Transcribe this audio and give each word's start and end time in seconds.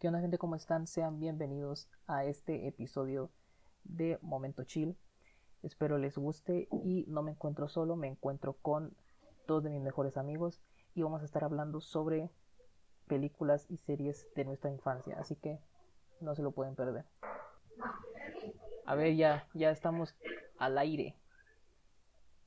¿Qué 0.00 0.08
onda 0.08 0.22
gente? 0.22 0.38
¿Cómo 0.38 0.56
están? 0.56 0.86
Sean 0.86 1.20
bienvenidos 1.20 1.90
a 2.06 2.24
este 2.24 2.66
episodio 2.66 3.30
de 3.84 4.18
Momento 4.22 4.64
Chill. 4.64 4.96
Espero 5.62 5.98
les 5.98 6.16
guste 6.16 6.68
y 6.72 7.04
no 7.06 7.22
me 7.22 7.32
encuentro 7.32 7.68
solo, 7.68 7.96
me 7.96 8.08
encuentro 8.08 8.54
con 8.62 8.96
dos 9.46 9.62
de 9.62 9.68
mis 9.68 9.82
mejores 9.82 10.16
amigos 10.16 10.62
y 10.94 11.02
vamos 11.02 11.20
a 11.20 11.26
estar 11.26 11.44
hablando 11.44 11.82
sobre 11.82 12.30
películas 13.08 13.66
y 13.68 13.76
series 13.76 14.26
de 14.34 14.46
nuestra 14.46 14.70
infancia, 14.70 15.18
así 15.20 15.36
que 15.36 15.60
no 16.22 16.34
se 16.34 16.40
lo 16.40 16.52
pueden 16.52 16.76
perder. 16.76 17.04
A 18.86 18.94
ver, 18.94 19.16
ya, 19.16 19.50
ya 19.52 19.70
estamos 19.70 20.16
al 20.56 20.78
aire. 20.78 21.14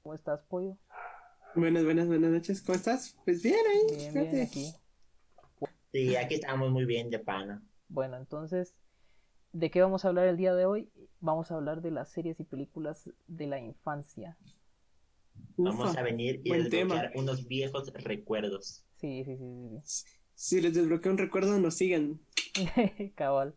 ¿Cómo 0.02 0.16
estás, 0.16 0.42
Pollo? 0.42 0.76
Buenas, 1.54 1.84
buenas, 1.84 2.08
buenas 2.08 2.32
noches. 2.32 2.64
¿Cómo 2.64 2.76
estás? 2.76 3.16
Pues 3.24 3.44
bien 3.44 3.64
ahí. 3.72 3.96
Bien, 3.96 4.12
fíjate. 4.12 4.32
bien 4.32 4.48
aquí. 4.48 4.83
Sí, 5.94 6.16
aquí 6.18 6.34
estamos 6.36 6.72
muy 6.72 6.84
bien 6.86 7.10
de 7.10 7.20
pana. 7.20 7.64
Bueno, 7.88 8.18
entonces, 8.18 8.76
¿de 9.54 9.72
qué 9.72 9.82
vamos 9.82 10.06
a 10.06 10.10
hablar 10.10 10.28
el 10.28 10.38
día 10.38 10.56
de 10.56 10.66
hoy? 10.66 10.92
Vamos 11.20 11.52
a 11.52 11.56
hablar 11.56 11.82
de 11.82 11.92
las 11.92 12.12
series 12.12 12.40
y 12.40 12.46
películas 12.46 13.10
de 13.28 13.48
la 13.48 13.60
infancia. 13.60 14.38
Vamos 15.64 15.84
Ufa, 15.90 15.98
a 15.98 16.04
venir 16.04 16.42
y 16.44 16.54
desbloquear 16.54 17.12
unos 17.16 17.48
viejos 17.48 17.92
recuerdos. 17.94 18.86
Sí, 18.96 19.24
sí, 19.26 19.38
sí, 19.38 19.46
sí, 19.70 19.84
Si 20.36 20.62
les 20.62 20.76
desbloqueo 20.76 21.12
un 21.12 21.18
recuerdo, 21.18 21.58
nos 21.60 21.76
sigan. 21.78 22.22
Cabal. 23.16 23.56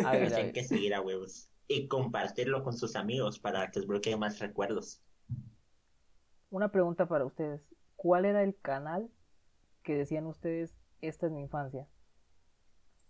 A 0.00 0.16
ver, 0.16 0.34
a 0.34 0.40
Tienen 0.40 0.46
ver. 0.46 0.52
que 0.52 0.64
seguir 0.64 0.94
a 0.94 1.00
huevos. 1.00 1.48
Y 1.68 1.88
compartirlo 1.88 2.62
con 2.62 2.76
sus 2.76 2.96
amigos 2.96 3.38
para 3.40 3.70
que 3.70 3.80
desbloqueen 3.80 4.18
más 4.18 4.38
recuerdos. 4.38 5.02
Una 6.50 6.70
pregunta 6.70 7.08
para 7.08 7.24
ustedes. 7.24 7.62
¿Cuál 7.96 8.24
era 8.26 8.44
el 8.44 8.56
canal 8.60 9.10
que 9.84 9.96
decían 9.96 10.26
ustedes, 10.26 10.74
esta 11.02 11.26
es 11.26 11.32
mi 11.32 11.40
infancia? 11.42 11.86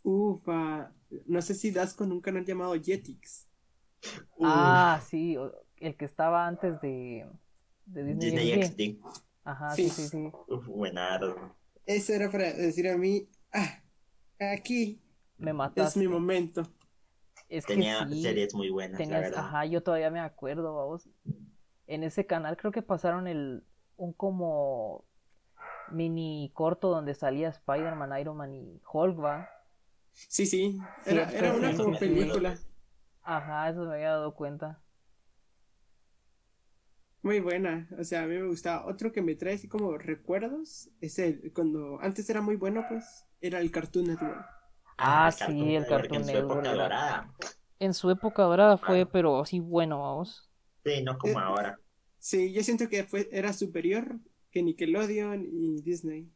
Ufa. 0.02 0.92
No 1.26 1.40
sé 1.42 1.54
si 1.54 1.70
das 1.70 1.94
con 1.94 2.10
un 2.10 2.20
canal 2.20 2.44
llamado 2.44 2.74
Jetix. 2.74 3.46
Ah, 4.42 5.00
sí, 5.08 5.36
el 5.76 5.96
que 5.96 6.04
estaba 6.04 6.46
antes 6.46 6.80
de, 6.80 7.28
de 7.86 8.04
Disney, 8.04 8.30
Disney 8.30 8.62
XD. 8.62 8.80
XD. 8.80 9.06
Ajá, 9.44 9.70
sí, 9.76 9.88
Sí. 9.88 10.02
sí, 10.02 10.08
sí. 10.08 10.32
Uf, 10.48 10.66
buenardo. 10.66 11.56
Eso 11.86 12.12
era 12.12 12.30
para 12.30 12.52
decir 12.52 12.88
a 12.88 12.96
mí, 12.96 13.28
ah, 13.52 13.82
aquí 14.40 15.00
Me 15.38 15.50
es 15.50 15.56
mataste. 15.56 16.00
mi 16.00 16.08
momento. 16.08 16.62
Es 17.48 17.66
que 17.66 17.74
Tenía 17.74 18.08
sí, 18.08 18.22
series 18.22 18.54
muy 18.54 18.70
buenas, 18.70 18.98
la 18.98 19.04
tenías- 19.04 19.22
verdad. 19.22 19.40
ajá, 19.40 19.66
yo 19.66 19.82
todavía 19.82 20.10
me 20.10 20.20
acuerdo, 20.20 20.74
vamos. 20.74 21.08
En 21.86 22.02
ese 22.02 22.24
canal 22.26 22.56
creo 22.56 22.72
que 22.72 22.82
pasaron 22.82 23.26
el 23.28 23.64
un 23.96 24.12
como 24.14 25.04
mini 25.92 26.50
corto 26.54 26.88
donde 26.90 27.14
salía 27.14 27.48
Spider-Man, 27.48 28.18
Iron 28.20 28.36
Man 28.36 28.52
y 28.54 28.80
Hulk, 28.92 29.22
va. 29.22 29.48
Sí, 30.12 30.46
sí. 30.46 30.78
Era, 31.06 31.30
era 31.30 31.54
una 31.54 31.74
como 31.76 31.98
película. 31.98 32.58
Ajá, 33.22 33.70
eso 33.70 33.84
me 33.84 33.94
había 33.94 34.10
dado 34.10 34.34
cuenta. 34.34 34.82
Muy 37.22 37.40
buena. 37.40 37.88
O 37.98 38.04
sea, 38.04 38.24
a 38.24 38.26
mí 38.26 38.34
me 38.34 38.46
gustaba. 38.48 38.84
Otro 38.86 39.12
que 39.12 39.22
me 39.22 39.34
trae 39.36 39.54
así 39.54 39.68
como 39.68 39.96
recuerdos 39.96 40.90
es 41.00 41.18
el, 41.18 41.52
cuando 41.54 42.00
antes 42.00 42.28
era 42.28 42.40
muy 42.40 42.56
bueno, 42.56 42.84
pues, 42.88 43.24
era 43.40 43.60
el 43.60 43.70
Cartoon 43.70 44.06
Network. 44.06 44.44
Ah, 44.98 45.30
Cartoon 45.36 45.58
sí, 45.58 45.74
el 45.76 45.82
Network 45.82 46.02
Cartoon 46.02 46.20
en 46.20 46.26
su 46.26 46.32
Network 46.32 46.52
época 46.58 46.72
era- 46.72 46.82
dorada. 46.82 47.34
En 47.78 47.94
su 47.94 48.10
época 48.10 48.42
dorada 48.42 48.76
fue, 48.76 49.06
pero 49.06 49.40
así 49.40 49.60
bueno, 49.60 50.00
vamos. 50.00 50.48
Sí, 50.84 51.02
no 51.02 51.16
como 51.18 51.38
Eh, 51.38 51.42
ahora. 51.42 51.78
Sí, 52.18 52.52
yo 52.52 52.62
siento 52.62 52.88
que 52.88 53.04
fue, 53.04 53.28
era 53.32 53.52
superior 53.52 54.18
que 54.52 54.62
Nickelodeon 54.62 55.44
y 55.44 55.82
Disney. 55.82 56.30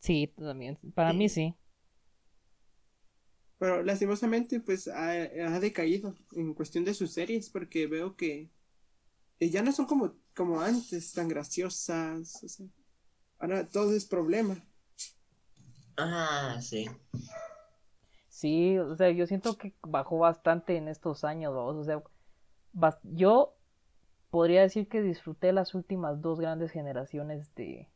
Sí, 0.00 0.32
también. 0.36 0.78
Para 0.94 1.12
Sí. 1.12 1.16
mí 1.16 1.28
sí. 1.28 1.56
Pero 3.58 3.82
lastimosamente, 3.82 4.60
pues 4.60 4.88
ha, 4.88 5.10
ha 5.12 5.60
decaído 5.60 6.14
en 6.32 6.54
cuestión 6.54 6.84
de 6.84 6.94
sus 6.94 7.12
series, 7.12 7.48
porque 7.50 7.86
veo 7.86 8.16
que, 8.16 8.50
ya 9.40 9.62
no 9.62 9.72
son 9.72 9.86
como, 9.86 10.16
como 10.34 10.60
antes, 10.60 11.12
tan 11.12 11.28
graciosas. 11.28 12.42
O 12.44 12.48
sea, 12.48 12.66
ahora 13.38 13.68
todo 13.68 13.94
es 13.94 14.06
problema. 14.06 14.62
Ah, 15.96 16.58
sí. 16.60 16.88
Sí, 18.28 18.78
o 18.78 18.96
sea, 18.96 19.10
yo 19.12 19.26
siento 19.26 19.56
que 19.56 19.74
bajó 19.82 20.18
bastante 20.18 20.76
en 20.76 20.88
estos 20.88 21.24
años, 21.24 21.54
vamos. 21.54 21.76
O 21.76 21.84
sea, 21.84 22.02
yo 23.04 23.56
podría 24.34 24.62
decir 24.62 24.88
que 24.88 25.00
disfruté 25.00 25.52
las 25.52 25.76
últimas 25.76 26.20
dos 26.20 26.40
grandes 26.40 26.72
generaciones 26.72 27.54
de, 27.54 27.88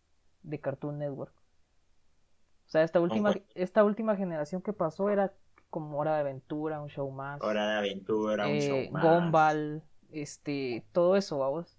de 0.45 0.61
Cartoon 0.61 0.97
Network. 0.97 1.35
O 1.35 2.71
sea, 2.71 2.85
esta 2.85 3.01
última, 3.01 3.35
esta 3.57 3.83
última 3.83 4.15
generación 4.15 4.63
que 4.63 4.73
pasó 4.73 5.11
era 5.11 5.33
como 5.69 5.99
Hora 5.99 6.15
de 6.15 6.21
Aventura, 6.21 6.81
un 6.81 6.91
show 6.91 7.11
más. 7.11 7.43
Hora 7.43 7.67
de 7.69 7.79
aventura, 7.79 8.47
un 8.47 8.55
eh, 8.55 8.61
show 8.61 8.93
más. 8.93 9.03
Gumball, 9.05 9.83
este, 10.13 10.85
todo 10.93 11.17
eso, 11.17 11.39
vamos. 11.39 11.77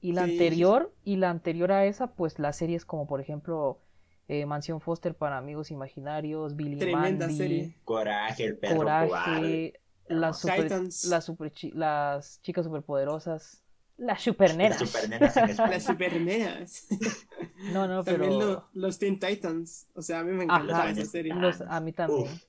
Y 0.00 0.12
la 0.12 0.24
Sí. 0.24 0.30
anterior, 0.32 0.90
y 1.04 1.16
la 1.16 1.28
anterior 1.28 1.70
a 1.70 1.84
esa, 1.84 2.14
pues 2.14 2.38
las 2.38 2.56
series 2.56 2.86
como 2.86 3.06
por 3.06 3.20
ejemplo 3.20 3.82
eh, 4.26 4.46
Mansión 4.46 4.80
Foster 4.80 5.14
para 5.14 5.36
Amigos 5.36 5.70
Imaginarios, 5.70 6.56
Billy 6.56 6.78
Tremenda 6.78 7.26
Mandy, 7.26 7.36
serie. 7.36 7.74
Coraje, 7.84 8.44
el 8.46 8.56
perro. 8.56 8.76
Coraje, 8.78 9.74
las, 10.08 10.38
super, 10.38 10.62
Titans. 10.62 11.04
las, 11.04 11.24
super 11.26 11.52
chi- 11.52 11.72
las 11.72 12.40
chicas 12.40 12.64
superpoderosas, 12.64 13.62
las 13.98 14.22
supernenas. 14.22 14.80
Las 14.80 14.94
español. 14.94 15.70
Las 15.70 15.84
supernenas. 15.84 16.88
No, 17.72 17.86
no, 17.88 18.04
También 18.04 18.30
pero 18.30 18.40
lo- 18.40 18.68
los 18.72 18.98
Teen 19.00 19.18
Titans. 19.18 19.88
O 19.94 20.00
sea, 20.02 20.20
a 20.20 20.24
mí 20.24 20.30
me 20.32 20.44
Ajá. 20.44 20.62
encantaba 20.62 20.90
esa 20.90 21.04
serie. 21.04 21.34
los- 21.34 21.60
a 21.60 21.80
mí 21.80 21.92
también. 21.92 22.22
Uf. 22.22 22.44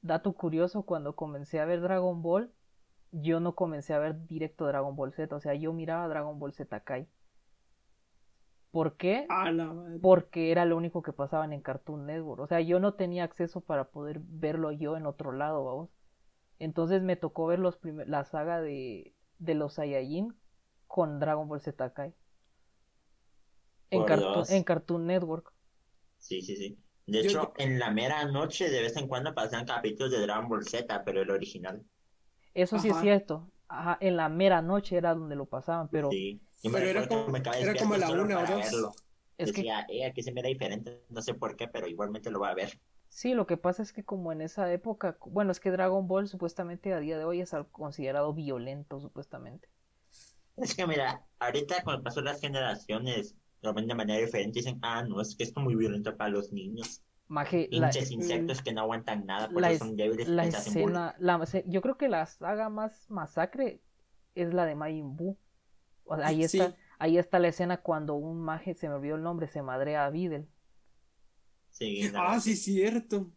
Dato 0.00 0.32
curioso, 0.32 0.82
cuando 0.84 1.16
comencé 1.16 1.58
a 1.60 1.64
ver 1.64 1.80
Dragon 1.80 2.22
Ball, 2.22 2.52
yo 3.10 3.40
no 3.40 3.54
comencé 3.56 3.94
a 3.94 3.98
ver 3.98 4.26
directo 4.26 4.66
Dragon 4.66 4.94
Ball 4.94 5.12
Z, 5.12 5.34
o 5.34 5.40
sea, 5.40 5.54
yo 5.54 5.72
miraba 5.72 6.06
Dragon 6.08 6.38
Ball 6.38 6.52
Z 6.52 6.80
Kai. 6.80 7.08
¿Por 8.70 8.96
qué? 8.96 9.26
Porque 10.02 10.52
era 10.52 10.64
lo 10.64 10.76
único 10.76 11.02
que 11.02 11.12
pasaban 11.12 11.52
en 11.52 11.60
Cartoon 11.62 12.06
Network. 12.06 12.42
O 12.42 12.46
sea, 12.46 12.60
yo 12.60 12.78
no 12.80 12.94
tenía 12.94 13.24
acceso 13.24 13.60
para 13.60 13.88
poder 13.90 14.20
verlo 14.22 14.70
yo 14.72 14.96
en 14.96 15.06
otro 15.06 15.32
lado, 15.32 15.64
vamos. 15.64 15.90
Entonces 16.60 17.02
me 17.02 17.16
tocó 17.16 17.46
ver 17.46 17.58
los 17.58 17.78
la 17.82 18.24
saga 18.24 18.60
de, 18.60 19.14
de 19.38 19.54
los 19.54 19.74
Saiyajin 19.74 20.34
con 20.86 21.18
Dragon 21.20 21.48
Ball 21.48 21.60
Z 21.60 21.92
Kai. 21.92 22.14
En, 23.90 24.04
Cartoon- 24.04 24.46
en 24.50 24.64
Cartoon 24.64 25.06
Network. 25.06 25.52
Sí, 26.18 26.42
sí, 26.42 26.56
sí. 26.56 26.78
De 27.06 27.22
Yo- 27.22 27.30
hecho, 27.30 27.52
en 27.56 27.78
la 27.78 27.90
mera 27.90 28.24
noche 28.26 28.68
de 28.68 28.82
vez 28.82 28.96
en 28.96 29.08
cuando 29.08 29.34
pasan 29.34 29.64
capítulos 29.64 30.12
de 30.12 30.20
Dragon 30.20 30.48
Ball 30.48 30.64
Z, 30.66 31.04
pero 31.04 31.22
el 31.22 31.30
original. 31.30 31.82
Eso 32.54 32.78
sí 32.78 32.88
es 32.88 32.96
cierto. 33.00 33.50
Ajá, 33.68 33.96
en 34.00 34.16
la 34.16 34.28
mera 34.28 34.60
noche 34.62 34.96
era 34.96 35.14
donde 35.14 35.36
lo 35.36 35.46
pasaban, 35.46 35.88
pero 35.88 36.10
Sí. 36.10 36.40
Era 36.62 37.06
como- 37.06 37.28
me 37.28 37.38
acabé 37.38 37.62
era 37.62 37.74
como 37.76 37.94
despierto 37.94 38.16
la 38.16 38.22
una 38.24 38.38
o 38.38 38.40
dos. 38.46 38.72
verlo. 38.72 38.92
es 39.38 39.52
que 39.52 39.58
Decía, 39.60 39.86
eh, 39.88 40.04
aquí 40.04 40.20
se 40.22 40.32
mira 40.32 40.48
diferente, 40.48 41.04
no 41.10 41.22
sé 41.22 41.32
por 41.32 41.54
qué, 41.54 41.68
pero 41.68 41.86
igualmente 41.86 42.28
lo 42.30 42.40
voy 42.40 42.48
a 42.48 42.54
ver. 42.54 42.80
Sí, 43.08 43.34
lo 43.34 43.46
que 43.46 43.56
pasa 43.56 43.82
es 43.82 43.92
que 43.92 44.04
como 44.04 44.32
en 44.32 44.40
esa 44.40 44.72
época, 44.72 45.18
bueno, 45.26 45.52
es 45.52 45.60
que 45.60 45.70
Dragon 45.70 46.06
Ball 46.06 46.28
supuestamente 46.28 46.92
a 46.94 47.00
día 47.00 47.18
de 47.18 47.24
hoy 47.24 47.40
es 47.40 47.54
al- 47.54 47.68
considerado 47.70 48.32
violento, 48.34 49.00
supuestamente. 49.00 49.68
Es 50.56 50.74
que 50.74 50.86
mira, 50.86 51.24
ahorita 51.38 51.82
cuando 51.84 52.02
pasó 52.02 52.20
las 52.20 52.40
generaciones, 52.40 53.34
lo 53.62 53.72
ven 53.74 53.86
de 53.86 53.94
manera 53.94 54.18
diferente 54.20 54.58
y 54.58 54.62
dicen, 54.62 54.78
ah, 54.82 55.02
no, 55.04 55.20
es 55.20 55.36
que 55.36 55.44
esto 55.44 55.60
es 55.60 55.64
muy 55.64 55.76
violento 55.76 56.16
para 56.16 56.30
los 56.30 56.52
niños. 56.52 57.02
Maje, 57.28 57.68
la, 57.70 57.90
Pinches 57.90 58.10
insectos 58.10 58.62
que 58.62 58.72
no 58.72 58.80
aguantan 58.82 59.24
nada, 59.26 59.48
por 59.52 59.62
la 59.62 59.68
eso 59.68 59.74
es- 59.74 59.78
son 59.88 59.96
débiles 59.96 60.28
la 60.28 60.44
escena, 60.46 61.14
la, 61.18 61.36
yo 61.66 61.80
creo 61.80 61.96
que 61.96 62.08
la 62.08 62.26
saga 62.26 62.68
más 62.68 63.08
masacre 63.10 63.80
es 64.34 64.52
la 64.52 64.66
de 64.66 64.74
Majin 64.74 65.16
Buu. 65.16 65.38
O 66.04 66.16
sea, 66.16 66.28
ahí 66.28 66.44
Sí. 66.48 66.58
está, 66.58 66.76
ahí 66.98 67.18
está 67.18 67.38
la 67.38 67.48
escena 67.48 67.78
cuando 67.82 68.14
un 68.16 68.40
maje, 68.40 68.74
se 68.74 68.88
me 68.88 68.94
olvidó 68.96 69.16
el 69.16 69.22
nombre, 69.22 69.46
se 69.48 69.62
madrea 69.62 70.06
a 70.06 70.10
Videl. 70.10 70.48
Sí, 71.78 72.10
Ah, 72.12 72.12
verdad. 72.12 72.40
sí, 72.40 72.56
cierto. 72.56 73.32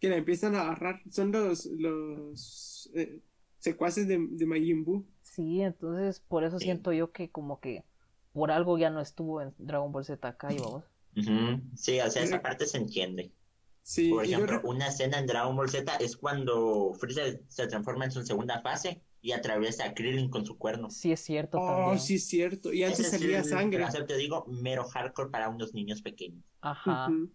Que 0.00 0.08
la 0.08 0.16
empiezan 0.16 0.54
a 0.54 0.62
agarrar. 0.62 1.02
Son 1.10 1.32
los, 1.32 1.66
los 1.66 2.90
eh, 2.94 3.20
secuaces 3.58 4.06
de, 4.08 4.18
de 4.30 4.46
Majin 4.46 4.84
Buu. 4.84 5.06
Sí, 5.22 5.60
entonces 5.62 6.20
por 6.20 6.44
eso 6.44 6.58
Sí. 6.58 6.66
siento 6.66 6.92
yo 6.92 7.10
que 7.12 7.30
como 7.30 7.58
que 7.60 7.84
por 8.32 8.50
algo 8.52 8.78
ya 8.78 8.90
no 8.90 9.00
estuvo 9.00 9.40
en 9.42 9.54
Dragon 9.58 9.90
Ball 9.92 10.04
Z 10.04 10.36
Kai, 10.36 10.58
vamos. 10.58 10.84
Ujú. 11.16 11.62
Sí, 11.76 12.00
o 12.00 12.10
sea, 12.10 12.22
esa 12.22 12.42
parte 12.42 12.66
se 12.66 12.78
entiende. 12.78 13.32
Sí, 13.82 14.10
Por 14.10 14.24
y 14.24 14.30
yo 14.30 14.38
ejemplo, 14.38 14.60
una 14.64 14.88
escena 14.88 15.18
en 15.18 15.26
Dragon 15.26 15.54
Ball 15.56 15.68
Z 15.70 15.96
es 15.96 16.16
cuando 16.16 16.94
Freezer 16.94 17.44
se 17.48 17.66
transforma 17.66 18.04
en 18.06 18.10
su 18.12 18.22
segunda 18.24 18.60
fase 18.62 19.02
y 19.24 19.32
atraviesa 19.32 19.86
a 19.86 19.94
Krillin 19.94 20.28
con 20.28 20.44
su 20.44 20.58
cuerno. 20.58 20.90
Sí 20.90 21.10
es 21.10 21.20
cierto 21.20 21.58
Oh, 21.58 21.66
también. 21.66 21.98
sí, 21.98 22.18
cierto. 22.18 22.74
Y 22.74 22.82
antes 22.82 23.00
Ese 23.00 23.16
es 23.16 23.22
salía 23.22 23.42
sangre. 23.42 23.82
O 23.82 23.90
sea, 23.90 24.04
te 24.04 24.18
digo, 24.18 24.44
mero 24.48 24.84
hardcore 24.84 25.30
para 25.30 25.48
unos 25.48 25.72
niños 25.72 26.02
pequeños. 26.02 26.44
Ajá. 26.60 27.08
Ujú. 27.08 27.30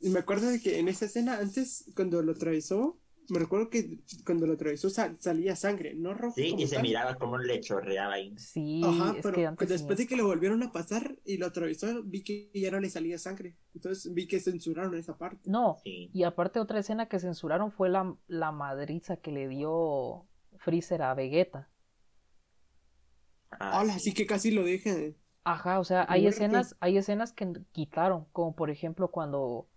Y 0.00 0.10
me 0.10 0.18
acuerdo 0.18 0.48
de 0.50 0.60
que 0.60 0.78
en 0.78 0.86
esa 0.88 1.06
escena, 1.06 1.38
antes, 1.38 1.90
cuando 1.96 2.20
lo 2.20 2.32
atravesó, 2.32 3.00
me 3.30 3.38
recuerdo 3.38 3.70
que 3.70 4.00
cuando 4.26 4.46
lo 4.46 4.52
atravesó 4.52 4.90
sal- 4.90 5.16
salía 5.18 5.56
sangre, 5.56 5.94
no 5.94 6.12
rojo. 6.12 6.34
Sí, 6.36 6.50
como 6.50 6.62
y 6.62 6.66
se 6.66 6.74
tal. 6.76 6.82
miraba 6.82 7.14
como 7.14 7.38
le 7.38 7.58
chorreaba 7.60 8.12
ahí. 8.14 8.34
Sí, 8.36 8.82
Ajá, 8.84 9.14
es 9.16 9.22
pero 9.22 9.34
que 9.34 9.46
antes 9.46 9.68
después 9.68 9.96
sí. 9.96 10.04
de 10.04 10.08
que 10.10 10.16
lo 10.16 10.26
volvieron 10.26 10.62
a 10.62 10.72
pasar 10.72 11.18
y 11.24 11.38
lo 11.38 11.46
atravesó, 11.46 12.02
vi 12.04 12.22
que 12.22 12.50
ya 12.54 12.70
no 12.70 12.80
le 12.80 12.90
salía 12.90 13.18
sangre. 13.18 13.56
Entonces 13.74 14.12
vi 14.12 14.26
que 14.28 14.40
censuraron 14.40 14.94
esa 14.94 15.16
parte. 15.16 15.48
No, 15.50 15.78
Sí. 15.84 16.10
y 16.12 16.24
aparte 16.24 16.60
otra 16.60 16.80
escena 16.80 17.08
que 17.08 17.18
censuraron 17.18 17.72
fue 17.72 17.88
la, 17.88 18.14
la 18.26 18.52
madriza 18.52 19.16
que 19.16 19.32
le 19.32 19.48
dio 19.48 20.26
Freezer 20.58 21.02
a 21.02 21.14
Vegeta. 21.14 21.70
Ah, 23.60 23.80
Hola, 23.80 23.94
sí. 23.94 23.96
así 23.96 24.12
que 24.14 24.26
casi 24.26 24.50
lo 24.50 24.64
dejan. 24.64 25.16
Ajá, 25.44 25.80
o 25.80 25.84
sea, 25.84 26.06
hay 26.08 26.26
Muerte. 26.26 26.28
escenas, 26.28 26.76
hay 26.80 26.96
escenas 26.98 27.32
que 27.32 27.52
quitaron, 27.72 28.26
como 28.32 28.54
por 28.54 28.70
ejemplo 28.70 29.10
cuando 29.10 29.68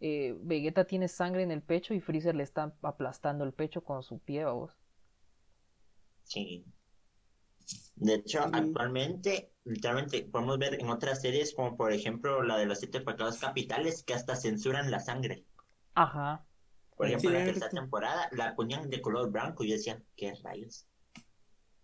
eh, 0.00 0.36
Vegeta 0.40 0.86
tiene 0.86 1.08
sangre 1.08 1.42
en 1.44 1.50
el 1.52 1.62
pecho 1.62 1.94
y 1.94 2.00
Freezer 2.00 2.34
le 2.36 2.42
está 2.44 2.74
aplastando 2.82 3.44
el 3.44 3.54
pecho 3.54 3.84
con 3.84 4.02
su 4.04 4.18
pie, 4.20 4.44
vamos. 4.44 4.72
Sí. 6.24 6.64
De 7.96 8.14
hecho, 8.14 8.48
Sí. 8.50 8.50
actualmente, 8.52 9.50
literalmente, 9.64 10.22
podemos 10.30 10.58
ver 10.58 10.80
en 10.80 10.90
otras 10.90 11.20
series, 11.20 11.52
como 11.52 11.76
por 11.76 11.92
ejemplo 11.92 12.42
la 12.44 12.56
de 12.56 12.66
los 12.66 12.78
siete 12.78 13.00
pecados 13.00 13.38
capitales, 13.38 14.04
que 14.04 14.14
hasta 14.14 14.36
censuran 14.36 14.92
la 14.92 15.00
sangre. 15.00 15.44
Ajá. 15.94 16.46
Por 16.96 17.06
ejemplo, 17.06 17.30
en 17.30 17.34
la 17.36 17.44
tercera 17.44 17.72
temporada 17.72 18.28
la 18.32 18.54
ponían 18.56 18.90
de 18.90 19.00
color 19.00 19.30
blanco 19.30 19.64
y 19.64 19.68
yo 19.68 19.74
decía, 19.74 20.02
¿qué 20.16 20.34
rayos? 20.42 20.88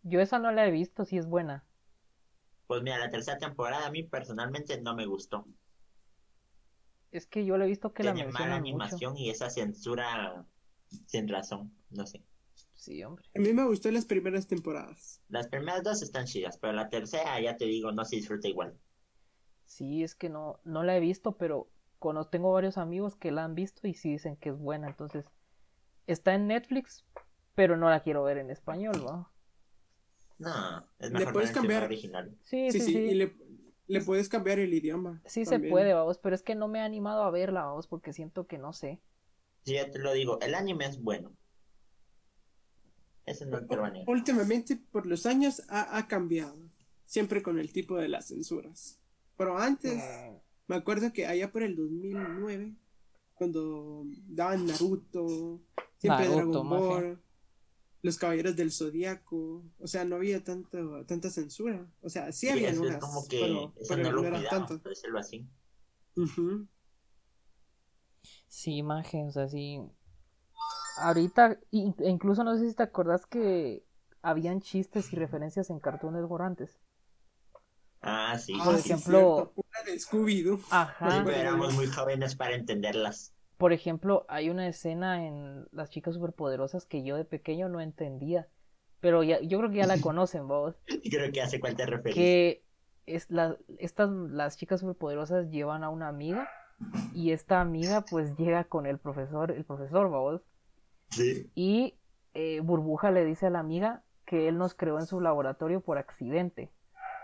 Yo 0.02 0.20
esa 0.20 0.38
no 0.38 0.52
la 0.52 0.66
he 0.66 0.70
visto, 0.70 1.06
si 1.06 1.16
es 1.16 1.26
buena. 1.26 1.66
Pues 2.66 2.80
mira, 2.82 2.96
la 2.98 3.10
tercera 3.10 3.36
temporada 3.38 3.86
a 3.86 3.90
mí 3.90 4.04
personalmente 4.04 4.80
no 4.80 4.94
me 4.94 5.04
gustó. 5.04 5.44
Es 7.12 7.28
que 7.28 7.44
yo 7.44 7.56
le 7.56 7.66
he 7.66 7.68
visto 7.68 7.92
que 7.94 8.02
la 8.02 8.14
Tiene 8.14 8.24
mala 8.32 8.56
mencionan 8.56 8.66
mucho. 8.68 8.96
animación 8.96 9.16
y 9.16 9.30
esa 9.30 9.48
censura 9.48 10.46
sin 11.06 11.28
razón, 11.28 11.72
no 11.90 12.06
sé. 12.06 12.24
Sí, 12.74 13.02
hombre. 13.04 13.26
A 13.34 13.40
mí 13.40 13.52
me 13.52 13.64
gustó 13.66 13.90
las 13.90 14.06
primeras 14.06 14.46
temporadas. 14.46 15.20
Las 15.28 15.48
primeras 15.48 15.82
dos 15.82 16.02
están 16.02 16.26
chidas, 16.26 16.58
pero 16.58 16.74
la 16.74 16.90
tercera, 16.90 17.40
ya 17.40 17.56
te 17.56 17.64
digo, 17.64 17.90
no 17.90 18.04
se 18.04 18.16
disfruta 18.16 18.48
igual. 18.48 18.78
Sí, 19.64 20.02
es 20.02 20.14
que 20.14 20.28
no, 20.28 20.60
no 20.64 20.82
la 20.82 20.96
he 20.96 21.00
visto, 21.00 21.36
pero 21.38 21.72
tengo 22.30 22.52
varios 22.52 22.78
amigos 22.78 23.16
que 23.16 23.30
la 23.30 23.44
han 23.44 23.54
visto 23.54 23.86
y 23.86 23.94
sí 23.94 24.10
dicen 24.12 24.36
que 24.36 24.50
es 24.50 24.58
buena. 24.58 24.88
Entonces, 24.88 25.26
está 26.06 26.34
en 26.34 26.46
Netflix, 26.48 27.04
pero 27.54 27.76
no 27.76 27.90
la 27.90 28.02
quiero 28.02 28.22
ver 28.24 28.38
en 28.38 28.50
español, 28.50 29.04
¿no? 29.04 29.32
No, 30.38 30.86
es 30.98 31.10
Le 31.10 31.18
mejor 31.18 31.32
puedes 31.34 31.50
el 31.50 31.56
idioma 31.56 31.60
cambiar. 31.68 31.84
original. 31.84 32.38
Sí, 32.44 32.70
Sí, 32.70 32.80
sí, 32.80 32.80
sí, 32.80 32.92
sí. 32.92 32.98
y 32.98 33.14
le, 33.14 33.36
le 33.86 34.00
puedes 34.00 34.28
cambiar 34.28 34.58
el 34.58 34.72
idioma. 34.72 35.20
Sí 35.26 35.44
se 35.44 35.58
puede, 35.60 35.92
vamos, 35.94 36.18
pero 36.18 36.34
es 36.34 36.42
que 36.42 36.54
no 36.54 36.68
me 36.68 36.78
he 36.78 36.82
animado 36.82 37.22
a 37.22 37.30
verla, 37.30 37.64
vamos, 37.64 37.86
porque 37.86 38.12
siento 38.12 38.46
que 38.46 38.58
no 38.58 38.72
sé. 38.72 39.00
Sí, 39.64 39.74
ya 39.74 39.90
te 39.90 39.98
lo 39.98 40.12
digo, 40.12 40.38
el 40.40 40.54
anime 40.54 40.86
es 40.86 41.00
bueno. 41.00 41.32
Eso 43.26 43.44
no 43.46 43.58
a 43.58 43.90
negar. 43.90 44.08
Últimamente, 44.08 44.76
por 44.90 45.06
los 45.06 45.26
años, 45.26 45.62
ha, 45.68 45.96
ha 45.98 46.08
cambiado. 46.08 46.56
Siempre 47.04 47.42
con 47.42 47.58
el 47.58 47.72
tipo 47.72 47.96
de 47.96 48.08
las 48.08 48.28
censuras. 48.28 48.98
Pero 49.36 49.58
antes, 49.58 50.02
Eh, 50.02 50.40
me 50.70 50.76
acuerdo 50.76 51.12
que 51.12 51.26
allá 51.26 51.50
por 51.50 51.64
el 51.64 51.74
2009, 51.74 52.76
cuando 53.34 54.04
daban 54.28 54.66
Naruto, 54.66 55.60
siempre 55.98 56.28
Naruto, 56.28 56.62
Dragon. 56.62 56.68
Ball, 56.70 57.22
Los 58.02 58.16
Caballeros 58.18 58.54
del 58.54 58.70
Zodiaco, 58.70 59.64
o 59.80 59.86
sea, 59.88 60.04
no 60.04 60.14
había 60.14 60.44
tanto, 60.44 61.04
tanta 61.06 61.28
censura. 61.28 61.90
O 62.02 62.08
sea, 62.08 62.30
sí 62.30 62.46
Sí, 62.46 62.52
había 62.52 62.80
unas, 62.80 62.98
como 62.98 63.26
que 63.26 63.40
pero, 63.40 63.74
no 64.04 64.12
lo 64.12 64.22
no 64.30 64.48
tanto. 64.48 64.78
por 64.80 64.90
decirlo 64.90 65.18
así. 65.18 65.44
Ujú. 66.16 66.68
Sí, 68.46 68.82
maje, 68.84 69.24
o 69.24 69.32
sea, 69.32 69.48
sí. 69.48 69.80
Ahorita, 70.98 71.58
in- 71.72 71.96
e 71.98 72.08
incluso 72.10 72.44
no 72.44 72.56
sé 72.56 72.68
si 72.68 72.76
te 72.76 72.84
acordás 72.84 73.26
que 73.26 73.84
habían 74.22 74.60
chistes 74.60 75.12
y 75.12 75.16
referencias 75.16 75.68
en 75.70 75.80
Cartoon 75.80 76.14
Network 76.14 76.44
antes. 76.44 76.80
Ah, 78.02 78.38
sí. 78.38 78.54
Ah, 78.60 78.64
Por 78.64 78.76
sí, 78.78 78.90
ejemplo- 78.92 79.34
cierto, 79.36 79.52
Una 79.56 79.82
de 79.92 79.98
Scooby-Doo. 79.98 80.58
Sí, 80.58 80.64
Ajá. 80.70 81.22
pero 81.24 81.36
éramos 81.36 81.74
muy 81.74 81.86
jóvenes 81.86 82.34
para 82.36 82.54
entenderlas. 82.54 83.34
Por 83.58 83.72
ejemplo, 83.74 84.24
hay 84.28 84.48
una 84.48 84.66
escena 84.68 85.26
en 85.26 85.66
Las 85.72 85.90
chicas 85.90 86.14
superpoderosas 86.14 86.86
que 86.86 87.02
yo 87.04 87.16
de 87.16 87.24
pequeño 87.26 87.68
no 87.68 87.80
entendía. 87.80 88.48
Pero 89.00 89.22
ya, 89.22 89.40
yo 89.40 89.58
creo 89.58 89.70
que 89.70 89.76
ya 89.78 89.86
la 89.86 90.00
conocen, 90.00 90.48
vos. 90.48 90.76
Creo 91.10 91.30
que 91.32 91.42
hace 91.42 91.60
cuál 91.60 91.76
te 91.76 91.84
referís. 91.86 92.14
Que 92.14 92.64
es 93.06 93.30
la, 93.30 93.56
estas, 93.78 94.08
las 94.10 94.56
chicas 94.56 94.80
superpoderosas 94.80 95.50
llevan 95.50 95.84
a 95.84 95.90
una 95.90 96.08
amiga. 96.08 96.48
Y 97.12 97.32
esta 97.32 97.60
amiga 97.60 98.06
pues 98.08 98.34
llega 98.38 98.64
con 98.64 98.86
el 98.86 98.98
profesor, 98.98 99.50
el 99.50 99.64
profesor, 99.66 100.08
vos. 100.08 100.40
Sí. 101.10 101.50
Y 101.54 101.98
eh, 102.32 102.60
Burbuja 102.60 103.10
le 103.10 103.26
dice 103.26 103.46
a 103.46 103.50
la 103.50 103.58
amiga 103.58 104.02
que 104.24 104.48
él 104.48 104.56
nos 104.56 104.74
creó 104.74 104.98
en 104.98 105.06
su 105.06 105.20
laboratorio 105.20 105.82
por 105.82 105.98
accidente. 105.98 106.70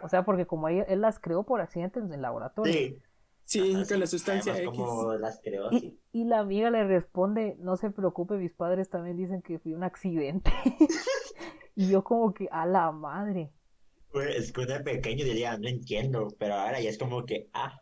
O 0.06 0.08
sea, 0.08 0.24
porque 0.24 0.46
como 0.46 0.68
ella- 0.68 0.84
él 0.84 1.00
las 1.02 1.18
creó 1.18 1.42
por 1.44 1.60
accidente 1.60 1.98
en 2.00 2.12
el 2.12 2.22
laboratorio. 2.22 2.72
Sí. 2.72 2.98
Sí, 3.44 3.74
Ajá, 3.74 3.86
con 3.86 4.00
la 4.00 4.06
sustancia 4.08 4.56
X. 4.58 4.66
como 4.66 5.12
las 5.14 5.40
creó, 5.40 5.70
Y, 5.70 5.78
sí. 5.78 6.00
y 6.10 6.24
la 6.24 6.40
amiga 6.40 6.68
le 6.70 6.82
responde, 6.84 7.54
no 7.60 7.76
se 7.76 7.90
preocupe, 7.90 8.34
mis 8.38 8.52
padres 8.52 8.90
también 8.90 9.16
dicen 9.16 9.40
que 9.40 9.60
fui 9.60 9.72
un 9.72 9.84
accidente. 9.84 10.50
y 11.76 11.88
yo 11.88 12.02
como 12.02 12.34
que, 12.34 12.48
a 12.50 12.66
la 12.66 12.90
madre. 12.90 13.52
Pues, 14.10 14.34
es 14.34 14.52
que 14.52 14.62
uno 14.62 14.72
de 14.74 14.80
pequeño 14.80 15.24
diría, 15.24 15.56
no 15.58 15.68
entiendo, 15.68 16.26
pero 16.38 16.54
ahora 16.54 16.80
ya 16.80 16.90
es 16.90 16.98
como 16.98 17.24
que, 17.24 17.48
ah, 17.52 17.78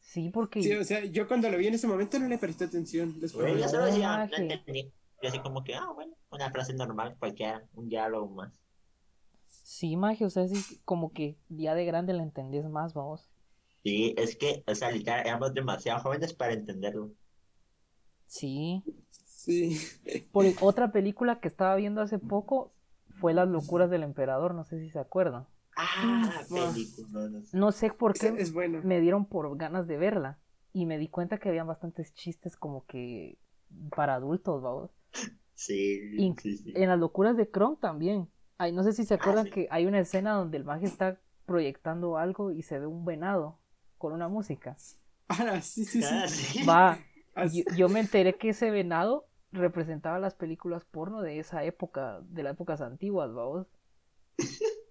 Sí, 0.00 0.30
porque 0.30 0.62
Sí, 0.62 0.72
o 0.74 0.84
sea, 0.84 1.04
yo 1.04 1.28
cuando 1.28 1.50
lo 1.50 1.58
vi 1.58 1.66
en 1.66 1.74
ese 1.74 1.86
momento 1.86 2.18
no 2.18 2.28
le 2.28 2.38
presté 2.38 2.64
atención. 2.64 3.20
Después 3.20 3.52
me- 3.54 3.60
yo 3.60 3.68
solo 3.68 3.84
decía, 3.84 4.26
no 4.26 4.36
entendí. 4.38 4.90
Y 5.20 5.26
así 5.26 5.38
como 5.40 5.62
que, 5.64 5.74
ah, 5.74 5.90
bueno, 5.94 6.14
una 6.30 6.50
frase 6.50 6.72
normal, 6.72 7.14
cualquiera, 7.18 7.62
un 7.74 7.90
diálogo 7.90 8.26
más. 8.34 8.52
Sí, 9.48 9.96
magia, 9.96 10.26
o 10.26 10.30
sea, 10.30 10.46
sí, 10.48 10.80
como 10.84 11.12
que 11.12 11.36
ya 11.48 11.74
de 11.74 11.84
grande 11.84 12.12
la 12.12 12.22
entendés 12.22 12.68
más, 12.68 12.94
vamos. 12.94 13.28
Sí, 13.82 14.14
es 14.16 14.36
que, 14.36 14.64
o 14.66 14.74
sea, 14.74 14.90
literal, 14.90 15.26
éramos 15.26 15.54
demasiado 15.54 16.00
jóvenes 16.00 16.34
para 16.34 16.52
entenderlo. 16.52 17.12
Sí. 18.26 18.82
Sí. 19.24 19.78
Por 20.32 20.44
otra 20.60 20.92
película 20.92 21.40
que 21.40 21.48
estaba 21.48 21.74
viendo 21.76 22.02
hace 22.02 22.18
poco 22.18 22.72
fue 23.20 23.34
Las 23.34 23.48
locuras 23.48 23.90
del 23.90 24.02
emperador, 24.02 24.54
no 24.54 24.64
sé 24.64 24.78
si 24.80 24.90
se 24.90 24.98
acuerdan. 24.98 25.46
Ah, 25.76 26.44
ma. 26.50 26.72
película. 26.72 27.28
no 27.28 27.42
sé. 27.42 27.56
No 27.56 27.72
sé 27.72 27.90
por 27.90 28.14
qué 28.14 28.34
es 28.36 28.52
bueno. 28.52 28.80
me 28.82 29.00
dieron 29.00 29.26
por 29.26 29.56
ganas 29.56 29.86
de 29.86 29.96
verla 29.96 30.38
y 30.72 30.86
me 30.86 30.98
di 30.98 31.08
cuenta 31.08 31.38
que 31.38 31.48
habían 31.48 31.66
bastantes 31.66 32.14
chistes 32.14 32.56
como 32.56 32.84
que 32.86 33.38
para 33.94 34.14
adultos, 34.14 34.62
vamos. 34.62 34.90
Sí, 35.54 36.34
sí, 36.40 36.56
sí. 36.56 36.72
En 36.76 36.88
las 36.88 36.98
locuras 36.98 37.36
de 37.36 37.50
Kronk 37.50 37.80
también. 37.80 38.28
Ay, 38.58 38.72
no 38.72 38.82
sé 38.82 38.92
si 38.92 39.04
se 39.04 39.14
acuerdan 39.14 39.44
sí. 39.46 39.50
que 39.50 39.68
hay 39.70 39.86
una 39.86 40.00
escena 40.00 40.32
donde 40.32 40.56
el 40.56 40.64
mago 40.64 40.84
está 40.84 41.20
proyectando 41.46 42.18
algo 42.18 42.50
y 42.50 42.62
se 42.62 42.78
ve 42.78 42.86
un 42.86 43.04
venado 43.04 43.58
con 43.96 44.12
una 44.12 44.28
música. 44.28 44.76
Ah, 45.28 45.60
sí, 45.60 45.84
sí, 45.84 46.02
sí. 46.02 46.04
Ah, 46.04 46.26
sí. 46.28 46.64
Va, 46.64 46.98
yo, 47.52 47.64
yo 47.76 47.88
me 47.88 48.00
enteré 48.00 48.36
que 48.36 48.50
ese 48.50 48.70
venado 48.70 49.28
representaba 49.52 50.18
las 50.18 50.34
películas 50.34 50.84
porno 50.84 51.22
de 51.22 51.38
esa 51.38 51.64
época, 51.64 52.20
de 52.22 52.42
las 52.42 52.54
épocas 52.54 52.80
antiguas, 52.80 53.32
vamos. 53.32 53.66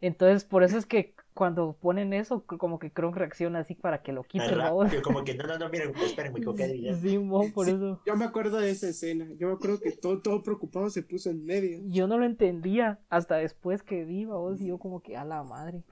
Entonces, 0.02 0.46
por 0.46 0.64
eso 0.64 0.78
es 0.78 0.86
que 0.86 1.16
cuando 1.34 1.74
ponen 1.74 2.14
eso, 2.14 2.44
como 2.46 2.80
que 2.80 2.92
Kronk 2.92 3.16
reacciona 3.16 3.60
así 3.60 3.76
para 3.76 4.02
que 4.02 4.12
lo 4.12 4.24
quiten, 4.24 4.58
como 5.04 5.24
que, 5.24 5.36
no, 5.36 5.46
no, 5.48 5.58
no, 5.58 5.70
miren, 5.70 5.94
esperen, 5.96 6.34
me 6.34 6.40
equivoqué 6.40 6.68
de 6.68 6.74
video. 6.74 6.96
Sí, 6.98 7.18
mo, 7.18 7.52
por 7.54 7.66
Sí. 7.66 7.72
eso. 7.74 8.02
Yo 8.06 8.16
me 8.16 8.26
acuerdo 8.26 8.58
de 8.58 8.72
esa 8.72 8.90
escena. 8.90 9.28
Yo 9.38 9.48
me 9.48 9.54
acuerdo 9.54 9.80
que 9.80 9.92
todo, 9.92 10.22
todo 10.22 10.44
preocupado 10.44 10.90
se 10.90 11.04
puso 11.04 11.30
en 11.30 11.46
medio. 11.46 11.80
Yo 11.86 12.08
no 12.08 12.18
lo 12.18 12.26
entendía 12.26 13.00
hasta 13.10 13.38
después 13.38 13.84
que 13.84 14.04
vi, 14.06 14.26
vamos, 14.26 14.62
y 14.62 14.68
yo 14.68 14.78
como 14.78 15.02
que 15.02 15.16
a 15.18 15.26
la 15.26 15.44
madre. 15.44 15.84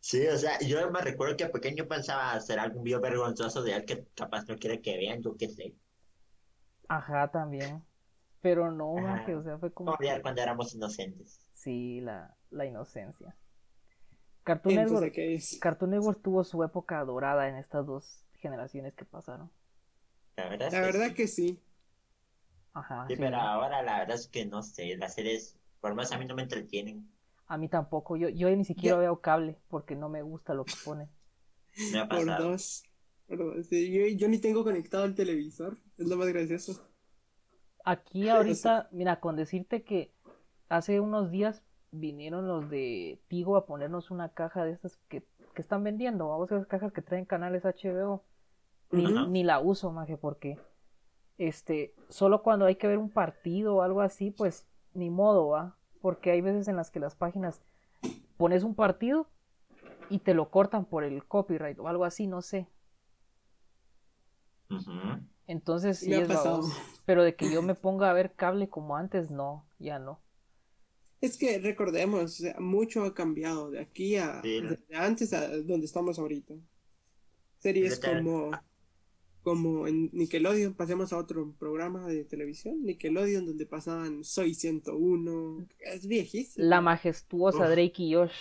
Sí, 0.00 0.26
o 0.26 0.36
sea, 0.36 0.58
yo 0.60 0.90
me 0.90 1.00
recuerdo 1.00 1.36
que 1.36 1.46
pequeño 1.46 1.86
pensaba 1.86 2.32
hacer 2.34 2.58
algún 2.58 2.84
video 2.84 3.00
vergonzoso 3.00 3.62
de 3.62 3.74
él 3.74 3.84
que 3.86 4.04
capaz 4.14 4.44
no 4.48 4.56
quiere 4.56 4.80
que 4.82 4.96
vean, 4.98 5.22
yo 5.22 5.34
qué 5.36 5.48
sé. 5.48 5.74
Ajá, 6.88 7.28
también. 7.30 7.82
Pero 8.42 8.70
no, 8.70 8.98
Ajá. 8.98 9.06
maje, 9.16 9.34
o 9.34 9.42
sea, 9.42 9.58
fue 9.58 9.72
como 9.72 9.96
que- 9.96 10.20
cuando 10.20 10.42
éramos 10.42 10.74
inocentes. 10.74 11.40
Sí, 11.54 12.00
la, 12.02 12.36
la 12.54 12.66
inocencia. 12.66 13.36
Cartoon 14.44 14.74
Network, 14.76 15.12
¿qué 15.12 15.34
es? 15.34 15.58
Cartoon 15.60 15.90
Network 15.90 16.22
tuvo 16.22 16.44
su 16.44 16.62
época 16.62 17.04
dorada 17.04 17.48
en 17.48 17.56
estas 17.56 17.86
dos 17.86 18.24
generaciones 18.34 18.94
que 18.94 19.04
pasaron. 19.04 19.50
La 20.36 20.48
verdad 20.48 20.68
es 20.68 20.74
que 20.80 20.80
verdad 20.80 21.06
sí. 21.08 21.14
que 21.14 21.26
sí. 21.28 21.60
Ajá, 22.74 23.06
Sí, 23.08 23.16
sí. 23.16 23.20
pero 23.20 23.36
ahora 23.38 23.82
la 23.82 24.00
verdad 24.00 24.16
es 24.16 24.28
que 24.28 24.44
no 24.46 24.62
sé, 24.62 24.96
las 24.98 25.14
series, 25.14 25.56
por 25.80 25.94
más 25.94 26.12
a 26.12 26.18
mí 26.18 26.26
no 26.26 26.34
me 26.34 26.42
entretienen. 26.42 27.08
A 27.46 27.56
mí 27.56 27.68
tampoco. 27.70 28.16
Yo, 28.18 28.28
yo 28.28 28.50
ni 28.54 28.64
siquiera 28.66 28.96
Ya- 28.96 29.00
veo 29.00 29.20
cable 29.22 29.58
porque 29.68 29.96
no 29.96 30.08
me 30.10 30.20
gusta 30.22 30.52
lo 30.54 30.64
que 30.66 30.74
ponen. 30.84 31.08
Me 31.92 31.98
ha 32.00 32.08
Por 32.08 32.18
pasado. 32.26 32.50
dos. 32.50 32.82
Por 33.26 33.38
dos. 33.38 33.66
Sí, 33.66 33.92
yo, 33.92 34.06
yo 34.16 34.28
ni 34.28 34.38
tengo 34.38 34.64
conectado 34.64 35.04
el 35.04 35.14
televisor. 35.14 35.78
Es 35.98 36.06
lo 36.08 36.16
más 36.16 36.28
gracioso. 36.28 36.80
Aquí 37.84 38.28
ahorita, 38.30 38.88
mira, 38.92 39.20
con 39.20 39.36
decirte 39.36 39.84
que 39.84 40.12
hace 40.68 41.00
unos 41.00 41.30
días 41.30 41.62
vinieron 42.00 42.46
los 42.46 42.68
de 42.70 43.20
Tigo 43.28 43.56
a 43.56 43.66
ponernos 43.66 44.10
una 44.10 44.30
caja 44.30 44.64
de 44.64 44.72
estas 44.72 44.96
que, 45.08 45.24
que 45.54 45.62
están 45.62 45.84
vendiendo, 45.84 46.28
vamos 46.28 46.50
a 46.50 46.56
esas 46.56 46.66
cajas 46.66 46.92
que 46.92 47.02
traen 47.02 47.24
canales 47.24 47.64
HBO. 47.64 48.22
Ni, 48.90 49.06
ni 49.28 49.42
la 49.42 49.58
uso, 49.58 49.90
maje, 49.90 50.16
porque 50.16 50.56
este, 51.38 51.94
solo 52.08 52.42
cuando 52.42 52.66
hay 52.66 52.76
que 52.76 52.86
ver 52.86 52.98
un 52.98 53.10
partido 53.10 53.76
o 53.76 53.82
algo 53.82 54.00
así, 54.02 54.30
pues 54.30 54.68
ni 54.92 55.10
modo, 55.10 55.48
va. 55.48 55.76
Porque 56.00 56.30
hay 56.30 56.40
veces 56.40 56.68
en 56.68 56.76
las 56.76 56.90
que 56.90 57.00
las 57.00 57.16
páginas 57.16 57.62
pones 58.36 58.62
un 58.62 58.74
partido 58.74 59.26
y 60.10 60.18
te 60.18 60.34
lo 60.34 60.50
cortan 60.50 60.84
por 60.84 61.02
el 61.02 61.24
copyright 61.24 61.78
o 61.78 61.88
algo 61.88 62.04
así, 62.04 62.26
no 62.26 62.42
sé. 62.42 62.68
Entonces 65.46 65.98
sí 65.98 66.12
es. 66.12 66.28
Pero 67.04 67.22
de 67.22 67.34
que 67.36 67.50
yo 67.52 67.62
me 67.62 67.74
ponga 67.74 68.10
a 68.10 68.14
ver 68.14 68.34
cable 68.34 68.68
como 68.68 68.96
antes, 68.96 69.30
no, 69.30 69.66
ya 69.78 69.98
no. 69.98 70.20
Es 71.24 71.38
que 71.38 71.58
recordemos, 71.58 72.42
mucho 72.58 73.04
ha 73.04 73.14
cambiado 73.14 73.70
de 73.70 73.80
aquí 73.80 74.16
a 74.16 74.42
Sí. 74.42 74.60
de 74.60 74.78
antes 74.96 75.32
a 75.32 75.48
donde 75.58 75.86
estamos 75.86 76.18
ahorita. 76.18 76.54
Series 77.58 77.98
Fíjate, 77.98 78.18
como 78.18 78.50
como 79.42 79.86
en 79.86 80.08
Nickelodeon, 80.14 80.72
pasemos 80.72 81.12
a 81.12 81.18
otro 81.18 81.52
programa 81.58 82.06
de 82.06 82.24
televisión, 82.24 82.82
Nickelodeon 82.82 83.44
donde 83.44 83.66
pasaban 83.66 84.24
Soy 84.24 84.54
101, 84.54 85.66
es 85.80 86.06
viejísimo. 86.06 86.66
La 86.66 86.80
majestuosa 86.80 87.58
Uf. 87.64 87.68
Drake 87.68 87.92
y 88.02 88.14
Josh. 88.14 88.32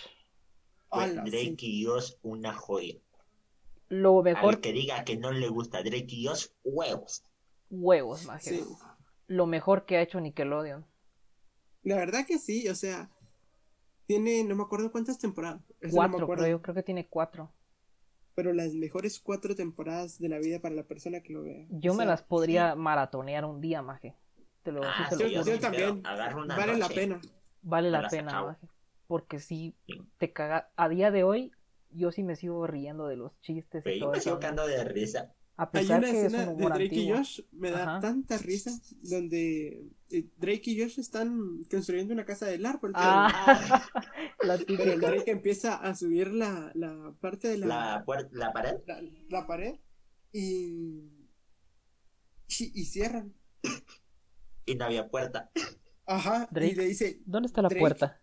Pues 0.89 1.03
Ala, 1.11 1.23
Drake 1.23 1.57
y 1.59 1.83
Josh, 1.85 2.13
una 2.23 2.53
joya. 2.53 2.95
Lo 3.89 4.23
mejor, 4.23 4.55
Al 4.55 4.61
que 4.61 4.71
diga 4.71 5.03
que 5.03 5.17
no 5.17 5.31
le 5.33 5.49
gusta 5.49 5.83
Drake 5.83 6.07
y 6.07 6.25
Josh, 6.25 6.47
huevos. 6.63 7.23
huevos, 7.69 8.25
maje. 8.25 8.57
Sí. 8.57 8.63
Lo 9.27 9.45
mejor 9.45 9.85
que 9.85 9.97
ha 9.97 10.01
hecho 10.01 10.21
Nickelodeon. 10.21 10.85
La 11.83 11.95
verdad 11.97 12.25
que 12.25 12.37
sí, 12.39 12.67
o 12.69 12.75
sea, 12.75 13.09
tiene, 14.07 14.43
no 14.43 14.55
me 14.55 14.63
acuerdo 14.63 14.91
cuántas 14.91 15.17
temporadas. 15.19 15.61
eso 15.81 15.95
Cuatro, 15.95 16.27
creo 16.27 16.47
yo, 16.47 16.61
creo 16.61 16.75
que 16.75 16.83
tiene 16.83 17.07
cuatro. 17.07 17.51
Pero 18.35 18.51
las 18.53 18.73
mejores 18.73 19.19
cuatro 19.19 19.55
temporadas 19.55 20.17
de 20.19 20.27
la 20.29 20.39
vida 20.39 20.59
para 20.59 20.73
la 20.75 20.83
persona 20.83 21.21
que 21.21 21.33
lo 21.33 21.43
vea. 21.43 21.65
Yo 21.69 21.91
O 21.91 21.95
me 21.95 22.03
sea, 22.03 22.11
las 22.11 22.23
podría 22.23 22.75
maratonear 22.75 23.45
un 23.45 23.61
día, 23.61 23.81
maje. 23.81 24.15
Te 24.63 24.71
lo, 24.71 24.81
sí 24.81 24.87
Ah, 24.91 25.07
te 25.09 25.15
lo 25.15 25.43
sí, 25.43 25.51
yo- 25.51 25.59
también. 25.59 26.01
pero 26.01 26.47
Vale 26.47 26.77
la 26.77 26.89
pena. 26.89 27.21
Vale 27.61 27.91
la 27.91 28.09
pena, 28.09 28.31
acabo. 28.31 28.47
maje. 28.47 28.67
Porque 29.07 29.39
sí, 29.39 29.75
Sí. 29.85 30.01
te 30.17 30.31
caga. 30.33 30.71
A 30.75 30.89
día 30.89 31.11
de 31.11 31.23
hoy, 31.23 31.51
yo 31.91 32.11
sí 32.11 32.23
me 32.23 32.35
sigo 32.35 32.65
riendo 32.65 33.07
de 33.07 33.17
los 33.17 33.39
chistes 33.41 33.83
Pero 33.83 33.95
y 33.95 33.99
yo 33.99 34.05
todo 34.05 34.11
me 34.13 34.17
eso. 34.17 34.29
sigo 34.29 34.39
cagando 34.39 34.65
de 34.65 34.83
risa. 34.85 35.33
A 35.55 35.69
Hay 35.73 35.85
una 35.85 35.99
que 36.11 36.25
es 36.25 36.33
escena 36.33 36.49
un 36.51 36.57
de 36.57 36.63
Drake 36.65 36.95
y. 36.95 37.11
Josh, 37.11 37.41
me 37.51 37.69
da 37.71 37.83
Ajá. 37.83 37.99
tanta 37.99 38.37
risa, 38.39 38.71
donde 39.03 39.87
eh, 40.09 40.27
Drake 40.37 40.63
y 40.71 40.81
Josh 40.81 40.99
están 40.99 41.63
construyendo 41.69 42.13
una 42.13 42.25
casa 42.25 42.47
del 42.47 42.65
árbol, 42.65 42.91
pero, 42.93 43.05
Ah, 43.05 43.85
la 44.41 44.57
pero 44.57 44.93
el. 44.93 44.99
Drake 44.99 45.29
empieza 45.31 45.75
a 45.75 45.93
subir 45.95 46.31
la, 46.33 46.71
la 46.73 47.13
parte 47.21 47.49
de 47.49 47.57
la, 47.59 47.67
La, 47.67 48.05
la 48.31 48.51
pared. 48.51 48.77
la, 48.87 49.01
la 49.29 49.45
pared 49.47 49.75
y, 50.31 51.03
y, 52.47 52.81
y 52.81 52.85
cierran. 52.85 53.33
y 54.65 54.75
no 54.75 54.85
había 54.85 55.07
puerta. 55.09 55.51
Ajá, 56.05 56.47
y 56.51 56.53
Drake. 56.55 56.75
le 56.75 56.85
dice, 56.85 57.21
¿Dónde 57.25 57.47
está 57.47 57.61
la 57.61 57.69
Drake. 57.69 57.79
puerta? 57.79 58.21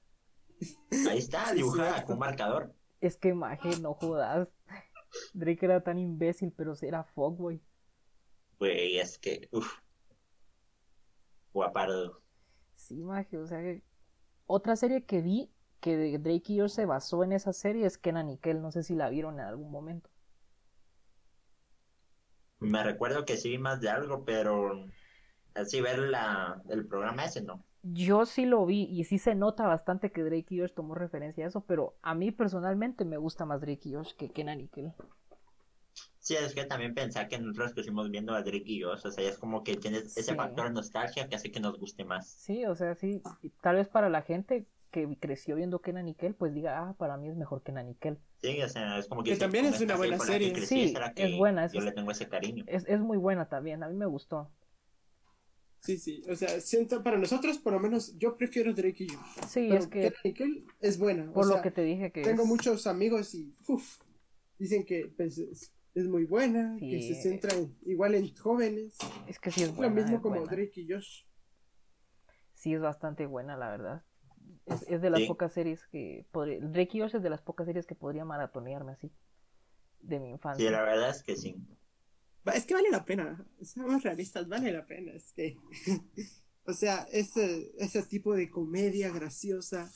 Ahí 1.08 1.18
está, 1.18 1.46
Sí, 1.50 1.56
dibujada 1.56 1.92
cierto. 1.92 2.06
con 2.08 2.18
marcador. 2.18 2.74
Es 3.00 3.16
que 3.16 3.32
maje, 3.34 3.78
no 3.80 3.94
jodas. 3.94 4.48
Drake 5.32 5.64
era 5.64 5.82
tan 5.82 5.98
imbécil, 5.98 6.52
pero 6.52 6.74
era 6.82 7.04
fuckboy. 7.04 7.60
Güey, 8.58 8.98
es 8.98 9.18
que, 9.18 9.48
uff. 9.52 9.78
Guapardo. 11.52 12.22
Sí, 12.76 13.02
maje, 13.02 13.38
o 13.38 13.46
sea 13.46 13.60
que... 13.60 13.82
Otra 14.46 14.76
serie 14.76 15.04
que 15.04 15.20
vi 15.20 15.50
que 15.80 15.96
de 15.96 16.18
Drake 16.18 16.52
y 16.52 16.60
Josh 16.60 16.70
se 16.70 16.86
basó 16.86 17.24
en 17.24 17.32
esa 17.32 17.52
serie 17.52 17.86
es 17.86 17.98
Kenan 17.98 18.30
y 18.30 18.38
Kel. 18.38 18.60
No 18.60 18.70
sé 18.70 18.82
si 18.82 18.94
la 18.94 19.08
vieron 19.08 19.34
en 19.40 19.46
algún 19.46 19.70
momento. 19.70 20.10
Me 22.58 22.84
recuerdo 22.84 23.24
que 23.24 23.36
sí 23.36 23.48
vi 23.50 23.58
más 23.58 23.80
de 23.80 23.88
algo, 23.88 24.24
pero 24.24 24.86
así 25.54 25.80
ver 25.80 25.98
la, 25.98 26.62
el 26.68 26.86
programa 26.86 27.24
ese, 27.24 27.42
no. 27.42 27.64
Yo 27.82 28.26
sí 28.26 28.44
lo 28.44 28.66
vi 28.66 28.84
y 28.84 29.04
sí 29.04 29.18
se 29.18 29.34
nota 29.34 29.66
bastante 29.66 30.12
que 30.12 30.22
Drake 30.22 30.54
y 30.54 30.60
Josh 30.60 30.72
tomó 30.74 30.94
referencia 30.94 31.44
a 31.44 31.48
eso, 31.48 31.62
pero 31.62 31.94
a 32.02 32.14
mí 32.14 32.30
personalmente 32.30 33.04
me 33.04 33.16
gusta 33.16 33.46
más 33.46 33.60
Drake 33.60 33.88
y 33.88 33.94
Josh 33.94 34.12
que 34.14 34.28
Kenan 34.28 34.60
y 34.60 34.68
Kel. 34.68 34.92
Sí, 36.18 36.34
es 36.34 36.54
que 36.54 36.66
también 36.66 36.94
pensar 36.94 37.28
que 37.28 37.38
nosotros 37.38 37.72
crecimos 37.72 38.10
viendo 38.10 38.34
a 38.34 38.42
Drake 38.42 38.64
y 38.66 38.82
Josh, 38.82 39.06
o 39.06 39.10
sea, 39.10 39.26
es 39.26 39.38
como 39.38 39.64
que 39.64 39.76
tienes 39.76 40.16
ese 40.16 40.32
Sí. 40.32 40.34
factor 40.36 40.70
nostalgia 40.70 41.26
que 41.28 41.36
hace 41.36 41.50
que 41.50 41.60
nos 41.60 41.78
guste 41.78 42.04
más. 42.04 42.28
Sí, 42.28 42.66
o 42.66 42.74
sea, 42.74 42.94
sí, 42.94 43.22
tal 43.62 43.76
vez 43.76 43.88
para 43.88 44.10
la 44.10 44.20
gente 44.22 44.66
que 44.90 45.16
creció 45.18 45.56
viendo 45.56 45.80
Kenan 45.80 46.08
y 46.08 46.14
Kel, 46.14 46.34
pues 46.34 46.52
diga, 46.52 46.86
ah, 46.86 46.94
para 46.98 47.16
mí 47.16 47.28
es 47.28 47.36
mejor 47.36 47.62
Kenan 47.62 47.88
y 47.88 47.94
Kel. 47.94 48.18
Sí, 48.42 48.60
o 48.62 48.68
sea, 48.68 48.98
es 48.98 49.08
como 49.08 49.22
que... 49.22 49.30
Que 49.30 49.36
sí, 49.36 49.40
también 49.40 49.64
es 49.66 49.80
una 49.80 49.96
buena 49.96 50.18
serie. 50.18 50.54
Sí, 50.54 50.92
es 51.16 51.38
buena, 51.38 51.64
es- 51.64 51.72
Yo 51.72 51.80
le 51.80 51.92
tengo 51.92 52.10
ese 52.10 52.28
cariño. 52.28 52.64
Es, 52.66 52.84
es 52.86 53.00
muy 53.00 53.16
buena 53.16 53.48
también, 53.48 53.82
a 53.82 53.88
mí 53.88 53.94
me 53.96 54.06
gustó. 54.06 54.50
Sí, 55.80 55.98
sí, 55.98 56.22
o 56.30 56.36
sea, 56.36 56.60
siento, 56.60 57.02
para 57.02 57.18
nosotros, 57.18 57.58
por 57.58 57.72
lo 57.72 57.80
menos, 57.80 58.16
yo 58.18 58.36
prefiero 58.36 58.72
Drake 58.72 59.04
y 59.04 59.08
Josh. 59.08 59.46
Sí, 59.48 59.66
Pero 59.68 59.74
es 59.80 59.86
que 59.88 60.34
Kel 60.34 60.66
es 60.80 60.98
buena. 60.98 61.28
o 61.30 61.32
por 61.32 61.46
lo 61.46 61.54
sea, 61.54 61.62
que 61.62 61.70
te 61.70 61.82
dije 61.82 62.12
que 62.12 62.22
Tengo 62.22 62.42
es- 62.42 62.48
muchos 62.48 62.86
amigos 62.86 63.34
y 63.34 63.54
uf, 63.68 63.98
dicen 64.58 64.84
que 64.84 65.12
pues, 65.16 65.38
es, 65.38 65.72
es 65.94 66.06
muy 66.06 66.24
buena, 66.24 66.76
que 66.78 67.00
Sí. 67.00 67.14
se 67.14 67.22
centra 67.22 67.54
en- 67.56 67.76
igual 67.86 68.14
en 68.14 68.34
jóvenes. 68.36 68.96
es 69.26 69.38
que 69.38 69.50
sí 69.50 69.62
es 69.62 69.68
Lo 69.70 69.74
buena. 69.74 69.94
mismo 69.94 70.16
es 70.16 70.22
como 70.22 70.36
buena. 70.36 70.50
Drake 70.52 70.80
y 70.80 70.88
Josh. 70.92 71.24
Sí 72.54 72.74
es 72.74 72.80
bastante 72.80 73.26
buena, 73.26 73.56
la 73.56 73.70
verdad. 73.70 74.04
Es, 74.66 74.84
es 74.88 75.00
de 75.00 75.10
las 75.10 75.20
Sí. 75.20 75.26
pocas 75.26 75.52
series 75.52 75.86
que 75.88 76.26
podría... 76.30 76.60
Drake 76.60 76.98
y 76.98 77.00
Josh 77.00 77.16
es 77.16 77.22
de 77.22 77.30
las 77.30 77.40
pocas 77.42 77.66
series 77.66 77.86
que 77.86 77.94
podría 77.94 78.24
maratonearme 78.24 78.92
así. 78.92 79.10
De 80.00 80.18
mi 80.20 80.26
Sí, 80.28 80.32
infancia. 80.32 80.70
la 80.70 80.82
verdad 80.82 81.10
es 81.10 81.22
que 81.22 81.36
sí. 81.36 81.56
Es 82.54 82.64
que 82.66 82.74
vale 82.74 82.90
la 82.90 83.04
pena, 83.04 83.46
seamos 83.62 84.02
realistas, 84.02 84.48
vale 84.48 84.72
la 84.72 84.86
pena. 84.86 85.12
Es 85.12 85.32
que, 85.32 85.56
o 86.64 86.72
sea, 86.72 87.06
ese, 87.12 87.72
ese 87.78 88.02
tipo 88.04 88.34
de 88.34 88.50
comedia 88.50 89.10
graciosa, 89.10 89.90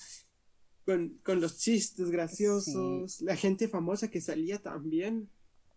con, 0.85 1.19
con 1.23 1.41
los 1.41 1.59
chistes 1.59 2.11
graciosos, 2.11 3.21
la 3.23 3.37
gente 3.37 3.69
famosa 3.69 4.09
que 4.11 4.21
salía 4.21 4.59
también. 4.63 5.31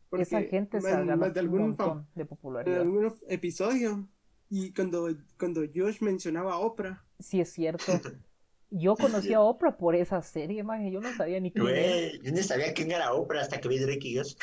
porque 0.09 0.23
Esa 0.23 0.41
gente 0.43 0.79
ganado 0.81 1.25
en 1.25 1.49
un 1.55 1.75
algún, 1.75 2.07
de 2.15 2.25
popularidad. 2.25 2.81
algún 2.81 3.13
episodio. 3.27 4.07
Y 4.49 4.73
cuando, 4.73 5.09
cuando 5.37 5.61
Josh 5.73 6.01
mencionaba 6.01 6.53
a 6.53 6.59
Oprah, 6.59 7.03
Sí 7.19 7.41
es 7.41 7.51
cierto. 7.51 7.91
Yo 8.69 8.95
conocí 8.95 9.33
a 9.33 9.41
Oprah 9.41 9.77
por 9.77 9.95
esa 9.95 10.21
serie, 10.21 10.61
maje. 10.63 10.91
Yo 10.91 10.99
no 10.99 11.13
sabía 11.15 11.39
ni 11.39 11.51
quién 11.51 11.67
era. 11.67 12.11
Yo 12.21 12.31
no 12.33 12.43
sabía 12.43 12.73
quién 12.73 12.91
era 12.91 13.13
Oprah 13.13 13.41
hasta 13.41 13.59
que 13.61 13.69
vi 13.69 13.79
Drake 13.79 14.07
y 14.07 14.17
Josh. 14.17 14.35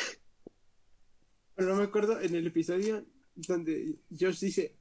Pero 1.54 1.70
no 1.70 1.76
me 1.76 1.84
acuerdo 1.84 2.20
en 2.20 2.34
el 2.34 2.46
episodio 2.46 3.04
donde 3.34 3.96
Josh 4.10 4.40
dice, 4.40 4.76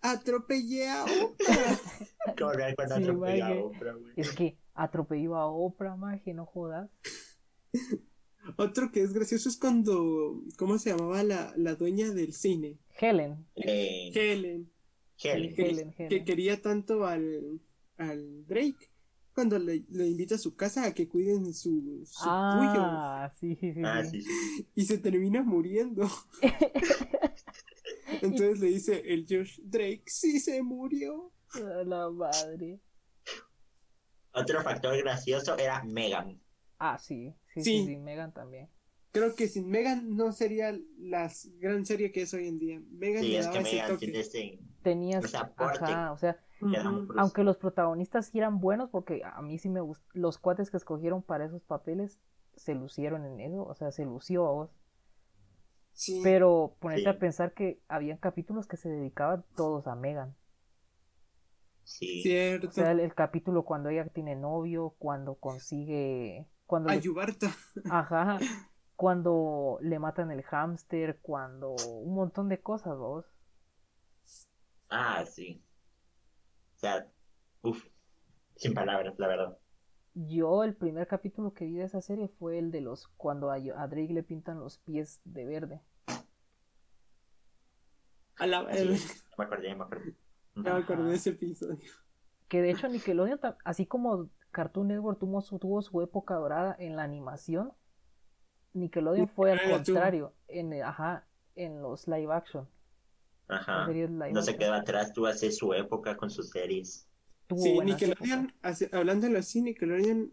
atropellé 0.00 0.88
a 0.88 1.04
Oprah. 1.04 1.80
Ver 2.56 2.74
cuando 2.76 2.96
Sí, 2.96 3.02
atropelló 3.02 3.44
a. 3.44 3.54
Oprah, 3.64 3.92
güey. 3.94 4.12
Es 4.16 4.30
que 4.32 4.58
atropelló 4.74 5.36
a 5.36 5.46
Oprah, 5.46 5.96
maje, 5.96 6.34
no 6.34 6.46
jodas. 6.46 6.90
Otro 8.56 8.90
que 8.90 9.02
es 9.02 9.12
gracioso 9.12 9.48
es 9.48 9.56
cuando, 9.56 10.42
¿cómo 10.58 10.76
se 10.78 10.90
llamaba 10.90 11.22
la, 11.22 11.52
la 11.56 11.74
dueña 11.76 12.10
del 12.10 12.32
cine? 12.32 12.78
Helen. 13.00 13.46
Eh, 13.54 14.10
Helen, 14.14 14.70
Helen. 15.16 15.54
que, 15.54 15.62
Helen, 15.62 15.92
que 15.92 16.06
Helen. 16.06 16.24
quería 16.24 16.60
tanto 16.60 17.06
al, 17.06 17.60
al 17.98 18.44
Drake 18.46 18.90
cuando 19.42 19.58
le, 19.58 19.82
le 19.90 20.06
invita 20.06 20.36
a 20.36 20.38
su 20.38 20.54
casa 20.54 20.86
a 20.86 20.94
que 20.94 21.08
cuiden 21.08 21.52
su, 21.52 22.02
su 22.06 22.14
Ah, 22.24 23.28
sí, 23.40 23.56
sí, 23.56 23.72
sí. 23.74 23.82
Ah, 23.84 24.04
sí. 24.04 24.22
sí, 24.22 24.68
y 24.76 24.84
se 24.84 24.98
termina 24.98 25.42
muriendo. 25.42 26.08
Entonces 28.22 28.60
le 28.60 28.68
dice 28.68 29.02
el 29.12 29.26
Josh 29.28 29.58
Drake, 29.64 30.04
sí 30.06 30.38
se 30.38 30.62
murió. 30.62 31.32
A 31.54 31.82
La 31.84 32.08
madre. 32.08 32.80
Otro 34.32 34.62
factor 34.62 34.96
gracioso 34.98 35.58
era 35.58 35.82
Megan. 35.82 36.40
Ah, 36.78 36.98
sí. 36.98 37.34
Sí, 37.52 37.62
sí, 37.62 37.80
Sí. 37.80 37.86
sí. 37.86 37.96
Megan 37.96 38.32
también. 38.32 38.68
Creo 39.10 39.34
que 39.34 39.48
sin 39.48 39.68
Megan 39.68 40.16
no 40.16 40.30
sería 40.32 40.72
la 40.98 41.30
gran 41.58 41.84
serie 41.84 42.12
que 42.12 42.22
es 42.22 42.32
hoy 42.32 42.46
en 42.46 42.58
día. 42.60 42.80
Megan 42.92 43.22
Sí, 43.24 43.28
le 43.32 43.38
es 43.38 43.44
daba 43.46 43.58
que 43.58 43.62
ese 43.64 43.72
Megan 43.76 43.88
toque. 43.90 44.06
tiene 44.06 44.20
ese... 44.20 44.58
Tenías. 44.82 45.34
Ajá, 45.34 46.12
o 46.12 46.16
sea, 46.16 46.40
aunque 47.18 47.44
los 47.44 47.56
protagonistas 47.56 48.26
sí 48.26 48.38
eran 48.38 48.60
buenos, 48.60 48.90
porque 48.90 49.22
a 49.24 49.42
mí 49.42 49.58
sí 49.58 49.68
me 49.68 49.80
gustan. 49.80 50.06
Los 50.14 50.38
cuates 50.38 50.70
que 50.70 50.76
escogieron 50.76 51.22
para 51.22 51.44
esos 51.44 51.62
papeles 51.62 52.20
se 52.56 52.74
lucieron 52.74 53.24
en 53.26 53.40
eso. 53.40 53.64
O 53.64 53.74
sea, 53.74 53.90
se 53.92 54.04
lució 54.04 54.46
a 54.46 54.52
vos. 54.52 54.70
Sí. 55.92 56.20
Pero 56.22 56.76
ponerte 56.80 57.02
Sí. 57.02 57.08
a 57.08 57.18
pensar 57.18 57.52
que 57.52 57.80
habían 57.88 58.16
capítulos 58.18 58.66
que 58.66 58.76
se 58.76 58.88
dedicaban 58.88 59.44
todos 59.56 59.86
a 59.86 59.94
Megan. 59.94 60.34
Sí. 61.84 62.22
Cierto. 62.22 62.68
O 62.68 62.70
sea, 62.70 62.92
el, 62.92 63.00
el 63.00 63.14
capítulo 63.14 63.64
cuando 63.64 63.88
ella 63.88 64.06
tiene 64.08 64.36
novio, 64.36 64.94
cuando 64.98 65.34
consigue. 65.34 66.46
Cuando 66.66 66.88
le- 66.90 66.96
Ayubarta. 66.96 67.48
Ajá. 67.90 68.38
Cuando 68.94 69.78
le 69.80 69.98
matan 69.98 70.30
el 70.30 70.42
hámster, 70.44 71.18
cuando. 71.22 71.74
Un 72.04 72.14
montón 72.14 72.48
de 72.48 72.60
cosas, 72.60 72.96
vos. 72.96 73.24
Ah, 74.90 75.24
sí. 75.26 75.60
Sea, 76.82 77.06
uff. 77.62 77.86
Sin 78.56 78.74
palabras, 78.74 79.14
la 79.16 79.28
verdad. 79.28 79.56
Yo, 80.14 80.64
el 80.64 80.74
primer 80.74 81.06
capítulo 81.06 81.54
que 81.54 81.64
vi 81.64 81.74
de 81.76 81.84
esa 81.84 82.00
serie 82.02 82.26
fue 82.28 82.58
el 82.58 82.72
de 82.72 82.80
los. 82.80 83.06
Cuando 83.16 83.50
a, 83.52 83.54
a 83.54 83.86
Drake 83.86 84.12
le 84.12 84.24
pintan 84.24 84.58
los 84.58 84.78
pies 84.78 85.20
de 85.24 85.46
verde. 85.46 85.80
A 88.36 88.46
la- 88.48 88.66
Sí, 88.74 88.88
eh, 88.88 88.98
me 89.38 89.44
acordé, 89.44 89.74
me 89.76 89.84
acordé. 89.84 90.14
ya 90.56 90.74
me 90.74 90.82
acordé 90.82 91.04
de 91.10 91.14
ese 91.14 91.30
episodio. 91.30 91.78
Que 92.48 92.60
de 92.60 92.70
hecho 92.72 92.88
Nickelodeon, 92.88 93.38
así 93.64 93.86
como 93.86 94.28
Cartoon 94.50 94.88
Network 94.88 95.20
tuvo 95.20 95.40
su, 95.40 95.58
tuvo 95.60 95.80
su 95.82 96.02
época 96.02 96.34
dorada 96.34 96.74
en 96.78 96.96
la 96.96 97.04
animación, 97.04 97.72
Nickelodeon 98.74 99.28
fue 99.28 99.52
al 99.52 99.60
contrario, 99.70 100.34
en, 100.48 100.82
ajá, 100.82 101.26
en 101.54 101.80
los 101.80 102.08
live 102.08 102.32
action. 102.34 102.68
Ajá. 103.48 103.86
No 104.32 104.42
se 104.42 104.56
quedó 104.56 104.72
atrás, 104.74 105.12
tú 105.12 105.26
haces 105.26 105.56
su 105.56 105.74
época 105.74 106.16
con 106.16 106.30
sus 106.30 106.50
series. 106.50 107.06
Sí, 107.56 107.78
Nickelodeon, 107.80 108.52
hace- 108.62 108.88
hablándolo 108.92 109.38
así, 109.38 109.60
Nickelodeon 109.60 110.32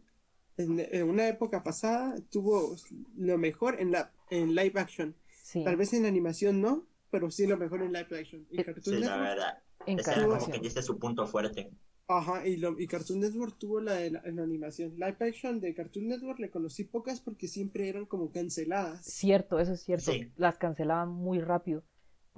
en, 0.57 0.79
en 0.79 1.09
una 1.09 1.27
época 1.27 1.63
pasada 1.63 2.15
tuvo 2.29 2.75
lo 3.17 3.37
mejor 3.37 3.79
en 3.79 3.91
la 3.91 4.13
en 4.29 4.55
live 4.55 4.79
action. 4.79 5.15
Sí, 5.43 5.63
Tal 5.63 5.75
vez 5.75 5.91
en 5.93 6.05
animación 6.05 6.61
no, 6.61 6.87
pero 7.09 7.29
sí 7.31 7.47
lo 7.47 7.57
mejor 7.57 7.81
en 7.81 7.91
live 7.91 8.19
action. 8.19 8.45
Y 8.51 8.63
Cartoon 8.63 8.83
Sí, 8.97 9.01
la 9.01 9.07
Network, 9.17 9.29
verdad. 9.29 9.63
en 9.87 9.99
Ese 9.99 10.13
como 10.27 10.51
que 10.51 10.59
dice 10.59 10.81
su 10.83 10.97
punto 10.99 11.25
fuerte. 11.27 11.71
ajá, 12.07 12.45
y, 12.47 12.57
lo- 12.57 12.79
y 12.79 12.87
Cartoon 12.87 13.19
Network 13.19 13.57
tuvo 13.57 13.81
la 13.81 13.93
de 13.93 14.11
la, 14.11 14.21
en 14.25 14.39
animación. 14.39 14.93
Live 14.95 15.17
action 15.19 15.59
de 15.59 15.73
Cartoon 15.73 16.07
Network 16.07 16.39
le 16.39 16.49
conocí 16.51 16.83
pocas 16.85 17.19
porque 17.21 17.47
siempre 17.47 17.89
eran 17.89 18.05
como 18.05 18.31
canceladas. 18.31 19.03
Cierto, 19.05 19.59
eso 19.59 19.73
es 19.73 19.83
cierto. 19.83 20.11
Sí. 20.11 20.31
Las 20.37 20.57
cancelaban 20.57 21.09
muy 21.09 21.39
rápido. 21.41 21.83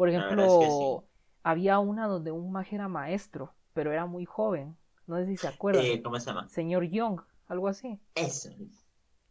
Por 0.01 0.09
ejemplo, 0.09 0.43
es 0.43 0.57
que 0.57 0.71
sí. 0.71 0.99
había 1.43 1.79
una 1.79 2.07
donde 2.07 2.31
un 2.31 2.51
mago 2.51 2.67
era 2.71 2.87
maestro, 2.87 3.55
pero 3.73 3.91
era 3.91 4.05
muy 4.05 4.25
joven. 4.25 4.77
No 5.07 5.17
sé 5.17 5.25
si 5.27 5.37
se 5.37 5.47
acuerdan. 5.47 5.85
Eh, 5.85 6.01
¿Cómo 6.03 6.19
se 6.19 6.27
llama? 6.27 6.47
Señor 6.47 6.85
Young, 6.85 7.21
algo 7.47 7.67
así. 7.67 7.99
Eso. 8.15 8.49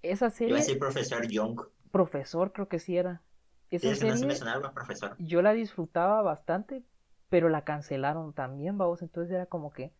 Esa 0.02 0.28
Iba 0.28 0.30
serie, 0.30 0.58
a 0.58 0.60
decir 0.60 0.78
profesor 0.78 1.26
Young. 1.26 1.60
profesor 1.90 2.52
creo 2.52 2.68
que 2.68 2.78
sí 2.78 2.96
era. 2.96 3.22
Esa 3.70 3.96
que 3.98 4.04
no 4.06 4.16
se 4.16 4.26
me 4.26 4.34
serie 4.34 4.34
sonaba 4.34 4.72
profesor. 4.74 5.16
yo 5.18 5.42
la 5.42 5.52
disfrutaba 5.52 6.22
bastante, 6.22 6.84
pero 7.28 7.48
la 7.48 7.64
cancelaron 7.64 8.32
también, 8.34 8.78
vamos. 8.78 9.02
Entonces 9.02 9.34
era 9.34 9.46
como 9.46 9.72
que 9.72 9.92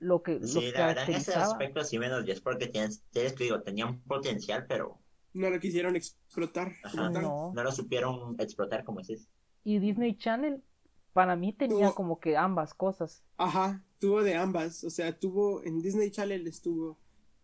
lo 0.00 0.22
que 0.22 0.40
lo 0.40 0.46
Sí, 0.46 0.70
que 0.72 0.78
la 0.78 0.86
verdad 0.86 1.04
en 1.08 1.14
ese 1.14 1.32
caracterizaba. 1.32 1.42
aspecto 1.42 1.82
sí 1.84 1.98
menos 1.98 2.24
10 2.24 2.40
porque 2.40 2.68
tienes, 2.68 3.02
tienes 3.10 3.34
digo, 3.36 3.62
tenían 3.62 4.00
potencial, 4.02 4.66
pero 4.68 5.00
No 5.34 5.50
lo 5.50 5.60
quisieron 5.60 5.96
explotar. 5.96 6.72
como 6.90 7.10
ajá. 7.10 7.10
No. 7.10 7.52
no 7.52 7.62
lo 7.62 7.72
supieron 7.72 8.36
explotar 8.38 8.84
como 8.84 9.00
dices. 9.00 9.28
Y 9.64 9.78
Disney 9.78 10.16
Channel, 10.16 10.62
para 11.12 11.36
mí 11.36 11.52
tenía 11.52 11.88
Tuvo- 11.88 11.94
como 11.94 12.20
que 12.20 12.36
ambas 12.36 12.74
cosas. 12.74 13.24
Ajá, 13.36 13.82
tuvo 13.98 14.22
de 14.22 14.34
ambas. 14.36 14.84
O 14.84 14.90
sea, 14.90 15.18
tuvo 15.18 15.62
en 15.64 15.80
Disney 15.82 16.10
Channel 16.10 16.46
estuvo 16.46 16.98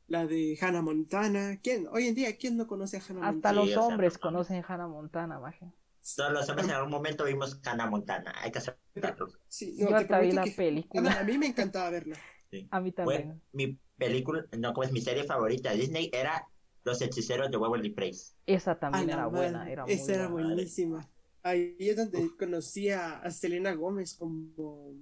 la 0.07 0.27
de 0.27 0.59
Hannah 0.61 0.83
Montana. 0.83 1.59
¿Quién? 1.62 1.87
Hoy 1.89 2.07
en 2.09 2.15
día, 2.15 2.37
¿quién 2.37 2.57
no 2.57 2.67
conoce 2.67 2.99
a 2.99 3.00
Hannah 3.00 3.29
Hasta 3.29 3.53
Montana? 3.53 3.53
los 3.53 3.65
Sí, 3.67 3.71
o 3.71 3.75
sea, 3.75 3.87
hombres 3.87 4.15
no 4.15 4.21
conocen 4.21 4.65
Hannah 4.67 4.89
Montana, 4.89 5.39
maje. 5.41 5.73
Todos 6.17 6.33
los 6.33 6.49
hombres 6.49 6.69
en 6.69 6.75
algún 6.75 6.91
momento 6.91 7.25
vimos 7.25 7.61
Hannah 7.65 7.87
Montana. 7.89 8.35
Hay 8.41 8.50
que 8.50 8.59
aceptarlo. 8.59 9.29
Sí, 9.49 9.77
Yo 9.77 9.85
no, 9.85 9.89
te 9.91 9.95
hasta 9.97 10.19
vi 10.21 10.33
prometo 10.33 10.37
la 10.37 10.45
que 10.45 10.50
película. 10.53 11.21
A 11.21 11.25
mí 11.25 11.39
me 11.39 11.47
encantaba 11.47 11.91
verla. 11.91 12.17
Sí. 12.50 12.67
A 12.71 12.81
mí 12.81 12.91
Fue 13.03 13.19
también. 13.25 13.43
mi 13.53 13.79
película, 13.97 14.45
no, 14.59 14.73
como 14.75 14.85
es 14.85 14.93
mi 14.93 15.00
serie 15.00 15.25
favorita 15.25 15.71
de 15.71 15.77
Disney, 15.77 16.11
era 16.12 16.47
Los 16.85 17.00
Hechiceros 17.00 17.50
de 17.50 17.57
Waverly 17.57 17.91
Place. 17.91 18.35
Esa 18.47 18.79
también 18.79 19.11
era 19.11 19.27
buena, 19.27 19.71
era 19.71 19.85
muy 19.85 19.93
Esa 19.95 20.15
era 20.15 20.29
buena. 20.29 20.49
buenísima. 20.55 21.09
Ahí 21.43 21.75
es 21.79 21.97
donde 21.97 22.31
conocí 22.39 22.91
a, 22.91 23.19
a 23.21 23.31
Selena 23.31 23.73
Gómez 23.75 24.15
como... 24.15 24.95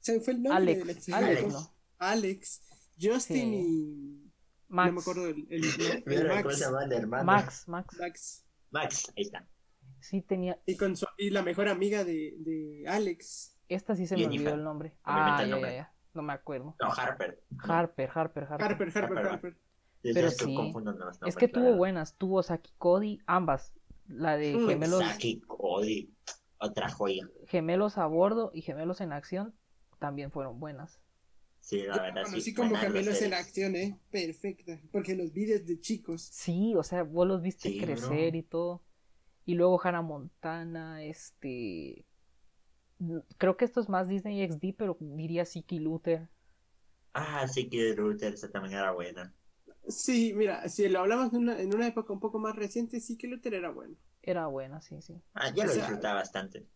Se 0.00 0.14
me 0.14 0.20
fue 0.20 0.32
el 0.34 0.42
nombre 0.42 0.64
de 0.74 0.76
la 0.78 0.82
Alex, 0.84 1.04
chica. 1.04 1.18
Alex, 1.18 1.38
Alex. 1.40 1.52
¿no? 1.52 1.74
Alex, 1.98 2.60
Justin 3.00 3.50
Sí. 3.52 3.64
y... 3.66 4.32
Max, 4.68 4.86
No 4.88 4.92
me 4.94 5.00
acuerdo 5.02 5.26
el, 5.28 5.46
el- 5.50 5.64
el 5.80 6.04
Mira, 6.06 6.42
¿Cómo 6.42 6.54
Max. 6.54 6.62
el 6.86 6.92
hermano? 6.92 7.24
Max, 7.24 7.68
Max. 7.68 7.96
Max. 7.98 8.44
Max, 8.70 9.12
ahí 9.16 9.22
está. 9.24 9.46
Sí 10.00 10.22
tenía, 10.22 10.58
Y, 10.66 10.76
con 10.76 10.96
su- 10.96 11.06
y 11.18 11.30
la 11.30 11.42
mejor 11.42 11.68
amiga 11.68 12.02
de, 12.04 12.34
de 12.38 12.84
Alex. 12.88 13.58
esta 13.68 13.94
sí 13.94 14.06
se 14.06 14.16
me 14.16 14.24
olvidó 14.26 14.54
el 14.54 14.64
nombre. 14.64 14.96
Ah, 15.04 15.38
el 15.42 15.48
ya, 15.48 15.54
nombre. 15.54 15.70
ya, 15.72 15.76
ya. 15.76 15.94
No 16.14 16.22
me 16.22 16.32
acuerdo. 16.32 16.74
No, 16.80 16.90
Harper. 16.92 17.42
Harper, 17.58 18.10
Harper, 18.14 18.44
Harper. 18.44 18.64
Harper, 18.66 18.98
Harper, 18.98 19.18
Harper. 19.26 19.56
Pero 20.02 20.30
sí. 20.30 20.56
Es 21.26 21.36
que 21.36 21.46
tuvo 21.48 21.76
buenas, 21.76 22.16
tuvo 22.18 22.42
Saki 22.42 22.72
Cody, 22.78 23.20
ambas. 23.26 23.72
La 24.06 24.36
de 24.36 24.58
gemelos, 24.66 25.02
otra 26.58 26.88
joya. 26.88 27.28
gemelos 27.46 27.98
a 27.98 28.06
bordo 28.06 28.50
y 28.54 28.62
gemelos 28.62 29.00
en 29.00 29.12
acción 29.12 29.54
también 29.98 30.30
fueron 30.32 30.58
buenas. 30.60 31.00
Sí, 31.60 31.82
la 31.84 31.98
verdad, 32.02 32.24
conocí 32.24 32.42
sí. 32.42 32.54
como 32.54 32.76
gemelos 32.76 33.22
en 33.22 33.34
acción, 33.34 33.76
¿eh? 33.76 33.98
Perfecta. 34.10 34.80
Porque 34.90 35.14
los 35.14 35.32
vi 35.32 35.46
desde 35.46 35.80
chicos. 35.80 36.30
Sí, 36.30 36.74
o 36.76 36.82
sea, 36.82 37.04
vos 37.04 37.26
los 37.26 37.42
viste 37.42 37.70
Sí, 37.70 37.78
crecer 37.78 38.32
bro. 38.32 38.38
y 38.38 38.42
todo. 38.42 38.84
Y 39.44 39.54
luego 39.54 39.80
Hannah 39.82 40.02
Montana, 40.02 41.04
este... 41.04 42.06
Creo 43.38 43.56
que 43.58 43.64
esto 43.66 43.80
es 43.80 43.88
más 43.90 44.08
Disney 44.08 44.40
XD, 44.48 44.74
pero 44.76 44.96
diría 45.00 45.44
Siki 45.44 45.78
Luther. 45.78 46.30
Ah, 47.14 47.46
sí, 47.48 47.68
que 47.70 47.94
Ruther, 47.94 48.34
esa 48.34 48.50
también 48.50 48.74
era 48.78 48.92
buena. 48.92 49.34
Sí, 49.88 50.32
mira, 50.34 50.68
si 50.68 50.88
lo 50.88 51.00
hablamos 51.00 51.32
en 51.32 51.40
una, 51.40 51.60
en 51.60 51.74
una 51.74 51.86
época 51.88 52.12
un 52.12 52.20
poco 52.20 52.38
más 52.38 52.54
reciente, 52.56 53.00
sí 53.00 53.16
que 53.16 53.26
Luther 53.28 53.54
era 53.54 53.70
bueno. 53.70 53.96
Era 54.22 54.46
buena, 54.48 54.80
sí, 54.80 55.00
sí. 55.02 55.22
Ah, 55.34 55.50
yo 55.54 55.64
O 55.64 55.66
lo 55.66 55.74
sea, 55.74 55.74
disfrutaba 55.74 56.14
bastante. 56.20 56.66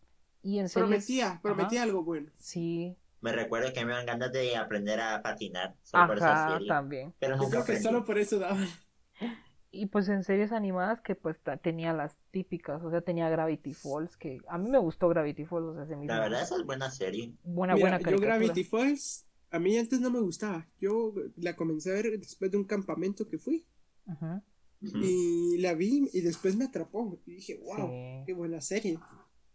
Y 0.41 0.57
en 0.59 0.67
series... 0.69 1.15
Prometía, 1.19 1.39
prometía 1.43 1.83
Ajá, 1.83 1.83
algo 1.83 2.03
bueno. 2.05 2.31
Sí, 2.37 2.95
Me 3.21 3.31
recuerdo 3.31 3.73
que 3.73 3.85
me 3.85 3.93
dan 3.93 4.07
ganas 4.07 4.31
de 4.31 4.55
aprender 4.55 4.99
a 4.99 5.21
patinar 5.21 5.75
solo 5.83 6.07
por 6.07 6.17
esa 6.17 6.35
ajá, 6.35 6.35
serie. 6.35 6.67
también. 6.67 7.13
Pero 7.19 7.37
Yo 7.39 7.45
nunca 7.45 7.49
creo 7.49 7.65
que 7.65 7.75
solo 7.77 8.05
por 8.05 8.17
eso 8.19 8.39
daban. 8.39 8.67
Y 9.71 9.85
pues 9.87 10.09
en 10.09 10.23
series 10.23 10.51
animadas 10.51 11.01
que 11.01 11.15
pues 11.15 11.37
tenía 11.61 11.93
las 11.93 12.17
típicas, 12.31 12.81
o 12.83 12.89
sea, 12.91 13.01
tenía 13.01 13.29
Gravity 13.29 13.73
Falls, 13.73 14.17
que 14.17 14.39
a 14.47 14.57
mí 14.57 14.69
me 14.69 14.77
gustó 14.79 15.09
Gravity 15.09 15.45
Falls, 15.45 15.67
o 15.67 15.75
sea, 15.75 15.85
se 15.85 15.95
me 15.95 16.05
hizo 16.07 16.15
La 16.15 16.19
verdad, 16.21 16.41
esa 16.41 16.55
es 16.55 16.65
buena 16.65 16.89
serie. 16.89 17.35
buena, 17.43 17.75
Mira, 17.75 17.75
buena 17.75 17.99
yo 17.99 18.01
caricatura. 18.01 18.19
Gravity 18.19 18.63
Falls, 18.63 19.26
a 19.51 19.59
mí 19.59 19.77
antes 19.77 19.99
no 20.01 20.09
me 20.11 20.19
gustaba. 20.19 20.67
Yo 20.79 21.13
la 21.37 21.55
comencé 21.55 21.91
a 21.91 21.95
ver 21.95 22.19
después 22.19 22.51
de 22.51 22.57
un 22.57 22.65
campamento 22.65 23.27
que 23.27 23.37
fui. 23.37 23.65
Y 24.79 25.57
la 25.57 25.73
vi 25.73 26.09
y 26.13 26.21
después 26.21 26.55
me 26.55 26.65
atrapó. 26.65 27.19
Y 27.25 27.35
dije, 27.35 27.57
wow, 27.63 27.89
sí. 27.89 28.23
qué 28.25 28.33
buena 28.33 28.61
serie. 28.61 28.99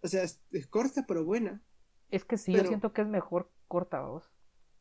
O 0.03 0.09
sea, 0.09 0.25
es, 0.25 0.41
es 0.51 0.67
corta 0.67 1.05
pero 1.07 1.25
buena. 1.25 1.63
Es 2.11 2.25
que 2.25 2.37
sí, 2.37 2.53
yo 2.53 2.65
siento 2.65 2.93
que 2.93 3.03
es 3.03 3.09
mejor 3.09 3.51
corta 3.69 4.01
voz. 4.03 4.25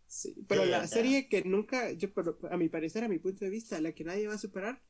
Sí, 0.07 0.35
pero 0.47 0.63
Sí, 0.63 0.69
la 0.69 0.87
serie 0.87 1.29
que 1.29 1.43
nunca, 1.43 1.91
yo 1.91 2.13
pero 2.13 2.37
a 2.49 2.57
mi 2.57 2.67
parecer, 2.69 3.03
a 3.03 3.07
mi 3.07 3.19
punto 3.19 3.45
de 3.45 3.51
vista, 3.51 3.79
la 3.79 3.93
que 3.93 4.03
nadie 4.03 4.27
va 4.27 4.33
a 4.33 4.37
superar 4.37 4.81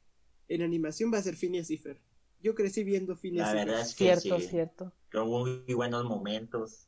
en 0.47 0.61
animación 0.63 1.13
va 1.13 1.19
a 1.19 1.21
ser 1.23 1.35
Phineas 1.35 1.69
y 1.69 1.77
Fer. 1.77 2.01
Yo 2.39 2.55
crecí 2.55 2.83
viendo 2.83 3.15
Phineas 3.15 3.49
La 3.49 3.53
y 3.53 3.57
Fer. 3.57 3.67
verdad 3.67 3.81
es 3.81 3.95
que 3.95 4.05
Cierto, 4.05 4.39
sí. 4.39 4.47
cierto. 4.47 4.93
Tuvo 5.09 5.25
muy 5.45 5.73
buenos 5.75 6.05
momentos. 6.05 6.87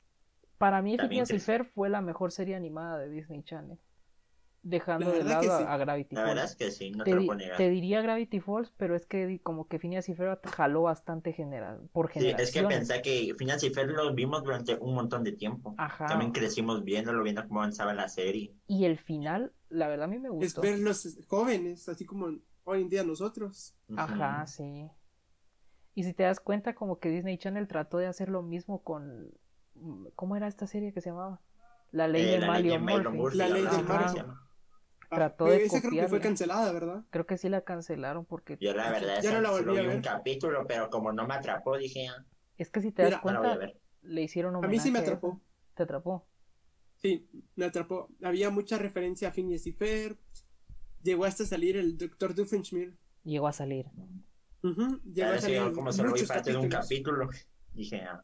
Para 0.57 0.81
mí, 0.81 0.97
También 0.97 1.25
Phineas 1.25 1.33
y. 1.33 1.39
Fer 1.39 1.65
fue 1.65 1.89
la 1.89 2.01
mejor 2.01 2.31
serie 2.31 2.55
animada 2.55 2.97
de 2.99 3.09
Disney 3.09 3.43
Channel. 3.43 3.77
Dejando 4.65 5.11
La 5.11 5.17
de 5.17 5.23
lado 5.25 5.43
sí. 5.43 5.65
a, 5.67 5.75
Gravity 5.77 6.15
La 6.15 6.21
Falls. 6.21 6.35
verdad 6.35 6.45
es 6.45 6.55
que 6.55 6.71
sí, 6.71 6.91
no 6.91 7.03
te, 7.03 7.11
te 7.11 7.15
lo 7.17 7.25
te 7.57 7.69
diría 7.69 8.01
Gravity 8.01 8.39
Falls, 8.39 8.71
pero 8.77 8.95
es 8.95 9.05
que 9.05 9.41
como 9.43 9.67
que 9.67 9.77
Phineas 9.77 10.07
y 10.07 10.15
Fer 10.15 10.39
jaló 10.45 10.83
bastante 10.83 11.33
genera 11.33 11.79
por 11.91 12.09
Sí, 12.13 12.29
es 12.29 12.51
que 12.53 12.61
generaciones. 12.61 12.77
pensé 12.77 13.01
que 13.01 13.35
Phineas 13.37 13.61
y 13.63 13.71
Fer 13.71 13.89
los 13.89 14.15
vimos 14.15 14.41
durante 14.41 14.75
un 14.75 14.93
montón 14.95 15.23
de 15.25 15.33
tiempo. 15.33 15.75
Ajá. 15.77 16.05
También 16.05 16.31
crecimos 16.31 16.81
viéndolo, 16.85 17.23
viendo 17.23 17.45
cómo 17.45 17.59
avanzaba 17.59 17.93
la 17.93 18.07
serie. 18.07 18.55
Y 18.67 18.85
el 18.85 18.97
final, 18.97 19.53
la 19.67 19.89
verdad 19.89 20.05
a 20.05 20.07
mí 20.07 20.17
me 20.17 20.29
Es 20.29 20.33
gustó. 20.33 20.61
verlos 20.61 21.17
jóvenes, 21.27 21.89
así 21.89 22.05
como 22.05 22.27
hoy 22.63 22.81
en 22.83 22.89
día 22.89 23.03
nosotros. 23.03 23.75
Ajá, 23.97 24.47
sí. 24.47 24.89
Y 25.93 26.03
si 26.05 26.13
te 26.13 26.23
das 26.23 26.39
cuenta, 26.39 26.73
como 26.73 26.99
que 26.99 27.09
Disney 27.09 27.37
Channel 27.37 27.67
trató 27.67 27.97
de 27.97 28.07
hacer 28.07 28.29
lo 28.29 28.41
mismo 28.43 28.81
con... 28.81 29.31
¿Cómo 30.15 30.35
era 30.35 30.47
esta 30.47 30.67
serie 30.67 30.93
que 30.93 31.01
se 31.01 31.09
llamaba? 31.09 31.41
La 31.91 32.07
ley 32.07 32.23
Eh, 32.23 32.39
de 32.39 32.47
Mario 32.47 32.79
Murphy. 32.79 33.37
La 33.37 33.47
ley 33.49 33.61
de 33.63 33.67
así 33.67 33.75
creo 33.83 33.87
que 33.87 33.93
Mario. 33.93 34.09
se 34.09 34.15
llama. 34.17 34.49
Ah, 35.09 35.15
Trató 35.15 35.45
de 35.45 35.63
esa 35.65 35.79
creo 35.79 35.91
que 35.91 36.07
fue 36.07 36.19
cancelada, 36.21 36.71
¿verdad? 36.71 37.05
Creo 37.11 37.25
que 37.27 37.37
sí 37.37 37.47
la 37.49 37.61
cancelaron 37.61 38.25
porque 38.25 38.57
Yo 38.59 38.73
la 38.73 38.89
verdad 38.89 39.21
Ya 39.21 39.31
no 39.33 39.41
la 39.41 39.49
solo 39.51 39.65
volví 39.73 39.77
a 39.79 39.81
vi 39.89 39.95
un 39.95 40.01
capítulo, 40.01 40.65
pero 40.67 40.89
como 40.89 41.11
no 41.11 41.27
me 41.27 41.35
atrapó, 41.35 41.77
dije, 41.77 42.07
ah, 42.07 42.25
es 42.57 42.69
que 42.71 42.81
si 42.81 42.91
te 42.91 43.03
das 43.03 43.09
Mira, 43.11 43.17
a 43.19 43.21
cuenta, 43.21 43.55
ver. 43.57 43.79
le 44.01 44.21
hicieron 44.23 44.55
A 44.55 44.57
homenaje. 44.59 44.75
mí 44.75 44.79
sí 44.81 44.91
me 44.91 44.99
a 44.99 45.01
atrapó. 45.03 45.39
¿Te 45.75 45.83
atrapó? 45.83 46.27
Sí, 46.97 47.29
me 47.55 47.65
atrapó. 47.65 48.09
Había 48.23 48.49
mucha 48.49 48.77
referencia 48.77 49.27
a 49.27 49.31
Phineas 49.31 49.67
y 49.67 49.73
Fer. 49.73 50.17
Llegó 51.03 51.25
hasta 51.25 51.45
salir 51.45 51.75
el 51.77 51.97
Dr. 51.97 52.33
Doofenshmirtz. 52.33 52.97
Llegó 53.23 53.47
a 53.47 53.53
salir. 53.53 53.87
Ujú, 54.63 54.99
Llegó 55.03 55.27
a 55.27 55.29
Parece 55.31 55.57
salir 55.57 55.73
como 55.73 55.91
solo 55.91 56.13
vi 56.13 56.23
parte 56.23 56.51
de 56.51 56.57
un 56.57 56.69
capítulo, 56.69 57.29
dije, 57.73 58.01
ah, 58.03 58.23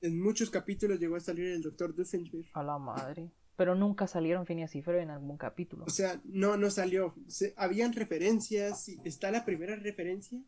En 0.00 0.20
muchos 0.20 0.50
capítulos 0.50 1.00
llegó 1.00 1.16
a 1.16 1.20
salir 1.20 1.46
el 1.46 1.62
Dr. 1.62 1.94
Doofenshmirtz. 1.94 2.50
A 2.54 2.62
la 2.62 2.78
madre. 2.78 3.30
Pero 3.56 3.74
nunca 3.74 4.06
salieron 4.06 4.44
Phineas 4.44 4.74
y 4.76 4.82
Fer 4.82 4.96
en 4.96 5.10
algún 5.10 5.38
capítulo. 5.38 5.84
O 5.86 5.90
sea, 5.90 6.20
no, 6.24 6.56
no 6.58 6.70
salió. 6.70 7.14
Se- 7.26 7.54
habían 7.56 7.92
referencias. 7.94 8.88
y 8.88 8.98
está 9.04 9.30
la 9.30 9.44
primera 9.46 9.76
referencia, 9.76 10.38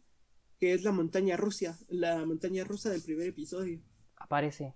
que 0.60 0.74
es 0.74 0.82
la 0.84 0.92
montaña 0.92 1.36
rusa. 1.38 1.78
La 1.88 2.24
montaña 2.26 2.64
rusa 2.64 2.90
del 2.90 3.02
primer 3.02 3.28
episodio. 3.28 3.80
Aparece. 4.16 4.74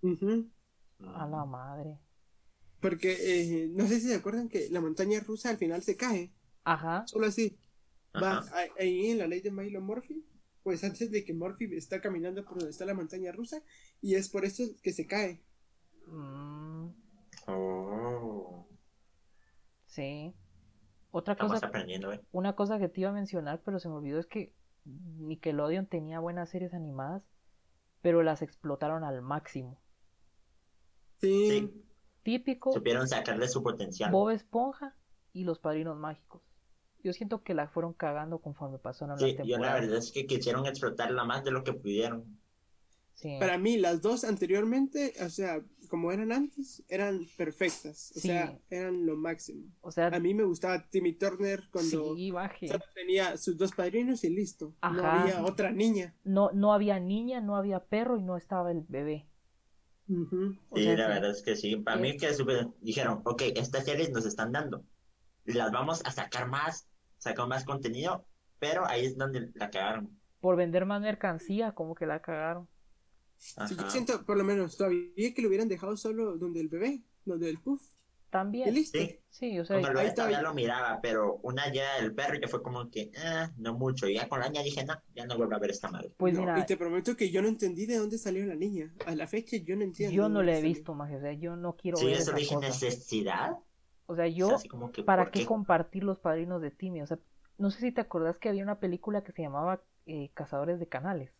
Ujú. 0.00 0.48
A 1.14 1.26
la 1.28 1.44
madre. 1.44 1.98
Porque 2.80 3.12
eh, 3.20 3.68
no 3.70 3.86
sé 3.86 4.00
si 4.00 4.08
se 4.08 4.14
acuerdan 4.14 4.48
que 4.48 4.70
la 4.70 4.80
montaña 4.80 5.20
rusa 5.20 5.50
al 5.50 5.58
final 5.58 5.82
se 5.82 5.96
cae. 5.96 6.32
Ajá. 6.64 7.06
Solo 7.06 7.26
así. 7.26 7.58
Va 8.16 8.38
Ajá. 8.38 8.56
a- 8.58 8.82
ahí 8.82 9.08
en 9.08 9.18
la 9.18 9.26
ley 9.26 9.40
de 9.42 9.50
Milo 9.50 9.82
Murphy. 9.82 10.24
Pues 10.62 10.84
antes 10.84 11.10
de 11.10 11.24
que 11.24 11.34
Morphy 11.34 11.74
está 11.76 12.00
caminando 12.00 12.44
por 12.44 12.58
donde 12.58 12.70
está 12.70 12.84
la 12.84 12.94
montaña 12.94 13.32
rusa 13.32 13.62
y 14.00 14.14
es 14.14 14.28
por 14.28 14.44
eso 14.44 14.64
que 14.82 14.92
se 14.92 15.06
cae. 15.06 15.42
Mm, 16.06 16.88
Oh. 17.46 18.66
sí. 19.86 20.34
Otra 21.12 21.32
Estamos 21.32 21.54
cosa, 21.54 21.66
aprendiendo, 21.66 22.12
¿eh? 22.12 22.20
una 22.30 22.54
cosa 22.54 22.78
que 22.78 22.88
te 22.88 23.00
iba 23.00 23.10
a 23.10 23.12
mencionar, 23.14 23.62
pero 23.64 23.80
se 23.80 23.88
me 23.88 23.96
olvidó, 23.96 24.20
es 24.20 24.26
que 24.26 24.54
Nickelodeon 24.84 25.86
tenía 25.86 26.20
buenas 26.20 26.50
series 26.50 26.72
animadas, 26.72 27.24
pero 28.00 28.22
las 28.22 28.42
explotaron 28.42 29.02
al 29.02 29.20
máximo. 29.20 29.80
Sí. 31.20 31.48
Sí, 31.48 31.84
Típico 32.22 32.72
supieron 32.72 33.08
sacarle 33.08 33.48
su 33.48 33.62
potencial. 33.62 34.10
Bob 34.12 34.30
Esponja 34.30 34.96
y 35.32 35.44
los 35.44 35.58
Padrinos 35.58 35.96
Mágicos. 35.98 36.42
Yo 37.02 37.12
siento 37.12 37.42
que 37.42 37.54
la 37.54 37.68
fueron 37.68 37.92
cagando 37.94 38.38
conforme 38.40 38.78
pasaron 38.78 39.18
Sí, 39.18 39.34
las 39.36 39.36
yo 39.36 39.42
la 39.42 39.46
temporadas. 39.46 39.80
verdad 39.82 39.98
es 39.98 40.12
que 40.12 40.26
quisieron 40.26 40.66
explotarla 40.66 41.24
más 41.24 41.44
de 41.44 41.50
lo 41.50 41.64
que 41.64 41.72
pudieron. 41.72 42.38
Sí. 43.14 43.36
Para 43.38 43.58
mí, 43.58 43.76
las 43.76 44.00
dos 44.00 44.24
anteriormente, 44.24 45.12
o 45.22 45.28
sea, 45.28 45.62
como 45.90 46.10
eran 46.10 46.32
antes, 46.32 46.82
eran 46.88 47.26
perfectas. 47.36 48.12
O 48.16 48.20
Sí. 48.20 48.28
sea, 48.28 48.58
eran 48.70 49.04
lo 49.04 49.16
máximo. 49.16 49.66
O 49.82 49.90
sea, 49.92 50.06
A 50.06 50.18
mí 50.20 50.32
me 50.32 50.44
gustaba 50.44 50.88
Timmy 50.88 51.12
Turner 51.12 51.60
cuando 51.70 52.14
sí, 52.16 52.30
baje. 52.30 52.68
solo 52.68 52.84
tenía 52.94 53.36
sus 53.36 53.58
dos 53.58 53.72
padrinos 53.72 54.24
y 54.24 54.30
listo. 54.30 54.74
No 54.82 54.88
Ajá. 54.88 55.22
había 55.22 55.44
otra 55.44 55.70
niña. 55.70 56.14
No, 56.24 56.50
no 56.52 56.72
había 56.72 56.98
niña, 56.98 57.42
no 57.42 57.56
había 57.56 57.84
perro 57.84 58.16
y 58.16 58.22
no 58.22 58.38
estaba 58.38 58.70
el 58.72 58.82
bebé. 58.88 59.26
Ujú. 60.08 60.56
O 60.70 60.76
Sí, 60.76 60.84
sea 60.84 60.96
la 60.96 61.08
verdad 61.08 61.30
es 61.30 61.42
que 61.42 61.56
sí. 61.56 61.76
Para 61.76 61.98
mí 61.98 62.16
que 62.16 62.32
super- 62.34 62.68
dijeron, 62.80 63.20
ok, 63.24 63.42
estas 63.54 63.84
series 63.84 64.10
nos 64.10 64.24
están 64.24 64.50
dando. 64.52 64.82
Las 65.44 65.70
vamos 65.72 66.00
a 66.04 66.10
sacar 66.10 66.48
más, 66.48 66.88
sacar 67.20 67.46
más 67.46 67.64
contenido, 67.64 68.26
pero 68.58 68.84
ahí 68.86 69.06
es 69.06 69.16
donde 69.16 69.52
la 69.54 69.70
cagaron. 69.70 70.20
Por 70.40 70.56
vender 70.56 70.86
más 70.86 71.00
mercancía, 71.00 71.72
como 71.72 71.94
que 71.94 72.06
la 72.06 72.20
cagaron. 72.20 72.68
Sí, 73.36 73.76
yo 73.76 73.88
siento, 73.90 74.24
por 74.26 74.36
lo 74.36 74.44
menos, 74.44 74.76
todavía 74.76 75.32
que 75.34 75.40
lo 75.42 75.48
hubieran 75.48 75.68
dejado 75.68 75.96
solo 75.96 76.36
donde 76.36 76.60
el 76.60 76.68
bebé, 76.68 77.02
donde 77.24 77.48
el 77.48 77.58
puff. 77.60 77.82
También. 78.30 78.72
listo. 78.74 78.98
Sí, 78.98 79.18
Sí, 79.28 79.58
o 79.58 79.64
sea, 79.64 79.80
con 79.80 79.90
el 79.92 79.96
ahí 79.98 80.14
todavía 80.14 80.42
lo 80.42 80.54
miraba, 80.54 81.00
pero 81.00 81.36
una 81.42 81.72
ya 81.72 81.96
el 81.98 82.14
perro 82.14 82.34
ya 82.40 82.48
fue 82.48 82.62
como 82.62 82.90
que, 82.90 83.10
ah, 83.16 83.50
no 83.56 83.74
mucho. 83.74 84.08
Y 84.08 84.14
ya 84.14 84.28
con 84.28 84.40
la 84.40 84.48
niña 84.48 84.62
dije, 84.62 84.84
no, 84.84 84.94
ya 85.14 85.26
no 85.26 85.36
vuelvo 85.36 85.54
a 85.54 85.58
ver 85.58 85.70
esta 85.70 85.90
madre. 85.90 86.12
pues 86.16 86.34
No, 86.34 86.40
mira, 86.40 86.58
y 86.58 86.66
te 86.66 86.76
prometo 86.76 87.16
que 87.16 87.30
yo 87.30 87.42
no 87.42 87.48
entendí 87.48 87.86
de 87.86 87.96
dónde 87.96 88.18
salió 88.18 88.44
la 88.46 88.54
niña. 88.54 88.92
A 89.06 89.14
la 89.14 89.26
fecha 89.26 89.56
yo 89.56 89.74
no 89.76 89.82
entiendo. 89.84 90.14
yo 90.14 90.28
no 90.28 90.42
la 90.42 90.52
he 90.52 90.56
salió. 90.56 90.68
visto 90.68 90.94
más, 90.94 91.12
o 91.12 91.20
sea, 91.20 91.32
yo 91.32 91.56
no 91.56 91.76
quiero 91.76 91.96
Sí, 91.98 92.06
ver 92.06 92.14
eso 92.14 92.30
esa 92.30 92.34
dije 92.34 92.54
cosa. 92.54 92.66
necesidad. 92.68 93.50
O 94.10 94.16
sea, 94.16 94.26
O 94.40 94.40
yo, 94.40 94.46
sea, 94.46 94.56
así 94.56 94.68
como 94.68 94.90
que, 94.92 95.02
¿para 95.04 95.16
¿por 95.16 95.30
qué 95.30 95.42
qué? 95.42 95.44
compartir 95.44 96.04
los 96.04 96.18
padrinos 96.20 96.60
de 96.62 96.70
Timmy? 96.70 97.02
O 97.02 97.06
sea, 97.06 97.18
no 97.58 97.70
sé 97.70 97.80
si 97.80 97.92
te 97.92 98.00
acordás 98.02 98.38
que 98.38 98.48
había 98.50 98.64
una 98.64 98.80
película 98.80 99.22
que 99.24 99.32
se 99.32 99.42
llamaba 99.42 99.82
eh, 100.06 100.30
Cazadores 100.34 100.78
de 100.80 100.88
Canales. 100.88 101.32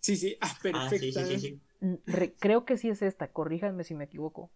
Sí, 0.00 0.16
sí, 0.16 0.36
ah, 0.40 0.54
Ah, 0.70 0.88
sí, 0.98 1.12
sí, 1.12 1.24
sí, 1.26 1.38
sí. 1.40 1.62
Re- 2.06 2.34
creo 2.38 2.64
que 2.64 2.76
sí 2.78 2.88
es 2.90 3.02
esta, 3.02 3.32
corríjanme 3.32 3.84
si 3.84 3.94
me 3.94 4.04
equivoco. 4.04 4.50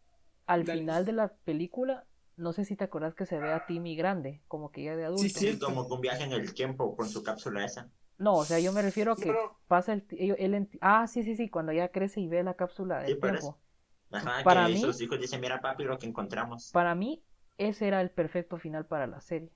Al 0.47 0.65
Dale. 0.67 0.83
final 0.83 1.05
de 1.05 1.12
la 1.12 1.35
película, 1.45 2.07
no 2.37 2.53
sé 2.53 2.65
si 2.65 2.77
te 2.77 2.85
acordás 2.85 3.15
que 3.15 3.27
se 3.27 3.39
ve 3.41 3.53
a 3.53 3.67
Timmy 3.67 3.97
grande, 3.97 4.43
como 4.49 4.71
que 4.73 4.85
ya 4.85 4.97
de 4.97 5.05
adulto. 5.05 5.41
Sí, 5.41 5.59
Sí, 5.59 5.59
como 5.59 5.89
que 5.89 5.95
un 5.95 6.01
viaje 6.01 6.23
en 6.25 6.33
el 6.33 6.55
tiempo 6.55 6.95
con 6.95 7.09
su 7.09 7.23
cápsula 7.25 7.65
esa. 7.65 7.91
No, 8.19 8.39
o 8.39 8.45
sea, 8.47 8.61
yo 8.61 8.73
me 8.73 8.83
refiero 8.83 9.12
a 9.12 9.21
que 9.21 9.43
pasa 9.69 9.93
el... 9.93 10.07
él 10.11 10.69
ah, 10.81 11.07
sí, 11.07 11.23
sí, 11.23 11.37
sí, 11.37 11.49
cuando 11.51 11.73
ya 11.73 11.89
crece 11.91 12.21
y 12.21 12.29
ve 12.29 12.43
la 12.43 12.55
cápsula 12.55 13.01
del 13.03 13.19
tiempo. 13.19 13.59
Ajá, 14.11 14.42
Para 14.45 14.66
que 14.66 14.75
mí- 14.75 14.81
sus 14.81 15.01
hijos 15.01 15.21
dicen, 15.21 15.40
mira 15.40 15.61
papi, 15.61 15.85
lo 15.85 15.99
que 15.99 16.07
encontramos. 16.07 16.71
Para 16.73 16.95
mí, 16.95 17.23
ese 17.59 17.88
era 17.88 18.01
el 18.01 18.11
perfecto 18.11 18.59
final 18.59 18.87
para 18.87 19.07
la 19.07 19.21
serie. 19.21 19.51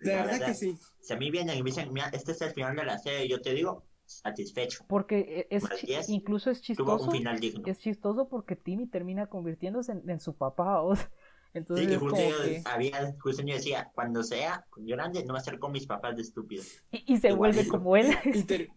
De 0.00 0.10
La 0.12 0.16
verdad 0.22 0.32
verdad. 0.32 0.46
que 0.48 0.54
sí. 0.54 0.78
Si 1.00 1.12
a 1.12 1.16
mí 1.16 1.30
vienen 1.30 1.58
y 1.58 1.62
me 1.62 1.70
dicen, 1.70 1.92
mira, 1.92 2.08
este 2.12 2.32
es 2.32 2.40
el 2.40 2.52
final 2.52 2.74
de 2.74 2.84
la 2.84 2.98
serie, 2.98 3.28
yo 3.28 3.40
te 3.42 3.52
digo, 3.52 3.86
satisfecho. 4.06 4.84
Porque 4.88 5.46
e- 5.50 5.54
es, 5.56 5.64
diez, 5.86 6.08
incluso 6.08 6.50
es 6.50 6.60
Tuvo 6.62 6.66
chistoso. 6.74 7.04
un 7.04 7.12
final 7.12 7.38
digno. 7.38 7.62
Es 7.66 7.78
chistoso 7.78 8.28
porque 8.28 8.56
Timmy 8.56 8.86
termina 8.86 9.26
convirtiéndose 9.26 9.92
en, 9.92 10.08
en 10.08 10.20
su 10.20 10.34
papá. 10.36 10.80
o 10.82 10.96
sea, 10.96 11.10
entonces 11.52 11.86
Sí, 11.88 11.96
justo 11.96 12.18
yo, 12.18 12.42
que... 12.44 12.62
había, 12.64 13.14
justo 13.20 13.42
yo 13.42 13.54
decía, 13.54 13.90
cuando 13.94 14.22
sea 14.22 14.64
grande, 14.76 15.22
no 15.24 15.34
va 15.34 15.40
a 15.40 15.42
ser 15.42 15.58
con 15.58 15.72
mis 15.72 15.86
papás 15.86 16.16
de 16.16 16.22
estúpido. 16.22 16.62
Y, 16.92 17.14
y 17.14 17.18
se 17.18 17.32
vuelve 17.32 17.62
Igualito. 17.62 17.76
como 17.76 17.96
él. 17.96 18.06
Y, 18.24 18.44
ter- 18.44 18.68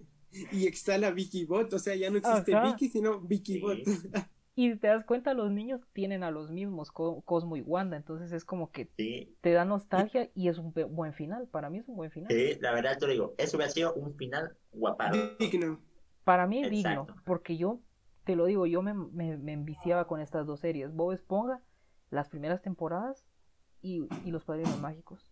y 0.51 0.67
está 0.67 0.97
la 0.97 1.11
Vicky 1.11 1.45
Bot, 1.45 1.71
o 1.73 1.79
sea, 1.79 1.95
ya 1.95 2.09
no 2.09 2.17
existe 2.17 2.53
Ajá. 2.55 2.65
Vicky, 2.71 2.89
sino 2.89 3.21
Vicky 3.21 3.53
Sí. 3.53 3.59
Bot. 3.59 3.77
Y 4.55 4.75
te 4.75 4.87
das 4.87 5.03
cuenta, 5.03 5.33
los 5.33 5.51
niños 5.51 5.81
tienen 5.93 6.23
a 6.23 6.29
los 6.31 6.51
mismos, 6.51 6.91
Co- 6.91 7.21
Cosmo 7.21 7.57
y 7.57 7.61
Wanda. 7.61 7.97
Entonces 7.97 8.31
es 8.31 8.45
como 8.45 8.71
que 8.71 8.91
Sí, 8.97 9.35
te 9.41 9.51
da 9.51 9.65
nostalgia 9.65 10.29
y 10.35 10.47
es 10.47 10.57
un 10.59 10.73
buen 10.73 11.13
final. 11.13 11.47
Para 11.47 11.69
mí 11.69 11.79
es 11.79 11.87
un 11.87 11.95
buen 11.95 12.11
final. 12.11 12.29
sí, 12.31 12.57
la 12.61 12.71
verdad 12.73 12.97
te 12.97 13.07
lo 13.07 13.11
digo, 13.13 13.33
eso 13.37 13.57
hubiera 13.57 13.71
sido 13.71 13.93
un 13.95 14.15
final 14.15 14.55
guapardo. 14.71 15.35
Digno. 15.39 15.79
Para 16.23 16.47
mí 16.47 16.63
digno, 16.69 17.01
Exacto. 17.01 17.15
porque 17.25 17.57
yo, 17.57 17.79
te 18.25 18.35
lo 18.35 18.45
digo, 18.45 18.65
yo 18.67 18.81
me, 18.81 18.93
me, 18.93 19.37
me 19.37 19.53
enviciaba 19.53 20.07
con 20.07 20.21
estas 20.21 20.45
dos 20.45 20.59
series. 20.59 20.93
Bob 20.93 21.11
Esponja, 21.13 21.61
las 22.11 22.29
primeras 22.29 22.61
temporadas 22.61 23.25
y, 23.81 24.07
y 24.23 24.31
Los 24.31 24.45
Padrinos 24.45 24.79
Mágicos. 24.79 25.29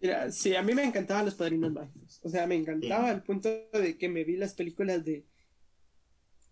Mira, 0.00 0.30
sí, 0.30 0.54
a 0.54 0.62
mí 0.62 0.74
me 0.74 0.84
encantaban 0.84 1.24
los 1.24 1.34
padrinos 1.34 1.72
mágicos. 1.72 2.20
O 2.22 2.28
sea, 2.28 2.46
me 2.46 2.54
encantaba 2.54 3.04
Sí. 3.04 3.10
al 3.10 3.22
punto 3.22 3.48
de 3.72 3.96
que 3.98 4.08
me 4.08 4.24
vi 4.24 4.36
las 4.36 4.54
películas 4.54 5.04
de 5.04 5.24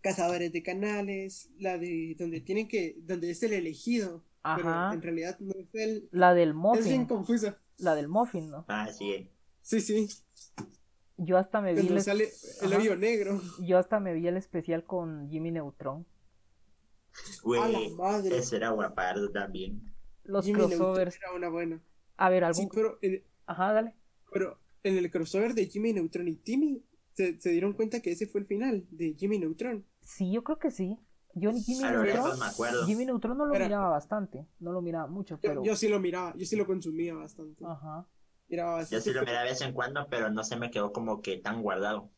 Cazadores 0.04 0.52
de 0.52 0.62
Canales, 0.62 1.48
la 1.58 1.78
de 1.78 2.14
donde 2.18 2.42
tienen 2.42 2.68
que, 2.68 2.94
donde 2.98 3.30
es 3.30 3.42
el 3.42 3.54
elegido, 3.54 4.22
pero 4.42 4.68
Ajá. 4.68 4.92
en 4.92 5.00
realidad 5.00 5.38
no 5.40 5.54
es 5.58 5.66
él. 5.72 6.08
La 6.12 6.34
del 6.34 6.50
Es 6.50 6.54
bien 6.54 6.56
Muffin, 6.58 7.06
confusa. 7.06 7.58
la 7.78 7.94
del 7.94 8.08
Muffin, 8.08 8.50
¿no? 8.50 8.66
Ah, 8.68 8.86
sí. 8.92 9.30
Sí, 9.62 9.80
sí. 9.80 10.06
Yo 11.16 11.38
hasta 11.38 11.62
me 11.62 11.72
vi 11.72 11.86
el, 11.88 12.02
sale 12.02 12.28
el 12.60 12.74
hoyo 12.74 12.96
negro. 12.96 13.40
yo 13.62 13.78
hasta 13.78 13.98
me 13.98 14.12
vi 14.12 14.26
el 14.28 14.36
especial 14.36 14.84
con 14.84 15.30
Jimmy 15.30 15.50
Neutron. 15.52 16.04
Güey, 17.42 17.94
madre. 17.94 18.36
ese 18.36 18.56
era 18.56 18.70
guapardo 18.70 19.30
también. 19.30 19.80
Los 20.24 20.44
Jimmy 20.44 20.58
Neutron 20.58 20.78
crossovers. 20.80 21.16
era 21.16 21.32
una 21.32 21.48
buena. 21.48 21.80
A 22.18 22.28
ver, 22.28 22.44
algún. 22.44 22.64
Sí, 22.64 22.70
pero 22.74 22.98
en, 23.00 23.24
Ajá, 23.46 23.72
dale. 23.72 23.94
pero 24.30 24.58
en 24.82 24.98
el 24.98 25.10
crossover 25.10 25.54
de 25.54 25.64
Jimmy 25.66 25.94
Neutron 25.94 26.28
y 26.28 26.34
Timmy 26.36 26.84
se, 27.14 27.40
se 27.40 27.50
dieron 27.52 27.72
cuenta 27.72 28.00
que 28.00 28.12
ese 28.12 28.26
fue 28.26 28.42
el 28.42 28.46
final 28.46 28.84
de 28.90 29.14
Jimmy 29.14 29.38
Neutron. 29.38 29.86
Sí, 30.04 30.30
yo 30.32 30.44
creo 30.44 30.58
que 30.58 30.70
sí. 30.70 30.98
Yo 31.34 31.50
ni 31.50 31.60
Jimmy 31.60 31.82
Neutron. 31.90 32.42
acuerdo. 32.42 32.86
Jimmy 32.86 33.06
Neutron 33.06 33.36
no 33.36 33.46
lo 33.46 33.54
Era- 33.54 33.64
miraba 33.66 33.88
bastante. 33.88 34.46
No 34.60 34.70
lo 34.72 34.80
miraba 34.82 35.08
mucho, 35.08 35.38
pero. 35.40 35.64
yo 35.64 35.74
sí 35.74 35.88
lo 35.88 35.98
miraba, 35.98 36.32
yo 36.36 36.46
sí 36.46 36.54
lo 36.54 36.64
consumía 36.66 37.14
bastante. 37.14 37.64
Ajá. 37.66 38.06
Miraba 38.48 38.82
Yo 38.84 39.00
sí 39.00 39.12
lo 39.12 39.20
miraba 39.22 39.40
de 39.40 39.50
vez 39.50 39.60
en 39.62 39.72
cuando, 39.72 40.06
pero 40.08 40.30
no 40.30 40.44
se 40.44 40.56
me 40.56 40.70
quedó 40.70 40.92
como 40.92 41.20
que 41.22 41.38
tan 41.38 41.62
guardado. 41.62 42.10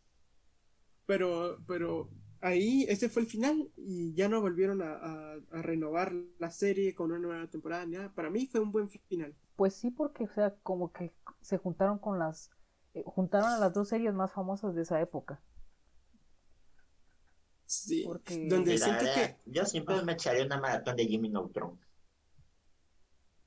Pero, 1.07 1.59
pero 1.67 2.11
ahí 2.41 2.85
ese 2.89 3.09
fue 3.09 3.23
el 3.23 3.29
final 3.29 3.71
y 3.77 4.13
ya 4.15 4.29
no 4.29 4.41
volvieron 4.41 4.83
a, 4.83 4.93
a- 4.95 5.37
a 5.53 5.63
renovar 5.63 6.13
la 6.39 6.51
serie 6.51 6.95
con 6.95 7.11
una 7.13 7.21
nueva 7.21 7.47
temporada 7.49 7.87
ni 7.87 7.93
nada. 7.97 8.13
Para 8.13 8.29
mí 8.31 8.47
fue 8.47 8.61
un 8.61 8.73
buen 8.73 8.89
final. 8.91 9.35
Pues 9.55 9.75
sí, 9.75 9.91
porque, 9.91 10.25
o 10.25 10.29
sea, 10.31 10.55
como 10.63 10.93
que 10.93 11.15
se 11.41 11.57
juntaron 11.59 11.99
con 11.99 12.19
las. 12.19 12.51
eh, 12.93 13.03
juntaron 13.07 13.49
a 13.51 13.59
las 13.59 13.73
dos 13.73 13.89
series 13.89 14.13
más 14.13 14.33
famosas 14.33 14.75
de 14.75 14.83
esa 14.83 15.01
época. 15.01 15.41
Sí. 17.67 18.05
Porque- 18.07 18.47
Donde 18.49 18.79
siento 18.79 19.05
verdad, 19.05 19.15
que 19.15 19.51
yo 19.51 19.65
siempre 19.67 19.97
Ah. 19.97 20.03
me 20.03 20.13
echaría 20.13 20.45
una 20.45 20.61
maratón 20.61 20.97
de 20.97 21.07
Jimmy 21.07 21.29
Neutron. 21.29 21.79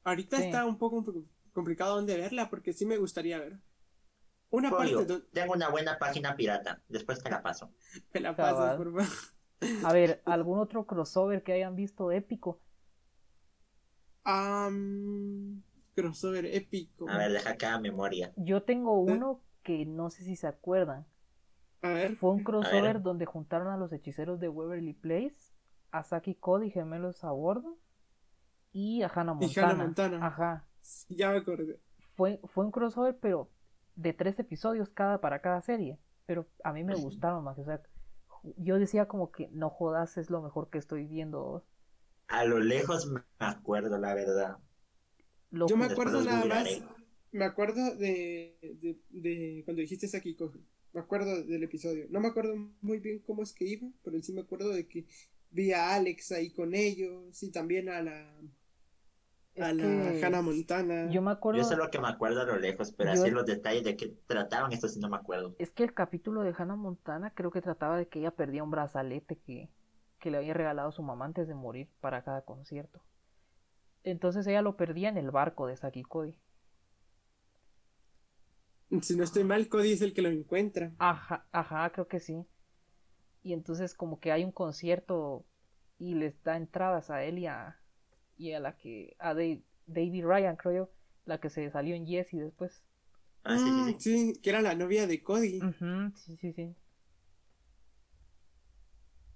ahorita 0.03 0.37
Sí. 0.37 0.43
está 0.45 0.65
un 0.65 0.77
poco 0.77 1.03
complicado 1.53 1.95
donde 1.95 2.17
verla 2.17 2.49
porque 2.49 2.73
sí 2.73 2.85
me 2.85 2.97
gustaría 2.97 3.37
ver. 3.39 3.59
Una 4.49 4.71
parte 4.71 5.05
tengo 5.31 5.53
una 5.53 5.69
buena 5.69 5.99
página 5.99 6.35
pirata, 6.35 6.81
después 6.87 7.21
te 7.21 7.29
la 7.29 7.41
paso. 7.43 7.71
me 8.13 8.19
la 8.19 8.35
pasas, 8.35 8.75
por 8.77 8.91
favor. 8.91 9.07
A 9.91 9.93
ver, 9.93 10.21
¿algún 10.25 10.57
otro 10.59 10.85
crossover 10.87 11.43
que 11.43 11.53
hayan 11.53 11.75
visto 11.75 12.11
épico? 12.11 12.61
Crossover 15.95 16.45
épico. 16.45 17.09
A 17.09 17.17
ver, 17.17 17.31
deja 17.33 17.57
cada 17.57 17.79
memoria. 17.79 18.33
Yo 18.37 18.63
tengo 18.63 18.99
uno 18.99 19.41
que 19.63 19.85
no 19.85 20.09
sé 20.09 20.23
si 20.23 20.35
se 20.35 20.47
acuerdan. 20.47 21.05
A 21.81 21.89
ver, 21.93 22.17
Fue 22.19 22.31
un 22.31 22.43
crossover 22.43 22.99
ver. 22.99 23.01
donde 23.01 23.25
juntaron 23.25 23.69
a 23.69 23.77
los 23.77 23.91
hechiceros 23.93 24.39
de 24.39 24.49
Waverly 24.49 24.93
Place, 24.93 25.53
a 25.91 26.03
Saki 26.03 26.35
Cody, 26.35 26.69
gemelos 26.71 27.23
a 27.23 27.31
bordo, 27.31 27.79
y 28.73 29.03
a 29.03 29.07
Hannah 29.13 29.33
Y 29.39 29.47
Montana. 29.47 29.67
Hannah 29.71 29.75
Montana. 29.75 30.19
Ajá. 30.19 30.67
ya 31.09 31.31
me 31.31 31.37
acordé. 31.37 31.79
Fue, 32.15 32.39
fue 32.45 32.65
un 32.65 32.71
crossover, 32.71 33.17
pero 33.19 33.49
de 33.95 34.13
tres 34.13 34.37
episodios 34.39 34.89
cada 34.89 35.21
para 35.21 35.41
cada 35.41 35.61
serie. 35.61 35.97
Pero 36.25 36.47
a 36.63 36.73
mí 36.73 36.83
me 36.83 36.95
gustaron 36.95 37.43
más. 37.43 37.57
O 37.57 37.63
sea, 37.65 37.81
yo 38.57 38.79
decía 38.79 39.07
como 39.07 39.31
que 39.31 39.49
no 39.51 39.69
jodas, 39.69 40.17
es 40.17 40.29
lo 40.29 40.41
mejor 40.41 40.69
que 40.69 40.77
estoy 40.77 41.05
viendo. 41.07 41.65
A 42.29 42.45
lo 42.45 42.59
lejos 42.59 43.07
me 43.07 43.21
acuerdo, 43.39 43.97
la 43.97 44.13
verdad. 44.13 44.57
Lo 45.51 45.67
Yo 45.67 45.77
me 45.77 45.85
acuerdo 45.85 46.21
nada 46.21 46.45
más. 46.45 46.81
Me 47.31 47.45
acuerdo 47.45 47.95
de, 47.95 48.57
de, 48.81 48.99
de 49.09 49.61
cuando 49.65 49.81
dijiste 49.81 50.07
Saki 50.07 50.35
Kojo. 50.35 50.59
Me 50.93 51.01
acuerdo 51.01 51.43
del 51.43 51.63
episodio. 51.63 52.05
No 52.09 52.19
me 52.19 52.29
acuerdo 52.29 52.55
muy 52.81 52.99
bien 52.99 53.19
cómo 53.19 53.43
es 53.43 53.53
que 53.53 53.65
iba, 53.65 53.87
pero 54.03 54.19
sí 54.21 54.33
me 54.33 54.41
acuerdo 54.41 54.69
de 54.69 54.87
que 54.87 55.05
vi 55.51 55.71
a 55.71 55.93
Alex 55.95 56.31
ahí 56.31 56.51
con 56.51 56.73
ellos 56.73 57.41
y 57.43 57.51
también 57.51 57.89
a 57.89 58.01
la 58.01 58.35
a 59.59 59.73
la 59.73 59.83
que 60.13 60.25
Hannah 60.25 60.41
Montana. 60.41 61.11
Yo 61.11 61.21
me 61.21 61.31
acuerdo. 61.31 61.59
Yo 61.61 61.67
sé 61.67 61.75
lo 61.75 61.89
que 61.91 61.99
me 61.99 62.07
acuerdo 62.07 62.41
a 62.41 62.45
lo 62.45 62.57
lejos, 62.57 62.91
pero 62.93 63.13
Yo- 63.13 63.21
así 63.21 63.31
los 63.31 63.45
detalles 63.45 63.83
de 63.83 63.97
qué 63.97 64.15
trataban, 64.25 64.71
esto 64.71 64.87
sí 64.87 64.99
no 64.99 65.09
me 65.09 65.17
acuerdo. 65.17 65.55
Es 65.59 65.69
que 65.71 65.83
el 65.83 65.93
capítulo 65.93 66.41
de 66.43 66.53
Hannah 66.57 66.75
Montana 66.75 67.33
creo 67.33 67.51
que 67.51 67.61
trataba 67.61 67.97
de 67.97 68.07
que 68.07 68.19
ella 68.19 68.31
perdía 68.31 68.63
un 68.63 68.71
brazalete 68.71 69.35
que, 69.37 69.69
que 70.19 70.31
le 70.31 70.37
había 70.37 70.53
regalado 70.53 70.91
su 70.91 71.03
mamá 71.03 71.25
antes 71.25 71.47
de 71.47 71.55
morir 71.55 71.89
para 71.99 72.23
cada 72.23 72.41
concierto. 72.43 73.01
Entonces 74.03 74.47
ella 74.47 74.61
lo 74.61 74.77
perdía 74.77 75.09
en 75.09 75.17
el 75.17 75.29
barco 75.29 75.67
de 75.67 75.75
Saki 75.75 76.03
Cody. 76.03 76.35
Si 79.01 79.15
no 79.15 79.23
estoy 79.23 79.43
mal, 79.43 79.67
Cody 79.67 79.93
es 79.93 80.01
el 80.03 80.13
que 80.13 80.21
lo 80.21 80.29
encuentra. 80.29 80.93
Ajá, 80.99 81.47
ajá, 81.51 81.89
creo 81.91 82.07
que 82.07 82.19
sí. 82.19 82.45
Y 83.43 83.53
entonces 83.53 83.93
como 83.95 84.19
que 84.19 84.31
hay 84.31 84.43
un 84.45 84.51
concierto 84.51 85.45
y 85.97 86.15
les 86.15 86.41
da 86.43 86.57
entradas 86.57 87.09
a 87.09 87.23
él 87.23 87.39
y 87.39 87.47
a, 87.47 87.77
y 88.37 88.53
a 88.53 88.59
la 88.59 88.77
que, 88.77 89.15
a 89.19 89.29
Dave- 89.33 89.63
David 89.87 90.25
Ryan, 90.25 90.55
creo 90.57 90.73
yo, 90.87 90.91
la 91.25 91.39
que 91.39 91.49
se 91.49 91.69
salió 91.71 91.95
en 91.95 92.05
Yes 92.05 92.33
y 92.33 92.39
después. 92.39 92.83
Ah, 93.43 93.57
sí, 93.57 93.73
sí, 93.73 93.83
Mm, 93.83 93.97
sí. 93.97 93.99
sí, 93.99 94.39
que 94.41 94.49
era 94.49 94.61
la 94.61 94.75
novia 94.75 95.05
de 95.07 95.21
Cody. 95.23 95.67
Ujú, 95.67 96.11
sí, 96.17 96.35
sí, 96.37 96.51
sí. 96.53 96.75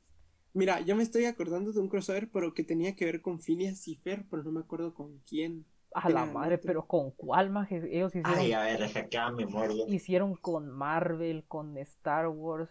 Mira, 0.54 0.82
yo 0.82 0.96
me 0.96 1.04
estoy 1.04 1.26
acordando 1.26 1.72
de 1.74 1.80
un 1.82 1.90
crossover, 1.90 2.30
pero 2.32 2.54
que 2.54 2.64
tenía 2.64 2.96
que 2.96 3.06
ver 3.06 3.22
con 3.22 3.42
Phineas 3.42 3.88
y 3.88 3.96
Fer, 3.98 4.26
pero 4.30 4.44
no 4.44 4.52
me 4.52 4.62
acuerdo 4.62 4.94
con 4.96 5.20
quién. 5.28 5.66
A 5.98 6.10
la 6.10 6.26
madre, 6.26 6.58
pero 6.58 6.86
con 6.86 7.12
cuál 7.12 7.50
maje? 7.50 7.78
Ellos 7.90 8.14
hicieron, 8.14 8.34
Ay, 8.38 8.52
a 8.52 8.62
ver, 8.64 8.80
deja 8.80 9.08
que 9.08 9.18
haga 9.18 9.32
memoria. 9.32 9.86
hicieron 9.88 10.36
con 10.36 10.70
Marvel, 10.70 11.46
con 11.48 11.78
Star 11.78 12.28
Wars. 12.28 12.70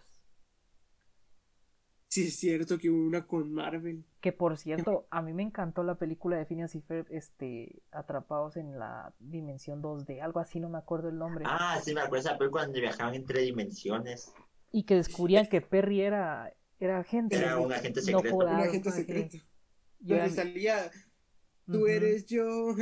Sí, 2.08 2.28
es 2.28 2.36
cierto 2.36 2.78
que 2.78 2.90
hubo 2.90 3.04
una 3.08 3.26
con 3.26 3.50
Marvel. 3.52 4.04
Que 4.20 4.32
por 4.32 4.56
cierto, 4.56 5.06
a 5.10 5.20
mí 5.22 5.32
me 5.32 5.42
encantó 5.42 5.82
la 5.82 5.96
película 5.96 6.36
de 6.36 6.46
Phineas 6.46 6.74
y 6.76 6.80
Ferb, 6.80 7.06
este, 7.10 7.82
atrapados 7.90 8.56
en 8.56 8.78
la 8.78 9.12
dimensión 9.18 9.82
2D, 9.82 10.20
algo 10.22 10.38
así, 10.38 10.60
no 10.60 10.68
me 10.68 10.78
acuerdo 10.78 11.08
el 11.08 11.18
nombre. 11.18 11.44
Ah, 11.48 11.80
sí 11.82 11.92
me 11.92 12.02
acuerdo 12.02 12.28
esa 12.28 12.38
película 12.38 12.62
cuando 12.64 12.80
viajaban 12.80 13.14
entre 13.14 13.40
dimensiones. 13.40 14.32
Y 14.70 14.84
que 14.84 14.94
descubrían 14.94 15.46
que 15.48 15.60
Perry 15.60 16.02
era, 16.02 16.52
era 16.78 17.00
agente. 17.00 17.36
Era 17.36 17.58
un 17.58 17.72
agente 17.72 18.00
No 18.00 18.06
secreto. 18.18 18.36
jodas, 18.36 18.54
un 18.54 18.60
agente 18.60 18.90
secreto. 18.92 19.36
Yo, 19.98 20.16
donde 20.16 20.30
salía, 20.30 20.90
tú 21.66 21.86
eres 21.86 22.26
yo. 22.26 22.74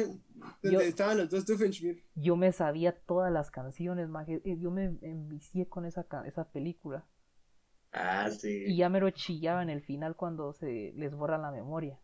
Donde 0.63 0.79
Yo- 0.79 0.81
estaban 0.81 1.19
los 1.19 1.31
dos 1.31 1.47
Doofenshmirtz. 1.47 2.05
yo 2.15 2.37
me 2.37 2.53
sabía 2.53 2.97
todas 3.07 3.33
las 3.33 3.51
canciones, 3.51 4.09
maje. 4.09 4.41
Eh, 4.45 4.57
Yo 4.59 4.71
me 4.71 4.97
envicié 5.03 5.69
con 5.69 5.85
esa, 5.85 6.07
esa 6.27 6.51
película. 6.51 7.07
Ah, 7.93 8.31
sí. 8.31 8.65
Y 8.69 8.77
ya 8.77 8.89
me 8.89 9.01
lo 9.01 9.11
chillaba 9.11 9.63
en 9.63 9.71
el 9.71 9.83
final 9.83 10.17
cuando 10.17 10.53
se 10.55 10.93
les 10.97 11.15
borra 11.15 11.37
la 11.39 11.51
memoria. 11.51 11.99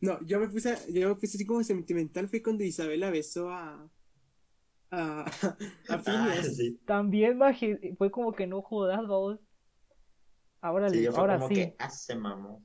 No, 0.00 0.18
yo 0.24 0.40
me 0.40 0.48
puse, 0.48 0.76
yo 0.92 1.08
me 1.08 1.14
puse 1.14 1.36
así 1.36 1.46
como 1.46 1.62
sentimental, 1.62 2.28
fue 2.28 2.42
cuando 2.42 2.64
Isabela 2.64 3.10
besó 3.10 3.50
a. 3.50 3.88
a. 4.90 5.20
a 5.20 5.56
Ah, 5.88 6.34
sí. 6.42 6.78
También, 6.86 7.38
maje, 7.38 7.94
fue 7.98 8.10
como 8.10 8.32
que 8.32 8.46
no 8.46 8.62
jodas, 8.62 9.00
vamos. 9.06 9.38
Ahora, 10.60 10.90
Sí, 10.90 10.96
le- 10.96 11.02
yo 11.04 11.12
fue 11.12 11.20
ahora 11.20 11.34
como 11.36 11.48
sí. 11.48 11.54
que 11.54 11.76
hace 11.78 12.14
mamó. 12.14 12.62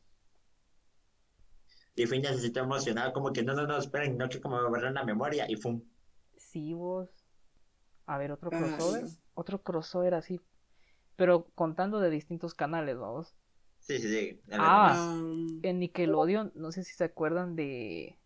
Y 1.95 2.05
Phineas 2.08 2.41
se 2.41 2.60
emocionado, 2.60 3.13
como 3.13 3.31
que 3.31 3.41
no, 3.43 3.53
no, 3.53 3.65
no, 3.65 3.77
esperen, 3.77 4.17
no 4.17 4.27
que 4.27 4.41
como 4.41 4.69
me 4.69 4.81
la 4.81 5.03
memoria, 5.03 5.49
y 5.49 5.55
fum. 5.55 5.81
Sí, 6.36 6.73
vos. 6.73 7.10
A 8.05 8.17
ver, 8.17 8.31
otro 8.31 8.49
crossover. 8.49 9.05
Otro 9.34 9.62
crossover 9.62 10.13
así. 10.13 10.41
Pero 11.15 11.47
contando 11.55 11.99
de 11.99 12.10
distintos 12.10 12.53
canales, 12.53 12.97
vamos. 12.97 13.34
Sí, 13.79 13.99
sí, 13.99 14.10
sí. 14.10 14.41
en 14.47 14.60
Ah. 14.60 15.15
Um, 15.15 15.60
En 15.63 15.79
Nickelodeon, 15.79 16.51
no 16.55 16.71
sé 16.71 16.84
si 16.84 16.93
se 16.93 17.05
acuerdan 17.05 17.55
de. 17.55 18.17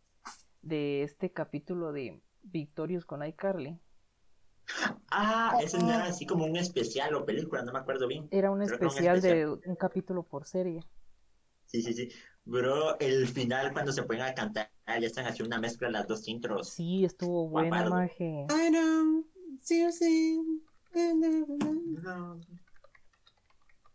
de 0.62 1.04
este 1.04 1.32
capítulo 1.32 1.92
de 1.92 2.22
Victorious 2.42 3.06
con 3.06 3.26
iCarly. 3.26 3.78
Ah, 5.12 5.58
ese 5.62 5.80
no 5.80 5.90
era 5.90 6.06
así 6.06 6.26
como 6.26 6.46
un 6.46 6.56
especial 6.56 7.16
o 7.16 7.26
película, 7.26 7.64
no 7.64 7.72
me 7.74 7.80
acuerdo 7.80 8.08
bien. 8.08 8.28
Era 8.32 8.52
un 8.52 8.60
Creo 8.60 8.78
que 8.78 8.86
un 8.86 8.90
especial 8.90 9.22
de 9.22 9.48
un 9.48 9.76
capítulo 9.76 10.24
por 10.24 10.46
serie. 10.46 10.84
Sí, 11.72 11.82
sí, 11.84 11.94
sí. 11.94 12.10
Bro, 12.46 13.00
el 13.00 13.28
final 13.28 13.72
cuando 13.74 13.92
se 13.92 14.04
ponen 14.04 14.24
a 14.24 14.34
cantar, 14.34 14.72
ya 14.88 14.96
están 14.96 15.26
haciendo 15.28 15.56
una 15.56 15.62
mezcla 15.62 15.88
de 15.88 15.94
las 15.94 16.08
dos 16.08 16.28
intros. 16.28 16.68
Sí, 16.70 17.06
estuvo 17.06 17.48
buena, 17.48 17.86
maje. 17.90 18.46
I 18.50 18.70
know, 18.70 19.24
sí, 19.62 19.86
sí. 19.92 20.42
No. 22.04 22.40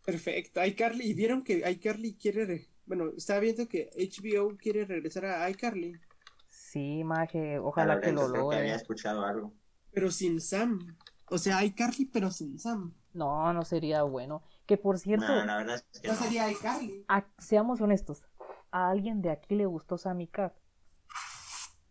Perfecto, 0.05 0.63
iCarly. 0.63 1.05
¿Y 1.05 1.13
vieron 1.13 1.43
que 1.43 1.69
iCarly 1.69 2.15
quiere. 2.15 2.45
re- 2.45 2.67
Bueno, 2.85 3.11
estaba 3.17 3.39
viendo 3.39 3.67
que 3.67 3.89
HBO 3.97 4.55
quiere 4.57 4.85
regresar 4.85 5.25
a 5.25 5.49
iCarly, 5.49 5.99
Sí, 6.47 7.03
maje. 7.03 7.59
Ojalá 7.59 7.99
que 7.99 8.11
lo 8.11 8.21
que 8.31 8.37
había 8.37 8.41
logre. 8.41 8.75
escuchado 8.75 9.25
algo. 9.25 9.53
pero 9.91 10.11
sin 10.11 10.39
Sam. 10.39 10.95
O 11.29 11.37
sea, 11.37 11.63
iCarly, 11.65 12.05
pero 12.05 12.29
sin 12.31 12.57
Sam. 12.59 12.93
No, 13.13 13.51
no 13.53 13.63
sería 13.65 14.03
bueno. 14.03 14.43
Que 14.65 14.77
por 14.77 14.97
cierto, 14.97 15.27
No, 15.27 15.45
la 15.45 15.57
verdad 15.57 15.75
es 15.91 15.99
que 16.01 16.07
No 16.07 16.13
no. 16.15 16.19
sería 16.19 16.49
iCarly. 16.51 17.05
a- 17.07 17.25
seamos 17.37 17.81
honestos. 17.81 18.23
¿A 18.71 18.89
alguien 18.89 19.21
de 19.21 19.29
aquí 19.29 19.55
le 19.55 19.65
gustó 19.67 19.97
Sammy 19.97 20.27
Cat? 20.27 20.53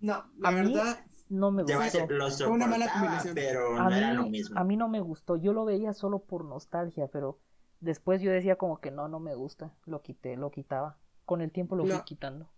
No, 0.01 0.25
la 0.39 0.49
A 0.49 0.53
mí- 0.53 0.75
verdad. 0.75 0.99
No 1.31 1.51
me 1.51 1.63
gustó. 1.63 2.07
Fue 2.45 2.49
una 2.51 2.67
mala 2.67 2.93
combinación. 2.93 3.35
pero 3.35 3.79
A 3.79 3.89
no 3.89 3.95
era 3.97 4.13
lo 4.13 4.25
mí, 4.25 4.31
mismo. 4.31 4.59
a 4.61 4.65
mí 4.65 4.77
no 4.77 4.89
me 4.89 5.01
gustó. 5.01 5.37
Yo 5.37 5.53
lo 5.55 5.65
veía 5.65 5.93
solo 5.95 6.19
por 6.21 6.45
nostalgia, 6.45 7.09
pero 7.09 7.41
después 7.81 8.21
yo 8.21 8.31
decía 8.31 8.57
como 8.57 8.79
que 8.81 8.91
no, 8.91 9.09
no 9.09 9.21
me 9.21 9.35
gusta. 9.35 9.73
Lo 9.87 10.03
quité, 10.03 10.37
lo 10.37 10.51
quitaba. 10.51 10.99
Con 11.25 11.41
el 11.41 11.51
tiempo 11.51 11.77
lo 11.77 11.85
fui 11.85 11.93
No. 11.95 12.05
quitando. 12.05 12.51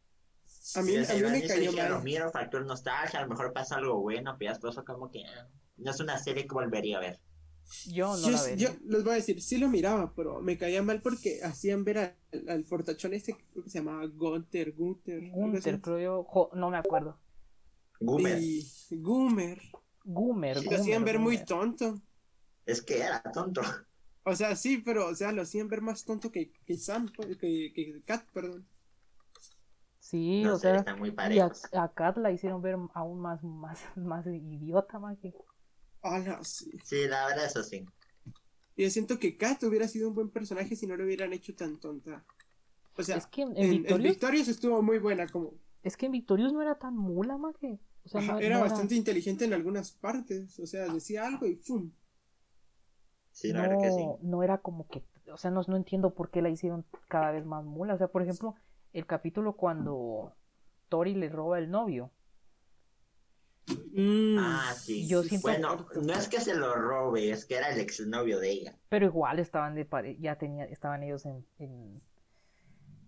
A 0.74 0.82
mí, 0.82 0.92
Sí, 1.04 1.12
a 1.12 1.14
mí 1.16 1.22
me 1.30 1.46
cayó 1.46 1.70
dije, 1.70 1.88
Lo 1.88 1.94
mal. 1.96 2.04
miro, 2.04 2.30
factor 2.32 2.64
nostalgia, 2.66 3.20
a 3.20 3.22
lo 3.22 3.28
mejor 3.28 3.52
pasa 3.52 3.76
algo 3.76 4.00
bueno, 4.00 4.34
pero 4.38 4.52
ya 4.58 4.82
como 4.82 5.10
que 5.10 5.22
no 5.76 5.90
es 5.90 6.00
una 6.00 6.18
serie 6.18 6.46
que 6.46 6.54
volvería 6.54 6.96
a 6.98 7.00
ver. 7.00 7.20
Yo 7.86 8.16
no 8.16 8.16
Yo, 8.16 8.30
la 8.30 8.42
vería. 8.42 8.68
yo 8.70 8.76
les 8.86 9.02
voy 9.04 9.12
a 9.12 9.16
decir, 9.16 9.40
sí 9.42 9.58
lo 9.58 9.68
miraba, 9.68 10.12
pero 10.14 10.40
me 10.40 10.56
caía 10.56 10.82
mal 10.82 11.02
porque 11.02 11.40
hacían 11.42 11.84
ver 11.84 11.98
al, 11.98 12.16
al 12.48 12.64
fortachón 12.64 13.14
este, 13.14 13.36
creo 13.52 13.64
que 13.64 13.70
se 13.70 13.78
llamaba 13.78 14.06
Gunter, 14.06 14.72
Gunter. 14.72 15.30
así. 15.56 15.80
creo 15.80 15.98
yo. 15.98 16.24
jo- 16.24 16.50
no 16.54 16.70
me 16.70 16.78
acuerdo. 16.78 17.18
Goomer, 18.00 18.38
Y 18.42 18.66
Goomer. 18.90 19.60
Gumer. 20.04 20.64
Lo 20.64 20.70
hacían 20.76 21.04
ver 21.04 21.18
muy 21.18 21.38
tonto. 21.44 22.00
es 22.66 22.82
que 22.82 22.98
era 23.00 23.22
tonto. 23.32 23.62
O 24.24 24.34
sea, 24.34 24.56
sí, 24.56 24.78
pero, 24.78 25.06
o 25.08 25.14
sea, 25.14 25.32
lo 25.32 25.42
hacían 25.42 25.68
ver 25.68 25.80
más 25.82 26.04
tonto 26.04 26.30
que, 26.30 26.52
que 26.64 26.76
Sam, 26.76 27.10
pues, 27.16 27.36
que, 27.38 27.72
que 27.74 28.02
Kat, 28.04 28.24
perdón. 28.32 28.66
Sí, 29.98 30.42
No 30.44 30.54
o 30.54 30.56
sé, 30.56 30.62
sea. 30.68 30.76
están 30.76 30.98
muy 30.98 31.14
Y 31.30 31.38
a, 31.38 31.50
a 31.72 31.88
Kat 31.92 32.16
la 32.18 32.30
hicieron 32.30 32.62
ver 32.62 32.76
aún 32.94 33.20
más, 33.20 33.42
más, 33.42 33.80
más 33.96 34.26
idiota, 34.26 34.98
maje. 34.98 35.34
Hola, 36.02 36.42
sí. 36.44 36.70
Sí, 36.84 37.06
la 37.08 37.26
verdad, 37.26 37.46
eso 37.46 37.62
sí. 37.62 37.84
Y 38.76 38.84
yo 38.84 38.90
siento 38.90 39.18
que 39.18 39.36
Kat 39.36 39.62
hubiera 39.64 39.88
sido 39.88 40.08
un 40.08 40.14
buen 40.14 40.30
personaje 40.30 40.76
si 40.76 40.86
no 40.86 40.96
lo 40.96 41.04
hubieran 41.04 41.32
hecho 41.32 41.54
tan 41.54 41.78
tonta. 41.78 42.24
O 42.96 43.02
sea, 43.02 43.16
Es 43.16 43.26
que 43.26 43.42
en, 43.42 43.84
en 43.86 44.02
Victorious, 44.02 44.48
estuvo 44.48 44.82
muy 44.82 44.98
buena, 44.98 45.26
como. 45.28 45.54
es 45.82 45.96
que 45.96 46.06
en 46.06 46.12
Victorious 46.12 46.52
no 46.52 46.62
era 46.62 46.78
tan 46.78 46.96
mula, 46.96 47.36
maje. 47.38 47.78
O 48.04 48.08
sea, 48.08 48.20
Ajá, 48.20 48.32
no, 48.34 48.38
era 48.40 48.56
no 48.56 48.62
bastante 48.62 48.94
inteligente 48.94 49.44
en 49.44 49.52
algunas 49.54 49.92
partes. 49.92 50.58
O 50.60 50.66
sea, 50.66 50.88
decía 50.88 51.26
algo 51.26 51.46
y 51.46 51.56
¡pum! 51.56 51.90
Sí, 53.32 53.52
la 53.52 53.62
verdad 53.62 53.78
que 53.78 53.90
sí. 53.90 54.06
no, 54.06 54.18
no 54.22 54.42
era 54.42 54.58
como 54.58 54.88
que, 54.88 55.04
o 55.30 55.36
sea, 55.36 55.50
no, 55.50 55.62
no 55.66 55.76
entiendo 55.76 56.14
por 56.14 56.30
qué 56.30 56.40
la 56.40 56.48
hicieron 56.48 56.86
cada 57.08 57.30
vez 57.32 57.44
más 57.44 57.64
mula. 57.64 57.94
O 57.94 57.98
sea, 57.98 58.08
por 58.08 58.22
ejemplo, 58.22 58.54
el 58.92 59.06
capítulo 59.06 59.56
cuando 59.56 60.34
Tori 60.88 61.14
le 61.14 61.28
roba 61.28 61.58
el 61.58 61.70
novio. 61.70 62.12
Mm, 63.68 64.38
Ah, 64.38 64.74
sí. 64.76 65.08
Yo 65.08 65.22
siento- 65.22 65.48
Bueno, 65.48 65.86
no 65.94 66.12
es 66.12 66.28
que 66.28 66.40
se 66.40 66.54
lo 66.54 66.74
robe, 66.74 67.30
es 67.30 67.46
que 67.46 67.56
era 67.56 67.70
el 67.70 67.80
exnovio 67.80 68.38
de 68.38 68.50
ella. 68.50 68.78
Pero 68.88 69.06
igual 69.06 69.38
estaban 69.38 69.74
de 69.74 69.84
pare 69.84 70.16
ya 70.18 70.36
tenía, 70.38 70.64
estaban 70.66 71.02
ellos 71.02 71.26
en, 71.26 71.44
en- 71.58 72.00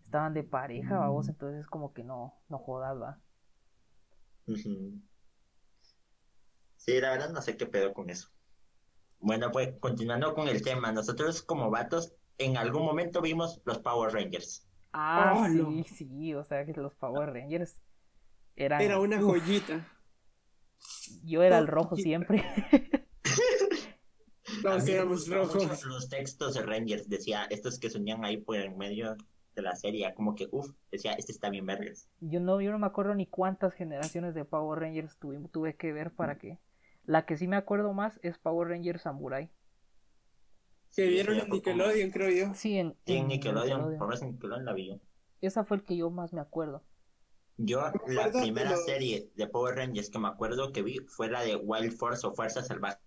estaban 0.04 0.34
de 0.34 0.42
pareja, 0.42 0.98
vamos, 0.98 1.28
entonces 1.28 1.66
como 1.66 1.92
que 1.92 2.02
no, 2.02 2.34
no 2.48 2.58
jodas, 2.58 3.00
va. 3.00 3.18
Sí, 6.76 7.00
la 7.00 7.10
verdad 7.10 7.30
no 7.30 7.42
sé 7.42 7.56
qué 7.56 7.66
pedo 7.66 7.92
con 7.92 8.08
eso. 8.10 8.28
Bueno, 9.20 9.50
pues 9.52 9.74
continuando 9.80 10.34
con 10.34 10.48
el 10.48 10.62
tema, 10.62 10.92
nosotros 10.92 11.42
como 11.42 11.70
vatos 11.70 12.14
en 12.38 12.56
algún 12.56 12.84
momento 12.84 13.20
vimos 13.20 13.60
los 13.64 13.78
Power 13.80 14.12
Rangers. 14.12 14.66
Ah, 14.92 15.34
Oh, 15.36 15.46
sí, 15.46 15.58
no. 15.58 15.84
sí, 15.84 16.34
o 16.34 16.44
sea 16.44 16.64
que 16.64 16.72
los 16.72 16.94
Power 16.94 17.32
Rangers 17.32 17.76
eran, 18.56 18.80
Era 18.80 18.98
una 19.00 19.18
uf, 19.18 19.24
joyita. 19.24 19.86
Yo 21.24 21.42
era 21.42 21.58
el 21.58 21.66
rojo 21.66 21.96
siempre. 21.96 22.44
Todos 24.62 24.88
éramos 24.88 25.28
rojos. 25.28 25.84
Los 25.84 26.08
textos 26.08 26.54
de 26.54 26.62
Rangers, 26.62 27.08
decía, 27.08 27.46
estos 27.50 27.78
que 27.78 27.90
sonían 27.90 28.24
ahí 28.24 28.38
por 28.38 28.56
en 28.56 28.76
medio 28.78 29.16
de 29.54 29.62
la 29.62 29.76
serie, 29.76 30.12
como 30.14 30.34
que, 30.34 30.48
uff, 30.50 30.70
decía, 30.90 31.12
este 31.12 31.32
está 31.32 31.50
bien 31.50 31.66
vergas. 31.66 32.08
Yo 32.20 32.40
no, 32.40 32.60
yo 32.60 32.70
no 32.70 32.78
me 32.78 32.86
acuerdo 32.86 33.14
ni 33.14 33.26
cuántas 33.26 33.74
generaciones 33.74 34.34
de 34.34 34.44
Power 34.44 34.80
Rangers 34.80 35.16
tuve, 35.18 35.38
tuve 35.48 35.76
que 35.76 35.92
ver 35.92 36.12
para 36.12 36.38
que. 36.38 36.58
La 37.04 37.24
que 37.24 37.36
sí 37.36 37.48
me 37.48 37.56
acuerdo 37.56 37.92
más 37.92 38.18
es 38.22 38.38
Power 38.38 38.68
Rangers 38.68 39.02
Samurai. 39.02 39.48
Que 40.94 41.02
Sí, 41.04 41.08
vieron 41.08 41.38
en 41.38 41.48
Nickelodeon, 41.50 42.10
creo 42.10 42.30
yo. 42.30 42.54
Sí, 42.54 42.78
en, 42.78 42.96
Sí, 43.06 43.16
en 43.16 43.18
en 43.18 43.28
Nickelodeon, 43.28 43.80
Nickelodeon. 43.80 43.98
por 43.98 44.14
eso 44.14 44.24
en 44.24 44.32
Nickelodeon 44.32 44.64
la 44.64 44.72
vi 44.72 44.88
yo. 44.88 45.00
Esa 45.40 45.64
fue 45.64 45.76
el 45.78 45.84
que 45.84 45.96
yo 45.96 46.10
más 46.10 46.32
me 46.32 46.40
acuerdo. 46.40 46.82
Yo, 47.58 47.80
la 48.06 48.30
primera 48.30 48.70
los- 48.70 48.84
serie 48.84 49.30
de 49.34 49.46
Power 49.48 49.74
Rangers 49.76 50.10
que 50.10 50.18
me 50.18 50.28
acuerdo 50.28 50.72
que 50.72 50.82
vi 50.82 50.98
fue 51.08 51.28
la 51.28 51.42
de 51.42 51.56
Wild 51.56 51.92
Force 51.96 52.26
o 52.26 52.32
Fuerza 52.32 52.62
Salvaje. 52.62 52.98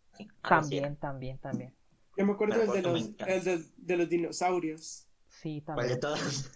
También, 0.48 0.98
también, 0.98 1.38
también. 1.40 1.74
Yo 2.18 2.26
me 2.26 2.34
acuerdo 2.34 2.60
de, 2.72 2.82
los, 2.82 3.12
el 3.26 3.44
de, 3.44 3.66
de 3.78 3.98
los 3.98 4.10
dinosaurios. 4.10 5.08
Sí, 5.30 5.64
¿Cuál 5.66 5.88
de 5.88 5.96
también. 5.96 6.00
todos? 6.02 6.52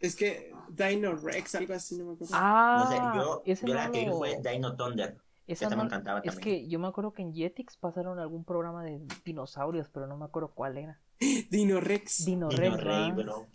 Es 0.00 0.16
que 0.16 0.52
Dino 0.70 1.14
Rex, 1.14 1.54
algo 1.54 1.74
así, 1.74 1.98
no 1.98 2.06
me 2.06 2.12
acuerdo. 2.14 2.34
Ah, 2.36 2.84
No 2.84 2.90
sé, 2.90 3.18
yo, 3.18 3.42
ese 3.44 3.66
yo 3.66 3.74
no 3.74 3.80
la 3.80 3.90
que 3.90 4.04
vi 4.06 4.10
fue 4.10 4.40
Dino 4.42 4.74
Thunder. 4.76 5.16
esa 5.46 5.66
esa 5.66 5.70
me 5.70 5.82
no- 5.82 5.84
encantaba 5.84 6.20
Es 6.20 6.34
también. 6.34 6.42
que 6.42 6.68
yo 6.68 6.78
me 6.78 6.88
acuerdo 6.88 7.12
que 7.12 7.22
en 7.22 7.34
Jetix 7.34 7.76
pasaron 7.76 8.18
algún 8.18 8.44
programa 8.44 8.82
de 8.82 9.00
dinosaurios, 9.24 9.88
pero 9.90 10.06
no 10.06 10.16
me 10.16 10.24
acuerdo 10.24 10.52
cuál 10.54 10.78
era. 10.78 11.00
Dino 11.50 11.80
Rex. 11.80 12.24
Dino, 12.24 12.48
Dino 12.48 12.60
Rex, 12.62 12.82
Rey, 12.82 13.10
¿va? 13.10 13.16
bro. 13.16 13.46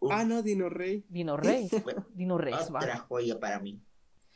Uf, 0.00 0.12
Ah, 0.12 0.24
no, 0.24 0.42
Dino 0.42 0.68
Rey. 0.68 1.04
Dino 1.08 1.36
Rey. 1.36 1.68
Dino 2.14 2.38
va. 2.38 2.62
otra 2.62 2.98
joya 2.98 3.38
para 3.38 3.58
mí. 3.60 3.80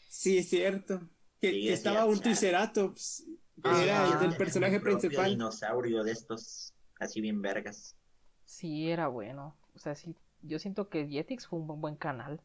Sí, 0.09 0.39
es 0.39 0.49
cierto. 0.49 1.01
Que, 1.41 1.51
Sí, 1.51 1.63
que 1.63 1.73
es 1.73 1.79
estaba 1.79 1.97
cierto, 1.97 2.13
un. 2.13 2.21
Triceratops. 2.21 3.25
Que 3.63 3.69
Ah, 3.69 3.83
era 3.85 4.13
el 4.25 4.31
del 4.31 4.37
personaje 4.39 4.77
un 4.77 4.83
principal. 4.83 5.31
dinosaurio 5.31 6.03
de 6.03 6.13
estos, 6.13 6.73
así 6.99 7.21
bien 7.21 7.41
vergas. 7.43 7.97
Sí, 8.45 8.91
era 8.91 9.09
bueno. 9.09 9.57
O 9.75 9.79
sea, 9.79 9.95
sí, 9.95 10.15
yo 10.43 10.59
siento 10.59 10.89
que 10.89 11.07
Jetix 11.09 11.47
fue 11.47 11.59
un 11.59 11.67
buen, 11.67 11.81
buen 11.81 11.97
canal. 11.97 12.41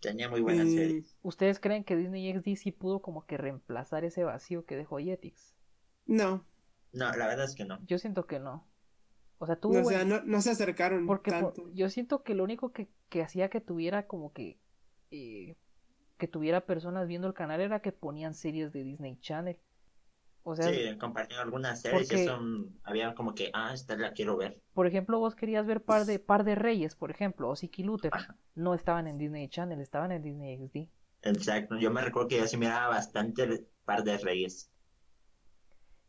Tenía 0.00 0.28
muy 0.28 0.40
buenas 0.40 0.66
Mm, 0.66 0.74
series. 0.74 1.16
¿Ustedes 1.22 1.60
creen 1.60 1.84
que 1.84 1.96
Disney 1.96 2.28
XD 2.28 2.56
sí 2.56 2.72
pudo 2.72 3.00
como 3.00 3.24
que 3.26 3.36
reemplazar 3.36 4.04
ese 4.04 4.24
vacío 4.24 4.64
que 4.64 4.76
dejó 4.76 4.98
Jetix? 4.98 5.54
no, 6.06 6.44
No, 6.92 7.10
la 7.12 7.26
verdad 7.26 7.44
es 7.46 7.54
que 7.54 7.64
no. 7.64 7.78
Yo 7.86 7.98
siento 7.98 8.26
que 8.26 8.38
no. 8.38 8.66
O 9.42 9.46
sea, 9.46 9.56
tuvo 9.56 9.74
no, 9.74 9.80
o 9.80 9.84
sea, 9.86 10.04
no, 10.04 10.22
no 10.22 10.40
se 10.40 10.50
acercaron 10.50 11.04
Porque 11.04 11.32
por- 11.32 11.52
tanto. 11.52 11.68
yo 11.74 11.90
siento 11.90 12.22
que 12.22 12.34
lo 12.36 12.44
único 12.44 12.70
que, 12.70 12.86
que 13.08 13.22
hacía 13.22 13.50
que 13.50 13.60
tuviera 13.60 14.06
como 14.06 14.32
que 14.32 14.60
eh, 15.10 15.56
que 16.16 16.28
tuviera 16.28 16.60
personas 16.64 17.08
viendo 17.08 17.26
el 17.26 17.34
canal 17.34 17.60
era 17.60 17.80
que 17.82 17.90
ponían 17.90 18.34
series 18.34 18.72
de 18.72 18.84
Disney 18.84 19.18
Channel. 19.18 19.58
O 20.44 20.54
sea, 20.54 20.68
Sí, 20.72 20.96
compartían 20.96 21.40
algunas 21.40 21.80
series 21.82 22.08
porque- 22.08 22.22
y 22.22 22.26
son, 22.26 22.78
había 22.84 23.16
como 23.16 23.34
que, 23.34 23.50
ah, 23.52 23.72
esta 23.74 23.96
la 23.96 24.12
quiero 24.12 24.36
ver. 24.36 24.60
por 24.74 24.86
ejemplo, 24.86 25.18
vos 25.18 25.34
querías 25.34 25.66
ver 25.66 25.82
par 25.82 26.04
de 26.06 26.20
par 26.20 26.44
de 26.44 26.54
Reyes, 26.54 26.94
por 26.94 27.10
ejemplo, 27.10 27.48
o 27.48 27.56
Siki 27.56 27.82
Luther, 27.82 28.12
Ajá. 28.14 28.36
no 28.54 28.74
estaban 28.74 29.08
en 29.08 29.18
Disney 29.18 29.48
Channel, 29.48 29.80
estaban 29.80 30.12
en 30.12 30.22
Disney 30.22 30.56
XD. 30.56 30.88
Exacto, 31.22 31.76
yo 31.78 31.90
me 31.90 32.00
recuerdo 32.00 32.28
que 32.28 32.38
yo 32.38 32.46
sí 32.46 32.56
miraba 32.56 32.86
bastante 32.88 33.66
par 33.84 34.04
de 34.04 34.18
reyes. 34.18 34.70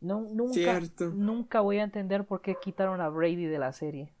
No, 0.04 0.20
nunca, 0.20 0.52
Cierto. 0.52 1.10
nunca 1.10 1.60
voy 1.60 1.78
a 1.78 1.82
entender 1.84 2.26
por 2.26 2.42
qué 2.42 2.56
quitaron 2.62 3.00
a 3.00 3.08
Brady 3.08 3.46
de 3.46 3.58
la 3.58 3.72
serie. 3.72 4.12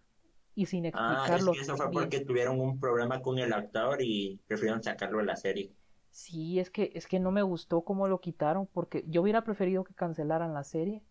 Y 0.54 0.66
sin 0.66 0.86
Ah, 0.86 0.88
es 0.88 0.94
explicarlo. 0.94 1.52
que 1.52 1.60
eso 1.60 1.76
fue 1.76 1.90
porque 1.90 2.20
tuvieron 2.20 2.60
un 2.60 2.80
problema 2.80 3.20
con 3.20 3.38
el 3.38 3.52
actor 3.52 3.98
y 4.00 4.40
prefirieron 4.46 4.82
sacarlo 4.82 5.18
de 5.18 5.24
la 5.24 5.36
serie. 5.36 5.72
Sí, 6.10 6.58
es 6.60 6.70
que, 6.70 6.92
es 6.94 7.06
que 7.06 7.18
no 7.20 7.32
me 7.32 7.42
gustó 7.42 7.82
cómo 7.82 8.06
lo 8.08 8.20
quitaron, 8.20 8.66
porque 8.72 9.04
yo 9.08 9.20
hubiera 9.22 9.42
preferido 9.44 9.84
que 9.84 9.94
cancelaran 9.94 10.54
la 10.54 10.64
serie. 10.64 11.02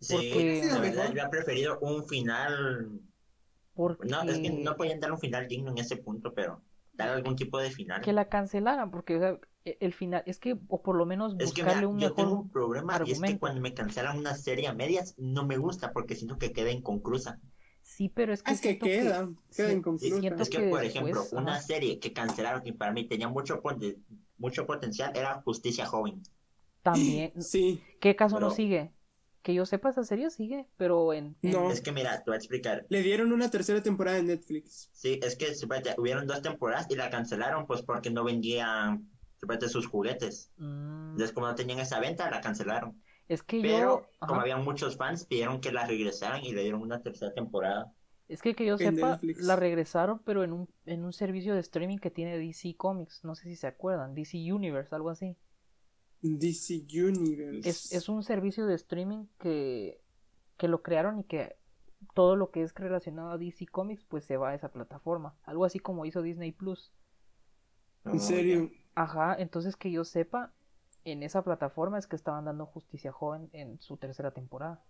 Sí, 0.00 0.14
Porque- 0.14 0.62
la 0.70 0.78
verdad 0.78 1.04
yo 1.06 1.12
hubiera 1.12 1.30
preferido 1.30 1.78
un 1.80 2.04
final. 2.06 3.00
Porque 3.74 4.08
No, 4.08 4.22
es 4.22 4.38
que 4.38 4.50
no 4.50 4.76
podían 4.76 5.00
dar 5.00 5.10
un 5.12 5.18
final 5.18 5.48
digno 5.48 5.70
en 5.70 5.78
ese 5.78 5.96
punto, 5.96 6.32
pero 6.34 6.62
dar 6.92 7.08
algún 7.08 7.34
tipo 7.36 7.58
de 7.58 7.70
final. 7.70 8.00
que 8.02 8.12
la 8.12 8.28
cancelaran, 8.28 8.90
porque 8.90 9.16
o 9.16 9.20
sea, 9.20 9.38
el 9.80 9.92
final, 9.92 10.22
es 10.26 10.38
que, 10.38 10.56
o 10.68 10.82
por 10.82 10.96
lo 10.96 11.06
menos 11.06 11.34
Es 11.38 11.52
que 11.52 11.62
buscarle 11.62 11.76
mira, 11.76 11.88
un 11.88 11.98
yo 11.98 12.08
mejor. 12.08 12.16
tengo 12.16 12.40
un 12.40 12.50
problema 12.50 13.02
y 13.04 13.10
es 13.12 13.20
que 13.20 13.38
cuando 13.38 13.60
me 13.60 13.74
cancelan 13.74 14.18
una 14.18 14.34
serie 14.34 14.68
a 14.68 14.72
medias 14.74 15.14
no 15.18 15.44
me 15.46 15.56
gusta 15.56 15.92
porque 15.92 16.14
siento 16.14 16.38
que 16.38 16.52
queda 16.52 16.70
inconclusa. 16.70 17.40
Sí, 17.82 18.08
pero 18.08 18.32
es 18.32 18.42
que. 18.42 18.52
Es 18.52 18.60
que 18.60 18.78
queda, 18.78 19.28
queda 19.54 19.68
sí, 19.70 19.76
inconclusa. 19.76 20.16
Es 20.42 20.50
que, 20.50 20.58
que 20.58 20.68
por 20.68 20.80
después, 20.80 20.86
ejemplo, 20.86 21.24
una 21.32 21.60
serie 21.60 21.98
que 22.00 22.12
cancelaron 22.12 22.62
y 22.66 22.72
para 22.72 22.92
mí 22.92 23.06
tenía 23.08 23.28
mucho, 23.28 23.62
poten- 23.62 24.02
mucho 24.38 24.66
potencial 24.66 25.12
era 25.16 25.40
Justicia 25.42 25.86
Joven. 25.86 26.22
También. 26.82 27.32
Sí, 27.40 27.82
¿Qué 28.00 28.16
caso 28.16 28.40
no 28.40 28.50
sigue? 28.50 28.92
Que 29.42 29.54
yo 29.54 29.64
sepa, 29.64 29.90
esa 29.90 30.02
serie 30.02 30.30
sigue, 30.30 30.66
pero 30.76 31.12
en. 31.12 31.36
en- 31.42 31.52
No. 31.52 31.70
Es 31.70 31.80
que 31.80 31.92
mira, 31.92 32.16
te 32.18 32.24
voy 32.30 32.34
a 32.34 32.38
explicar. 32.38 32.84
le 32.88 33.02
dieron 33.02 33.32
una 33.32 33.48
tercera 33.50 33.80
temporada 33.82 34.18
en 34.18 34.26
Netflix. 34.26 34.90
Sí, 34.92 35.20
es 35.22 35.36
que 35.36 35.46
hubieron 35.98 36.26
dos 36.26 36.42
temporadas 36.42 36.86
y 36.90 36.96
la 36.96 37.10
cancelaron 37.10 37.66
pues 37.66 37.82
porque 37.82 38.10
no 38.10 38.24
vendían 38.24 39.08
suponete, 39.36 39.68
sus 39.68 39.86
juguetes. 39.86 40.52
Mm, 40.56 41.10
Entonces, 41.12 41.32
como 41.32 41.46
no 41.46 41.54
tenían 41.54 41.78
esa 41.80 42.00
venta, 42.00 42.30
la 42.30 42.40
cancelaron. 42.40 43.02
es 43.28 43.42
que 43.42 43.60
Pero, 43.60 43.78
yo. 44.00 44.10
como 44.26 44.34
ajá. 44.34 44.42
había 44.42 44.56
muchos 44.58 44.96
fans, 44.96 45.24
pidieron 45.26 45.60
que 45.60 45.72
la 45.72 45.86
regresaran 45.86 46.44
y 46.44 46.52
le 46.52 46.62
dieron 46.62 46.82
una 46.82 47.02
tercera 47.02 47.32
temporada. 47.34 47.92
Es 48.28 48.42
que 48.42 48.54
que 48.54 48.66
yo 48.66 48.76
sepa, 48.76 49.20
Netflix. 49.22 49.40
la 49.44 49.54
regresaron, 49.56 50.20
pero 50.24 50.42
en 50.42 50.52
un, 50.52 50.68
en 50.84 51.04
un 51.04 51.12
servicio 51.12 51.54
de 51.54 51.60
streaming 51.60 51.98
que 51.98 52.10
tiene 52.10 52.38
DC 52.38 52.74
Comics. 52.76 53.24
No 53.24 53.34
sé 53.36 53.44
si 53.44 53.56
se 53.56 53.66
acuerdan. 53.68 54.14
DC 54.14 54.36
Universe, 54.52 54.94
algo 54.94 55.10
así. 55.10 55.36
DC 56.22 56.86
Universe. 56.92 57.68
Es, 57.68 57.92
es 57.92 58.08
un 58.08 58.22
servicio 58.24 58.66
de 58.66 58.74
streaming 58.74 59.26
que, 59.38 60.00
que 60.56 60.66
lo 60.66 60.82
crearon 60.82 61.20
y 61.20 61.24
que 61.24 61.56
todo 62.14 62.34
lo 62.36 62.50
que 62.50 62.62
es 62.62 62.74
relacionado 62.74 63.30
a 63.30 63.38
DC 63.38 63.66
Comics 63.66 64.04
pues 64.04 64.24
se 64.24 64.36
va 64.36 64.50
a 64.50 64.54
esa 64.54 64.72
plataforma. 64.72 65.36
Algo 65.44 65.64
así 65.64 65.78
como 65.78 66.04
hizo 66.04 66.20
Disney 66.22 66.52
Plus. 66.52 66.92
En 68.04 68.20
serio. 68.20 68.70
Ajá, 68.96 69.36
entonces 69.38 69.76
que 69.76 69.92
yo 69.92 70.04
sepa, 70.04 70.52
en 71.04 71.22
esa 71.22 71.44
plataforma 71.44 71.98
es 71.98 72.06
que 72.08 72.16
estaban 72.16 72.46
dando 72.46 72.66
Justicia 72.66 73.12
Joven 73.12 73.48
en 73.52 73.78
su 73.80 73.96
tercera 73.98 74.32
temporada. 74.32 74.82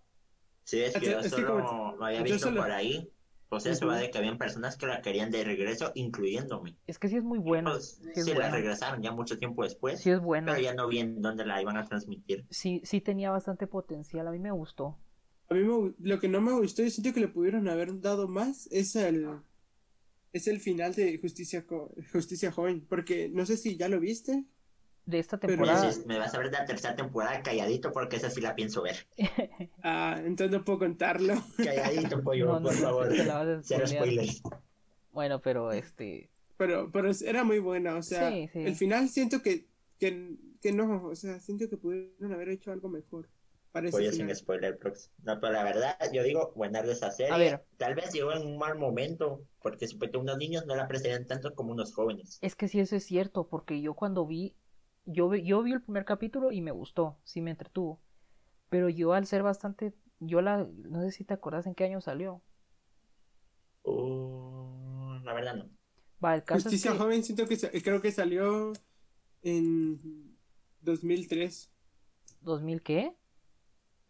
Sí, 0.63 0.81
es 0.81 0.93
que 0.97 1.05
yo 1.05 1.19
Es 1.19 1.23
que 1.23 1.29
solo 1.29 1.59
lo 1.95 2.05
había 2.05 2.23
visto 2.23 2.39
solo- 2.39 2.61
por 2.61 2.71
ahí. 2.71 3.11
Pues 3.49 3.65
eso 3.65 3.87
va 3.87 3.95
de 3.97 4.11
que 4.11 4.17
habían 4.17 4.37
personas 4.37 4.75
que 4.75 4.87
la 4.87 5.01
querían 5.01 5.31
de 5.31 5.41
regreso, 5.45 5.93
incluyéndome. 5.95 6.75
Es 6.85 6.99
que 6.99 7.07
sí 7.07 7.15
es 7.15 7.23
muy 7.23 7.39
buena. 7.39 7.71
Pues, 7.71 8.01
sí 8.13 8.29
la 8.31 8.35
buena. 8.35 8.51
regresaron 8.51 9.01
ya 9.01 9.13
mucho 9.13 9.37
tiempo 9.37 9.63
después. 9.63 10.01
Sí 10.01 10.09
es 10.09 10.19
buena. 10.19 10.51
Pero 10.51 10.61
ya 10.61 10.73
no 10.73 10.85
vi 10.89 10.99
en 10.99 11.21
dónde 11.21 11.45
la 11.45 11.61
iban 11.61 11.77
a 11.77 11.85
transmitir. 11.85 12.45
Sí, 12.49 12.81
sí 12.83 12.99
tenía 12.99 13.31
bastante 13.31 13.65
potencial. 13.65 14.27
A 14.27 14.31
mí 14.31 14.39
me 14.39 14.51
gustó. 14.51 14.97
A 15.49 15.53
mí 15.53 15.61
me 15.63 15.93
lo 15.99 16.19
que 16.19 16.27
no 16.27 16.41
me 16.41 16.51
gustó, 16.51 16.83
yo 16.83 16.89
siento 16.89 17.13
que 17.13 17.21
le 17.21 17.29
pudieron 17.29 17.69
haber 17.69 18.01
dado 18.01 18.27
más, 18.27 18.67
es 18.69 18.97
el 18.97 19.29
es 20.33 20.47
el 20.47 20.59
final 20.59 20.93
de 20.93 21.17
Justicia 21.19 21.65
Co- 21.65 21.93
Justicia 22.11 22.51
Joven, 22.51 22.85
porque 22.87 23.29
no 23.29 23.45
sé 23.45 23.57
si 23.57 23.77
ya 23.77 23.87
lo 23.89 23.99
viste. 23.99 24.45
De 25.05 25.19
esta 25.19 25.37
temporada. 25.39 25.89
Me 26.05 26.19
vas 26.19 26.33
a 26.33 26.37
ver 26.39 26.51
la 26.51 26.65
tercera 26.65 26.93
temporada 26.95 27.41
calladito 27.41 27.93
porque 27.93 28.17
esa 28.17 28.29
sí 28.29 28.41
la 28.41 28.55
pienso 28.55 28.81
ver. 28.81 29.07
Ah, 29.83 30.19
entonces 30.25 30.51
no 30.51 30.65
puedo 30.65 30.79
contarlo. 30.79 31.33
Calladito, 31.57 32.21
pollo, 32.21 32.45
No, 32.47 32.59
no, 32.59 32.63
por 32.67 32.75
no, 32.75 32.81
favor. 32.81 33.61
Cero 33.63 33.87
spoilers. 33.87 34.41
Bueno, 35.13 35.41
pero 35.41 35.71
este. 35.71 36.29
Pero, 36.57 36.91
pero 36.91 37.09
era 37.25 37.43
muy 37.45 37.59
buena, 37.59 37.95
o 37.95 38.01
sea, 38.03 38.29
Sí, 38.31 38.49
sí. 38.51 38.59
el 38.59 38.75
final 38.75 39.07
siento 39.09 39.41
que, 39.41 39.67
que, 39.99 40.35
que 40.61 40.71
no, 40.73 41.05
o 41.05 41.15
sea, 41.15 41.39
siento 41.39 41.69
que 41.69 41.77
pudieron 41.77 42.33
haber 42.33 42.49
hecho 42.49 42.71
algo 42.71 42.89
mejor. 42.89 43.29
Para 43.77 43.89
ese 43.89 43.97
Pollo 43.97 44.11
sin 44.11 44.35
spoiler, 44.35 44.77
Prox. 44.77 45.11
No, 45.23 45.39
pero 45.39 45.53
la 45.53 45.63
verdad, 45.63 45.97
yo 46.13 46.23
digo, 46.23 46.51
buena 46.55 46.81
de 46.81 46.91
esa 46.93 47.11
serie. 47.11 47.33
A 47.33 47.37
ver. 47.37 47.65
Tal 47.77 47.95
vez 47.95 48.11
llegó 48.11 48.31
en 48.33 48.45
un 48.45 48.57
mal 48.57 48.77
momento, 48.77 49.41
porque 49.61 49.87
supuestamente 49.87 50.17
unos 50.17 50.37
niños 50.37 50.65
no 50.65 50.75
la 50.75 50.83
apreciarían 50.83 51.25
tanto 51.27 51.53
como 51.53 51.71
unos 51.71 51.93
jóvenes. 51.93 52.39
Es 52.41 52.55
que 52.55 52.67
sí, 52.67 52.79
eso 52.79 52.95
es 52.95 53.05
cierto, 53.05 53.47
porque 53.47 53.81
yo 53.81 53.93
cuando 53.93 54.25
vi, 54.25 54.55
yo, 55.05 55.29
vi- 55.29 55.43
yo 55.43 55.61
vi 55.63 55.73
el 55.73 55.81
primer 55.81 56.05
capítulo 56.05 56.51
y 56.51 56.61
me 56.61 56.71
gustó, 56.71 57.17
sí 57.23 57.41
me 57.41 57.51
entretuvo. 57.51 57.99
Pero 58.69 58.89
yo 58.89 59.13
al 59.13 59.25
ser 59.25 59.43
bastante, 59.43 59.93
yo 60.19 60.41
la, 60.41 60.67
no 60.83 61.01
sé 61.01 61.11
si 61.11 61.23
te 61.23 61.33
acuerdas 61.33 61.67
en 61.67 61.75
qué 61.75 61.85
año 61.85 62.01
salió. 62.01 62.41
Uh, 63.83 65.19
la 65.23 65.33
verdad 65.33 65.55
no. 65.55 65.69
Va, 66.23 66.35
el 66.35 66.43
caso 66.43 66.63
Justicia 66.63 66.91
es 66.91 66.97
que, 66.97 67.03
Joven 67.03 67.23
siento 67.23 67.47
que 67.47 67.55
sa- 67.55 67.69
creo 67.71 68.01
que 68.01 68.11
salió 68.11 68.73
en 69.43 70.35
2003. 70.81 71.69
¿2000 72.41 72.81
qué? 72.81 73.15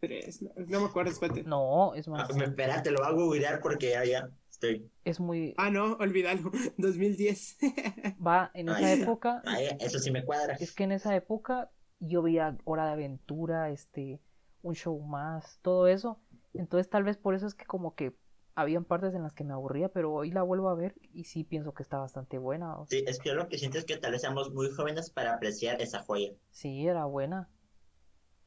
No, 0.00 0.50
no 0.66 0.80
me 0.80 0.86
acuerdo, 0.86 1.10
espérate. 1.10 1.42
No, 1.44 1.94
es 1.94 2.06
Ah, 2.08 2.12
más, 2.12 2.36
me 2.36 2.44
espera, 2.44 2.82
te 2.82 2.90
lo 2.90 3.00
voy 3.00 3.08
a 3.08 3.12
googlear 3.12 3.60
porque 3.60 3.90
ya, 3.90 4.04
ya 4.04 4.30
estoy. 4.50 4.88
es 5.04 5.18
muy, 5.18 5.54
Ah, 5.58 5.70
no, 5.70 5.94
olvídalo. 5.94 6.50
2010. 6.78 7.56
va, 8.24 8.50
en 8.54 8.68
esa 8.68 8.92
Ay. 8.92 9.02
época, 9.02 9.42
Ay, 9.44 9.68
eso 9.80 9.98
sí 9.98 10.10
me 10.10 10.24
cuadra. 10.24 10.54
es 10.54 10.72
que 10.72 10.84
en 10.84 10.92
esa 10.92 11.14
época 11.16 11.70
yo 11.98 12.22
veía 12.22 12.56
Hora 12.64 12.86
de 12.86 12.92
Aventura, 12.92 13.70
este, 13.70 14.20
un 14.62 14.74
show 14.74 15.00
más, 15.00 15.58
todo 15.62 15.88
eso. 15.88 16.20
Entonces 16.54 16.88
tal 16.88 17.02
vez 17.02 17.16
por 17.16 17.34
eso 17.34 17.46
es 17.46 17.54
que 17.54 17.64
como 17.64 17.94
que 17.94 18.14
habían 18.54 18.84
partes 18.84 19.14
en 19.14 19.22
las 19.22 19.34
que 19.34 19.44
me 19.44 19.52
aburría, 19.52 19.88
pero 19.88 20.12
hoy 20.12 20.30
la 20.30 20.42
vuelvo 20.42 20.68
a 20.68 20.74
ver 20.74 20.94
y 21.12 21.24
sí 21.24 21.42
pienso 21.44 21.74
que 21.74 21.82
está 21.82 21.98
bastante 21.98 22.38
buena. 22.38 22.78
o- 22.78 22.86
Sí, 22.86 23.02
es 23.06 23.18
que 23.18 23.32
lo 23.32 23.48
que 23.48 23.58
siento 23.58 23.78
es 23.78 23.84
que 23.84 23.96
tal 23.96 24.12
vez 24.12 24.20
seamos 24.20 24.52
muy 24.52 24.70
jóvenes 24.70 25.10
para 25.10 25.34
apreciar 25.34 25.80
esa 25.82 26.02
joya. 26.04 26.32
Sí, 26.50 26.86
era 26.86 27.04
buena. 27.04 27.48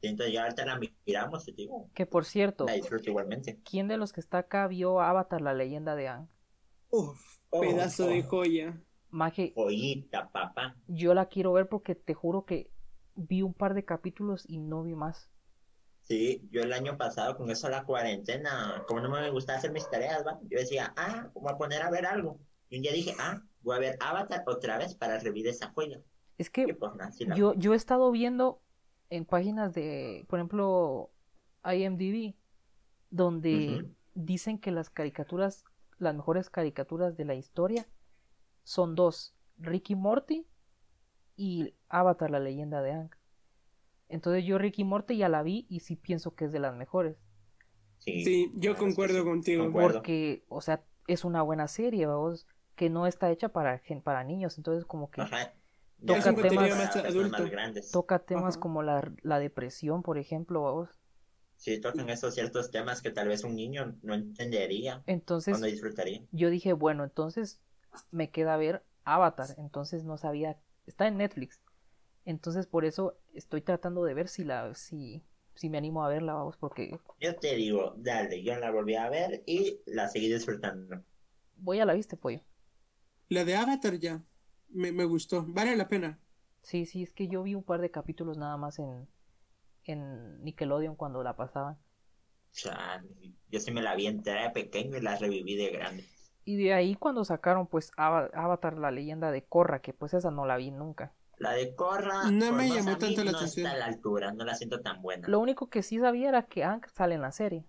Entonces 0.02 0.34
ya 0.34 0.42
ahorita 0.42 0.66
la 0.66 0.80
miramos 1.06 1.46
y 1.48 1.52
digo, 1.52 1.90
Que 1.94 2.06
por 2.06 2.24
cierto, 2.24 2.66
la 2.66 2.72
disfruto 2.74 3.08
igualmente. 3.10 3.60
¿quién 3.64 3.88
de 3.88 3.96
los 3.96 4.12
que 4.12 4.20
está 4.20 4.38
acá 4.38 4.66
vio 4.68 5.00
Avatar, 5.00 5.40
la 5.40 5.54
leyenda 5.54 5.94
de 5.94 6.08
Aang? 6.08 6.28
Uf, 6.90 7.38
Oh, 7.50 7.60
pedazo 7.60 8.06
de 8.06 8.20
oh. 8.20 8.28
joya. 8.28 8.82
Maje, 9.10 9.52
Joyita, 9.54 10.30
papá. 10.32 10.74
yo 10.86 11.12
la 11.14 11.26
quiero 11.28 11.52
ver 11.52 11.68
porque 11.68 11.94
te 11.94 12.14
juro 12.14 12.44
que 12.46 12.72
vi 13.14 13.42
un 13.42 13.52
par 13.54 13.74
de 13.74 13.84
capítulos 13.84 14.44
y 14.48 14.58
no 14.58 14.82
vi 14.82 14.94
más. 14.94 15.30
Sí, 16.00 16.48
yo 16.50 16.62
el 16.62 16.72
año 16.72 16.98
pasado 16.98 17.36
con 17.36 17.50
eso 17.50 17.68
de 17.68 17.72
la 17.74 17.84
cuarentena, 17.84 18.84
como 18.88 19.00
no 19.00 19.08
me 19.10 19.30
gustaba 19.30 19.58
hacer 19.58 19.72
mis 19.72 19.88
tareas, 19.88 20.24
¿va? 20.26 20.38
Yo 20.42 20.58
decía, 20.58 20.92
ah, 20.96 21.30
voy 21.34 21.52
a 21.52 21.56
poner 21.56 21.82
a 21.82 21.90
ver 21.90 22.06
algo. 22.06 22.40
Y 22.68 22.76
un 22.76 22.82
día 22.82 22.92
dije, 22.92 23.14
ah, 23.18 23.42
voy 23.60 23.76
a 23.76 23.80
ver 23.80 23.96
Avatar 24.00 24.42
otra 24.46 24.78
vez 24.78 24.94
para 24.94 25.18
revivir 25.18 25.48
esa 25.48 25.70
joya. 25.72 26.00
Es 26.38 26.48
Y 26.48 26.50
que 26.50 26.74
pues 26.74 26.92
sí 27.14 27.26
yo, 27.36 27.54
yo 27.54 27.72
he 27.72 27.76
estado 27.76 28.10
viendo 28.10 28.61
en 29.12 29.26
páginas 29.26 29.74
de, 29.74 30.24
por 30.28 30.38
ejemplo, 30.38 31.12
IMDb, 31.64 32.34
donde 33.10 33.86
dicen 34.14 34.58
que 34.58 34.70
las 34.70 34.90
caricaturas, 34.90 35.64
las 35.98 36.14
mejores 36.14 36.50
caricaturas 36.50 37.16
de 37.16 37.26
la 37.26 37.34
historia 37.34 37.86
son 38.64 38.94
dos, 38.94 39.34
Ricky 39.58 39.96
Morty 39.96 40.46
y 41.36 41.74
Avatar, 41.88 42.30
la 42.30 42.40
leyenda 42.40 42.82
de 42.82 42.92
Aang. 42.92 43.10
Entonces 44.08 44.44
yo 44.44 44.58
Ricky 44.58 44.84
Morty 44.84 45.16
ya 45.18 45.28
la 45.28 45.42
vi 45.42 45.66
y 45.68 45.80
sí 45.80 45.96
pienso 45.96 46.34
que 46.34 46.46
es 46.46 46.52
de 46.52 46.60
las 46.60 46.74
mejores. 46.76 47.16
Sí, 47.98 48.24
Sí, 48.24 48.52
yo 48.56 48.76
concuerdo 48.76 49.18
sí, 49.18 49.24
contigo. 49.24 49.64
concuerdo. 49.64 49.98
Porque, 49.98 50.44
o 50.48 50.60
sea, 50.60 50.84
es 51.06 51.24
una 51.24 51.42
buena 51.42 51.68
serie, 51.68 52.06
vamos, 52.06 52.46
que 52.76 52.90
no 52.90 53.06
está 53.06 53.30
hecha 53.30 53.50
para, 53.50 53.80
para 54.04 54.24
niños. 54.24 54.56
Entonces 54.58 54.84
como 54.84 55.10
que 55.10 55.20
Ajá. 55.20 55.52
Toca 56.06 56.32
temas- 56.34 56.76
más 56.76 56.96
adulto. 56.96 57.42
más 57.44 57.90
toca 57.92 58.18
temas 58.20 58.54
Ajá. 58.54 58.60
como 58.60 58.82
la, 58.82 59.12
la 59.22 59.38
depresión, 59.38 60.02
por 60.02 60.18
ejemplo, 60.18 60.62
vamos. 60.62 60.90
Sí, 61.56 61.80
tocan 61.80 62.10
esos 62.10 62.34
ciertos 62.34 62.70
temas 62.70 63.00
que 63.02 63.10
tal 63.10 63.28
vez 63.28 63.44
un 63.44 63.54
niño 63.54 63.96
no 64.02 64.14
entendería 64.14 64.98
o 64.98 65.04
Entonces 65.06 65.60
no 65.60 65.66
disfrutaría. 65.66 66.22
yo 66.32 66.50
dije, 66.50 66.72
bueno, 66.72 67.04
entonces 67.04 67.60
me 68.10 68.30
queda 68.30 68.56
ver 68.56 68.84
Avatar. 69.04 69.48
Entonces 69.58 70.04
no 70.04 70.16
sabía, 70.16 70.58
está 70.86 71.06
en 71.06 71.18
Netflix. 71.18 71.60
Entonces 72.24 72.66
por 72.66 72.84
eso 72.84 73.16
estoy 73.34 73.62
tratando 73.62 74.04
de 74.04 74.14
ver 74.14 74.28
si 74.28 74.44
la, 74.44 74.74
si, 74.74 75.22
si 75.54 75.70
me 75.70 75.78
animo 75.78 76.04
a 76.04 76.08
verla, 76.08 76.34
vamos, 76.34 76.56
porque 76.56 76.98
Yo 77.20 77.34
te 77.36 77.54
digo, 77.56 77.94
dale, 77.96 78.42
yo 78.42 78.54
la 78.58 78.70
volví 78.70 78.96
a 78.96 79.08
ver 79.08 79.42
y 79.46 79.80
la 79.86 80.08
seguí 80.08 80.32
disfrutando. 80.32 81.02
voy 81.56 81.80
a 81.80 81.86
la 81.86 81.94
viste, 81.94 82.16
pollo. 82.16 82.40
La 83.30 83.44
de 83.44 83.56
Avatar 83.56 83.98
ya. 83.98 84.22
Me, 84.72 84.90
me 84.92 85.04
gustó. 85.04 85.44
Vale 85.46 85.76
la 85.76 85.88
pena. 85.88 86.18
Sí, 86.62 86.86
sí, 86.86 87.02
es 87.02 87.12
que 87.12 87.28
yo 87.28 87.42
vi 87.42 87.54
un 87.54 87.62
par 87.64 87.80
de 87.80 87.90
capítulos 87.90 88.36
nada 88.38 88.56
más 88.56 88.78
en, 88.78 89.08
en 89.84 90.42
Nickelodeon 90.44 90.96
cuando 90.96 91.22
la 91.22 91.36
pasaban. 91.36 91.78
Chale, 92.52 93.34
yo 93.50 93.60
sí 93.60 93.70
me 93.72 93.82
la 93.82 93.94
vi 93.94 94.06
entera 94.06 94.44
de 94.44 94.50
pequeño 94.50 94.96
y 94.96 95.00
la 95.02 95.16
reviví 95.16 95.56
de 95.56 95.70
grande. 95.70 96.08
Y 96.44 96.56
de 96.56 96.72
ahí 96.74 96.94
cuando 96.96 97.24
sacaron 97.24 97.66
pues 97.66 97.90
Ava- 97.96 98.30
Avatar, 98.34 98.78
la 98.78 98.90
leyenda 98.90 99.30
de 99.32 99.44
Korra, 99.44 99.80
que 99.80 99.92
pues 99.92 100.14
esa 100.14 100.30
no 100.30 100.46
la 100.46 100.56
vi 100.56 100.70
nunca. 100.70 101.12
La 101.38 101.52
de 101.52 101.74
Corra, 101.74 102.30
No 102.30 102.52
me 102.52 102.68
llamó 102.68 102.96
tanto 102.98 103.24
la 103.24 103.32
no 103.32 103.38
atención. 103.38 103.66
está 103.66 103.76
a 103.76 103.78
la 103.78 103.86
altura, 103.86 104.32
no 104.32 104.44
la 104.44 104.54
siento 104.54 104.80
tan 104.80 105.02
buena. 105.02 105.28
Lo 105.28 105.40
único 105.40 105.68
que 105.68 105.82
sí 105.82 105.98
sabía 105.98 106.28
era 106.28 106.42
que 106.46 106.64
Aang 106.64 106.82
sale 106.94 107.14
en 107.16 107.22
la 107.22 107.32
serie. 107.32 107.64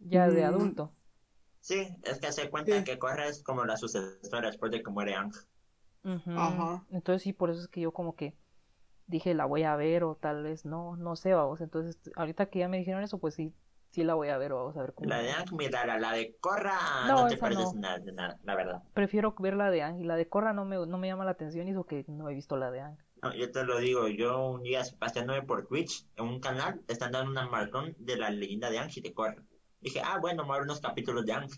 Ya 0.00 0.28
de 0.28 0.42
Mm. 0.42 0.44
adulto. 0.44 0.92
Sí, 1.60 1.88
es 2.02 2.18
que 2.18 2.32
se 2.32 2.50
cuenta 2.50 2.76
Sí. 2.78 2.84
que 2.84 2.98
Corra 2.98 3.26
es 3.28 3.42
como 3.42 3.64
la 3.64 3.76
sucesora 3.76 4.48
después 4.48 4.72
de 4.72 4.82
que 4.82 4.90
muere 4.90 5.14
Ujú. 6.04 6.30
Ajá. 6.38 6.84
Entonces 6.90 7.22
sí, 7.22 7.32
por 7.32 7.50
eso 7.50 7.60
es 7.60 7.68
que 7.68 7.80
yo 7.80 7.92
como 7.92 8.16
que 8.16 8.34
dije 9.06 9.34
la 9.34 9.44
voy 9.44 9.62
a 9.62 9.76
ver 9.76 10.04
o 10.04 10.14
tal 10.16 10.42
vez 10.42 10.64
no, 10.64 10.96
no 10.96 11.16
sé, 11.16 11.34
vamos. 11.34 11.60
Entonces 11.60 11.98
ahorita 12.16 12.46
que 12.46 12.60
ya 12.60 12.68
me 12.68 12.78
dijeron 12.78 13.02
eso, 13.02 13.18
pues 13.18 13.34
sí, 13.34 13.54
sí 13.90 14.04
la 14.04 14.14
voy 14.14 14.28
a 14.28 14.38
ver, 14.38 14.52
vamos 14.52 14.76
a 14.76 14.80
ver 14.80 14.94
cómo. 14.94 15.10
La 15.10 15.18
de 15.18 15.32
la, 15.70 15.98
la 15.98 16.12
de 16.12 16.36
Corra 16.40 17.06
No, 17.06 17.22
no, 17.22 17.28
te 17.28 17.36
pierdes 17.36 17.74
no. 17.74 17.80
nada, 17.80 18.38
la 18.42 18.54
verdad. 18.54 18.82
Prefiero 18.94 19.34
ver 19.38 19.54
la 19.54 19.70
de 19.70 19.78
y 19.98 20.04
la 20.04 20.16
de 20.16 20.28
Korra 20.28 20.52
no 20.52 20.64
me, 20.64 20.86
no 20.86 20.98
me 20.98 21.08
llama 21.08 21.24
la 21.24 21.32
atención 21.32 21.68
y 21.68 21.70
eso 21.70 21.84
que 21.84 22.04
no 22.08 22.28
he 22.28 22.34
visto 22.34 22.56
la 22.56 22.70
de 22.70 22.80
Aang. 22.80 22.96
No, 23.22 23.32
yo 23.34 23.50
te 23.52 23.64
lo 23.64 23.78
digo, 23.78 24.08
yo 24.08 24.48
un 24.48 24.62
día 24.62 24.82
paseándome 24.98 25.42
por 25.42 25.66
Twitch, 25.68 26.06
en 26.16 26.24
un 26.26 26.40
canal, 26.40 26.82
están 26.88 27.12
dando 27.12 27.30
una 27.30 27.46
maratón 27.46 27.94
de 27.98 28.16
la 28.16 28.30
leyenda 28.30 28.68
de 28.68 28.80
y 28.94 29.00
de 29.00 29.12
Korra. 29.14 29.42
Dije, 29.80 30.00
ah, 30.04 30.18
bueno, 30.20 30.42
me 30.42 30.48
voy 30.48 30.56
a 30.56 30.58
ver 30.58 30.64
unos 30.64 30.80
capítulos 30.80 31.24
de 31.24 31.32
Aang. 31.32 31.48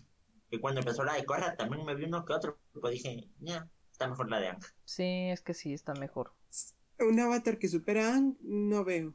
Y 0.51 0.59
cuando 0.59 0.81
empezó 0.81 1.03
la 1.03 1.13
de 1.13 1.25
Korra, 1.25 1.55
también 1.55 1.83
me 1.83 1.95
vi 1.95 2.05
uno 2.05 2.23
que 2.23 2.33
otro, 2.33 2.59
pues 2.79 2.93
dije, 2.93 3.29
ya, 3.39 3.67
está 3.95 4.07
mejor 4.09 4.29
la 4.29 4.39
de 4.39 4.47
Aang. 4.49 4.59
Sí, 4.83 5.29
es 5.31 5.41
que 5.41 5.53
sí, 5.53 5.73
está 5.73 5.93
mejor. 5.93 6.33
Un 6.99 7.19
Avatar 7.19 7.57
que 7.59 7.67
supera 7.69 8.07
a 8.09 8.13
Aang, 8.13 8.35
no 8.41 8.83
veo. 8.83 9.13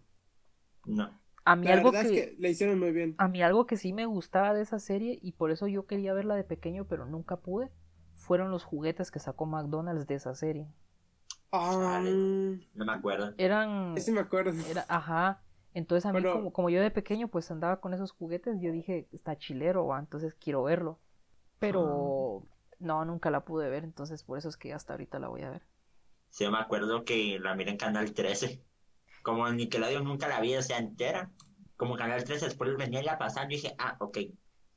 No. 0.86 1.20
A 1.44 1.56
mí 1.56 1.66
La 1.66 1.74
algo 1.74 1.92
verdad 1.92 2.08
que, 2.10 2.18
es 2.18 2.26
que 2.30 2.36
la 2.38 2.48
hicieron 2.48 2.78
muy 2.78 2.92
bien. 2.92 3.14
a 3.18 3.28
mí 3.28 3.42
algo 3.42 3.66
que 3.66 3.76
sí 3.76 3.92
me 3.92 4.06
gustaba 4.06 4.54
de 4.54 4.62
esa 4.62 4.78
serie 4.78 5.18
y 5.22 5.32
por 5.32 5.50
eso 5.50 5.66
yo 5.68 5.86
quería 5.86 6.14
verla 6.14 6.34
de 6.34 6.44
pequeño 6.44 6.86
pero 6.86 7.06
nunca 7.06 7.36
pude, 7.40 7.70
fueron 8.14 8.50
los 8.50 8.64
juguetes 8.64 9.10
que 9.10 9.18
sacó 9.18 9.46
McDonald's 9.46 10.06
de 10.06 10.14
esa 10.14 10.34
serie. 10.34 10.68
Ah. 11.52 12.00
No 12.74 12.84
me 12.84 12.92
acuerdo. 12.92 13.34
Eran, 13.38 13.96
ese 13.96 14.12
me 14.12 14.20
acuerdo. 14.20 14.52
era, 14.68 14.84
ajá, 14.88 15.42
entonces 15.74 16.06
a 16.06 16.12
mí 16.12 16.20
Bueno. 16.20 16.32
como, 16.36 16.52
como 16.52 16.70
yo 16.70 16.80
de 16.80 16.90
pequeño 16.90 17.28
pues 17.28 17.50
andaba 17.50 17.80
con 17.80 17.92
esos 17.94 18.12
juguetes, 18.12 18.60
yo 18.60 18.72
dije, 18.72 19.08
está 19.12 19.36
chilero, 19.36 19.86
va, 19.86 19.98
entonces 19.98 20.34
quiero 20.34 20.62
verlo. 20.62 21.00
Pero 21.58 22.46
no, 22.80 23.04
nunca 23.04 23.30
la 23.30 23.44
pude 23.44 23.68
ver, 23.70 23.84
entonces 23.84 24.24
por 24.24 24.38
eso 24.38 24.48
es 24.48 24.56
que 24.56 24.72
hasta 24.72 24.94
ahorita 24.94 25.18
la 25.18 25.28
voy 25.28 25.42
a 25.42 25.50
ver. 25.50 25.62
Sí, 26.30 26.48
me 26.48 26.58
acuerdo 26.58 27.04
que 27.04 27.38
la 27.40 27.54
miré 27.54 27.72
en 27.72 27.76
Canal 27.76 28.12
13. 28.12 28.64
Como 29.22 29.46
en 29.48 29.56
Nickelodeon 29.56 30.04
nunca 30.04 30.28
la 30.28 30.40
vi, 30.40 30.56
o 30.56 30.62
sea, 30.62 30.78
entera. 30.78 31.30
Como 31.76 31.96
Canal 31.96 32.24
13 32.24 32.46
después 32.46 32.76
venía 32.76 33.02
ya 33.02 33.18
pasando 33.18 33.52
y 33.52 33.56
dije, 33.56 33.74
ah, 33.78 33.96
ok. 34.00 34.18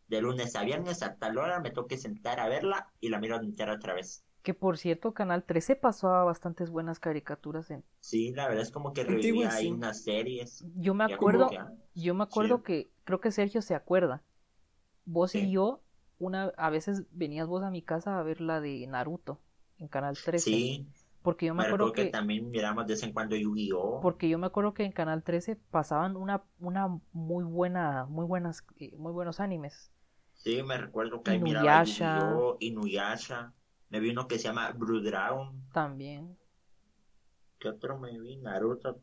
De 0.08 0.22
lunes 0.22 0.56
a 0.56 0.64
viernes 0.64 1.02
a 1.02 1.16
tal 1.16 1.38
hora 1.38 1.60
me 1.60 1.70
tengo 1.72 1.88
que 1.88 1.98
sentar 1.98 2.40
a 2.40 2.48
verla 2.50 2.92
y 3.00 3.10
la 3.10 3.20
miro 3.20 3.38
entera 3.38 3.74
otra 3.74 3.94
vez. 3.94 4.26
Que 4.42 4.54
por 4.54 4.78
cierto, 4.78 5.14
Canal 5.14 5.44
13 5.46 5.78
pasó 5.78 6.10
a 6.14 6.26
bastantes 6.26 6.70
buenas 6.70 7.00
caricaturas 7.00 7.72
en... 7.72 7.86
Sí, 8.02 8.34
la 8.34 8.48
verdad 8.48 8.64
es 8.64 8.72
como 8.72 8.92
que 8.92 9.06
revivía 9.06 9.54
ahí 9.54 9.68
sí. 9.68 9.72
unas 9.72 10.04
series. 10.04 10.66
Yo 10.76 10.94
me 10.94 11.06
acuerdo, 11.06 11.50
que, 11.50 11.58
ah, 11.58 11.72
yo 11.96 12.14
me 12.14 12.24
acuerdo 12.24 12.58
Sí. 12.58 12.64
que, 12.64 12.92
creo 13.06 13.22
que 13.22 13.32
Sergio 13.32 13.62
se 13.62 13.76
acuerda. 13.76 14.24
Vos 15.06 15.36
y 15.36 15.50
yo, 15.52 15.83
una, 16.20 16.54
a 16.58 16.70
veces 16.70 17.04
venías 17.12 17.48
vos 17.48 17.64
a 17.64 17.72
mi 17.72 17.82
casa 17.82 18.20
a 18.20 18.24
ver 18.24 18.42
la 18.42 18.62
de 18.62 18.86
Naruto 18.88 19.40
en 19.80 19.88
Canal 19.88 20.18
13. 20.18 20.40
Sí, 20.40 20.88
Porque 21.22 21.48
yo 21.48 21.56
me 21.56 21.64
acuerdo 21.64 21.92
que, 21.92 22.06
que, 22.06 22.12
también 22.12 22.50
miramos 22.50 22.86
de 22.86 22.94
vez 22.94 23.04
en 23.04 23.14
cuando 23.14 23.36
Yu-Gi-Oh! 23.36 24.00
porque 24.02 24.30
yo 24.30 24.38
me 24.38 24.48
acuerdo 24.48 24.74
que 24.74 24.84
en 24.84 24.92
Canal 24.92 25.24
13 25.24 25.56
pasaban 25.56 26.16
una, 26.16 26.44
una 26.60 27.00
muy 27.12 27.44
buena, 27.44 28.06
muy 28.06 28.26
buenas, 28.26 28.66
eh, 28.78 28.94
muy 28.98 29.12
buenos 29.12 29.40
animes. 29.40 29.92
Sí, 30.34 30.62
me 30.64 30.78
recuerdo 30.78 31.22
que 31.24 31.32
ahí 31.32 31.40
miraba 31.40 31.66
Inuyasha. 31.66 32.20
Yu-Gi-Oh! 32.20 32.58
Inuyasha. 32.60 33.54
Me 33.90 34.00
vi 34.00 34.10
uno 34.10 34.28
que 34.28 34.38
se 34.38 34.46
llama 34.46 34.72
Blue 34.72 35.02
Dragon. 35.02 35.64
También. 35.72 36.38
¿Qué 37.60 37.70
otro 37.70 37.98
me 37.98 38.20
vi? 38.20 38.38
Naruto. 38.38 39.00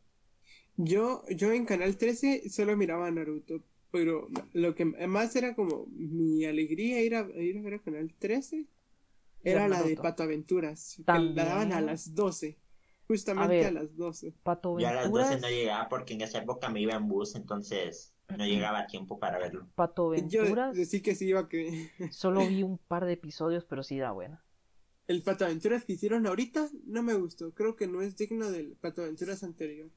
Yo, 0.77 1.23
yo 1.29 1.51
en 1.51 1.65
Canal 1.65 1.97
13 1.97 2.49
solo 2.49 2.75
miraba 2.75 3.07
a 3.07 3.11
Naruto, 3.11 3.63
pero 3.91 4.29
lo 4.53 4.73
que 4.73 4.85
más 4.85 5.35
era 5.35 5.53
como 5.53 5.85
mi 5.87 6.45
alegría 6.45 7.01
ir 7.01 7.15
a, 7.15 7.21
ir 7.41 7.57
a 7.57 7.61
ver 7.61 7.73
a 7.75 7.79
Canal 7.79 8.13
13 8.17 8.65
era 9.43 9.67
la 9.67 9.83
de. 9.83 9.95
Pato 9.95 10.23
Aventuras, 10.23 10.95
que 10.97 11.19
la 11.19 11.45
daban 11.45 11.73
a 11.73 11.81
las 11.81 12.15
12, 12.15 12.57
justamente 13.07 13.55
ver. 13.55 13.67
a, 13.67 13.71
las 13.71 13.95
12. 13.95 14.33
Pato 14.43 14.79
Ya 14.79 14.91
a 14.91 14.93
las 14.93 15.11
12 15.11 15.23
Aventuras, 15.23 15.41
no 15.41 15.49
llegaba 15.49 15.89
porque 15.89 16.13
en 16.13 16.21
esa 16.21 16.39
época 16.39 16.69
me 16.69 16.81
iba 16.81 16.93
en 16.93 17.07
bus, 17.07 17.35
entonces 17.35 18.13
no 18.37 18.45
llegaba 18.45 18.81
a 18.81 18.87
tiempo 18.87 19.19
para 19.19 19.37
verlo. 19.39 19.67
Pato 19.75 20.15
Yo 20.15 20.41
Aventuras, 20.41 20.75
decí 20.75 21.01
que 21.01 21.15
sí 21.15 21.27
iba 21.27 21.49
que 21.49 21.91
solo 22.11 22.47
vi 22.47 22.63
un 22.63 22.77
par 22.77 23.05
de 23.05 23.13
episodios, 23.13 23.65
pero 23.65 23.83
sí 23.83 23.97
era 23.97 24.11
buena. 24.11 24.43
el 25.07 25.21
Pato 25.21 25.45
Aventuras 25.45 25.83
que 25.83 25.93
hicieron 25.93 26.25
ahorita 26.27 26.69
no 26.85 27.03
me 27.03 27.13
gustó, 27.15 27.53
creo 27.53 27.75
que 27.75 27.87
no 27.87 28.01
es 28.01 28.15
digno 28.15 28.49
del 28.51 28.77
Pato 28.77 29.01
Aventuras 29.01 29.43
anterior. 29.43 29.89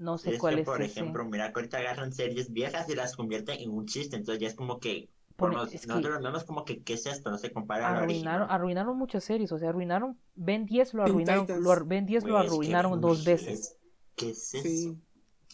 No 0.00 0.16
sé 0.16 0.30
Es 0.34 0.38
cuál 0.38 0.54
que, 0.54 0.60
es 0.62 0.66
por 0.66 0.80
ese. 0.80 0.98
ejemplo, 0.98 1.24
mira 1.26 1.52
que 1.52 1.60
ahorita 1.60 1.76
agarran 1.76 2.10
series 2.12 2.50
viejas 2.52 2.88
y 2.88 2.94
las 2.94 3.14
convierten 3.14 3.60
en 3.60 3.70
un 3.70 3.84
chiste, 3.86 4.16
entonces 4.16 4.40
ya 4.40 4.48
es 4.48 4.54
como 4.54 4.80
que 4.80 5.10
por 5.36 5.50
Pone- 5.50 5.56
nos- 5.62 5.74
es 5.74 5.82
que- 5.82 5.86
nosotros 5.88 6.14
lo 6.20 6.22
vemos 6.22 6.44
como 6.44 6.64
que 6.64 6.82
¿qué 6.82 6.94
es 6.94 7.04
esto? 7.04 7.30
No 7.30 7.36
se 7.36 7.52
compara 7.52 7.86
a 7.88 7.92
la 7.92 7.98
Arruinaron, 7.98 8.42
original. 8.42 8.46
arruinaron 8.50 8.96
muchas 8.96 9.24
series, 9.24 9.52
o 9.52 9.58
sea, 9.58 9.68
arruinaron, 9.68 10.18
Ben 10.34 10.64
10 10.64 10.94
lo 10.94 11.02
arruinaron, 11.04 11.46
lo 11.62 11.84
Ben 11.84 12.06
10 12.06 12.24
lo 12.24 12.32
Güey, 12.32 12.44
es 12.46 12.50
que 12.50 12.54
arruinaron 12.56 13.00
dos 13.02 13.22
¿qué 13.24 13.30
veces. 13.32 13.60
es- 13.60 13.76
¿Qué 14.16 14.30
es 14.30 14.54
eso? 14.54 14.62
Sí. 14.68 14.98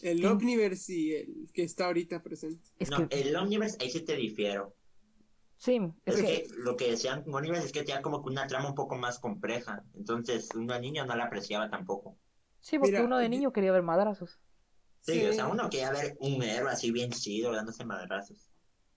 El 0.01 0.21
Teen- 0.21 0.31
Omniverse 0.31 0.93
y 0.93 1.11
el 1.13 1.49
que 1.53 1.63
está 1.63 1.87
ahorita 1.87 2.21
presente. 2.23 2.65
Es 2.79 2.89
no, 2.89 3.09
que, 3.09 3.19
el 3.21 3.35
Omniverse 3.35 3.77
ahí 3.81 3.89
sí 3.89 3.99
te 4.01 4.15
difiero. 4.15 4.75
sí, 5.57 5.79
es 6.05 6.15
Es 6.15 6.21
que, 6.21 6.27
que 6.27 6.47
lo 6.57 6.77
que 6.77 6.91
decían 6.91 7.23
con 7.23 7.35
Omniverse 7.35 7.65
es 7.65 7.71
que 7.73 7.83
tenía 7.83 8.01
como 8.01 8.23
que 8.23 8.29
una 8.29 8.47
trama 8.47 8.69
un 8.69 8.75
poco 8.75 8.95
más 8.95 9.19
compleja, 9.19 9.83
entonces 9.95 10.49
una 10.55 10.79
niña 10.79 11.05
no 11.05 11.15
la 11.17 11.25
apreciaba 11.25 11.69
tampoco. 11.69 12.15
Sí, 12.67 12.77
porque 12.77 12.91
Mira, 12.93 13.03
uno 13.05 13.17
de 13.17 13.25
yo- 13.25 13.29
niño 13.29 13.53
quería 13.53 13.71
ver 13.71 13.83
madrazos. 13.83 14.39
Sí, 15.01 15.13
Sí. 15.13 15.25
o 15.25 15.33
sea, 15.33 15.47
uno 15.47 15.69
quería 15.69 15.91
ver 15.91 16.17
un 16.19 16.41
héroe 16.43 16.69
así 16.71 16.91
bien 16.91 17.11
chido 17.11 17.53
dándose 17.53 17.85
madrazos. 17.85 18.51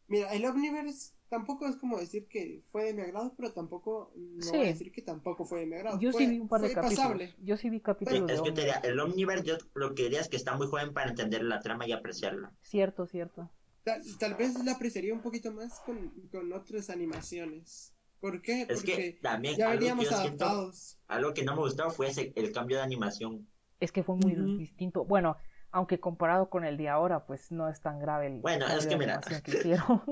Mira, 0.08 0.32
el 0.32 0.44
Omniverse 0.44 1.12
tampoco 1.28 1.68
es 1.68 1.76
como 1.76 1.98
decir 1.98 2.26
que 2.26 2.64
fue 2.72 2.86
de 2.86 2.94
mi 2.94 3.02
agrado, 3.02 3.32
pero 3.36 3.52
tampoco 3.52 4.12
no 4.16 4.42
Sí. 4.42 4.50
voy 4.56 4.60
a 4.66 4.70
decir 4.70 4.90
que 4.90 5.02
tampoco 5.02 5.44
fue 5.44 5.60
de 5.60 5.66
mi 5.66 5.76
agrado. 5.76 6.00
Yo 6.00 6.10
Fue- 6.10 6.24
sí 6.24 6.30
vi 6.30 6.38
un 6.40 6.48
par 6.48 6.60
de 6.62 6.72
capítulos. 6.72 6.98
pasable. 6.98 7.34
Yo 7.38 7.56
sí 7.56 7.70
vi 7.70 7.76
Sí, 7.76 7.82
capítulos 7.82 8.26
de 8.26 8.34
es 8.34 8.42
que 8.42 8.50
te 8.52 8.60
diría, 8.62 8.76
el 8.82 8.98
Omniverse 8.98 9.44
yo 9.44 9.56
lo 9.74 9.94
que 9.94 10.02
diría 10.04 10.20
es 10.20 10.28
que 10.28 10.36
está 10.36 10.56
muy 10.56 10.66
joven 10.66 10.92
para 10.92 11.10
entender 11.10 11.44
la 11.44 11.60
trama 11.60 11.86
y 11.86 11.92
apreciarla. 11.92 12.52
Cierto, 12.62 13.06
cierto. 13.06 13.48
Tal, 13.84 14.02
tal 14.18 14.34
vez 14.34 14.62
la 14.64 14.72
apreciaría 14.72 15.14
un 15.14 15.22
poquito 15.22 15.52
más 15.52 15.78
con, 15.86 16.10
con 16.32 16.52
otras 16.52 16.90
animaciones. 16.90 17.94
¿Por 18.20 18.42
qué? 18.42 18.62
Es 18.68 18.82
que 18.82 18.92
Porque 18.92 19.18
también 19.22 19.56
ya 19.56 19.66
algo 19.70 19.78
que 19.78 19.78
veníamos 19.92 20.08
siento, 20.20 20.72
algo 21.06 21.32
que 21.34 21.44
no 21.44 21.54
me 21.54 21.60
gustó 21.62 21.88
fue 21.90 22.08
ese, 22.08 22.32
el 22.34 22.52
cambio 22.52 22.76
de 22.78 22.82
animación. 22.82 23.46
Es 23.80 23.92
que 23.92 24.02
fue 24.02 24.16
muy 24.16 24.34
distinto. 24.58 25.04
Bueno, 25.04 25.36
aunque 25.72 25.98
comparado 26.00 26.50
con 26.50 26.64
el 26.64 26.76
de 26.76 26.88
ahora, 26.88 27.26
pues 27.26 27.50
no 27.50 27.68
es 27.68 27.80
tan 27.80 27.98
grave 27.98 28.26
el 28.26 28.40
Bueno, 28.40 28.66
es 28.68 28.86
que 28.86 28.96
mira. 28.96 29.20
que 29.44 29.50
hicieron. 29.58 30.02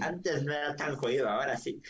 Antes 0.00 0.44
no 0.44 0.52
era 0.52 0.74
tan 0.76 0.96
jodido, 0.96 1.28
ahora 1.28 1.56
sí. 1.56 1.82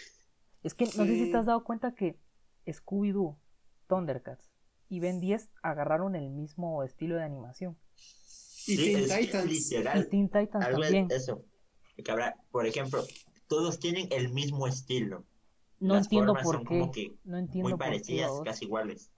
Es 0.62 0.74
que 0.74 0.84
no 0.86 0.90
sé 0.90 1.06
si 1.14 1.30
te 1.30 1.36
has 1.36 1.46
dado 1.46 1.62
cuenta 1.64 1.94
que 1.94 2.18
Scooby-Doo, 2.66 3.38
Thundercats 3.86 4.50
y 4.88 5.00
Ben 5.00 5.20
10 5.20 5.50
agarraron 5.62 6.16
el 6.16 6.30
mismo 6.30 6.82
estilo 6.82 7.16
de 7.16 7.22
animación. 7.22 7.78
Y 8.66 8.76
Sí, 8.76 8.84
Teen 8.84 8.98
es 9.04 9.16
Titans. 9.18 9.46
literal, 9.50 9.98
Y 10.00 10.08
Teen 10.10 10.28
Titans 10.28 10.64
algo 10.66 10.82
es 10.82 10.86
también. 10.88 11.06
eso. 11.10 11.44
Que 12.02 12.10
habrá, 12.10 12.36
por 12.50 12.66
ejemplo, 12.66 13.02
todos 13.46 13.78
tienen 13.78 14.08
el 14.10 14.30
mismo 14.30 14.66
estilo. 14.66 15.24
No 15.80 15.94
Las 15.94 16.06
entiendo 16.06 16.34
formas 16.34 16.44
por 16.44 16.54
son 16.56 16.64
qué. 16.64 16.68
como 16.80 16.90
que 16.92 17.14
No 17.24 17.38
entiendo 17.38 17.62
muy 17.68 17.72
por 17.72 17.78
qué. 17.78 17.84
parecidas, 17.86 18.30
casi 18.44 18.64
iguales. 18.64 19.10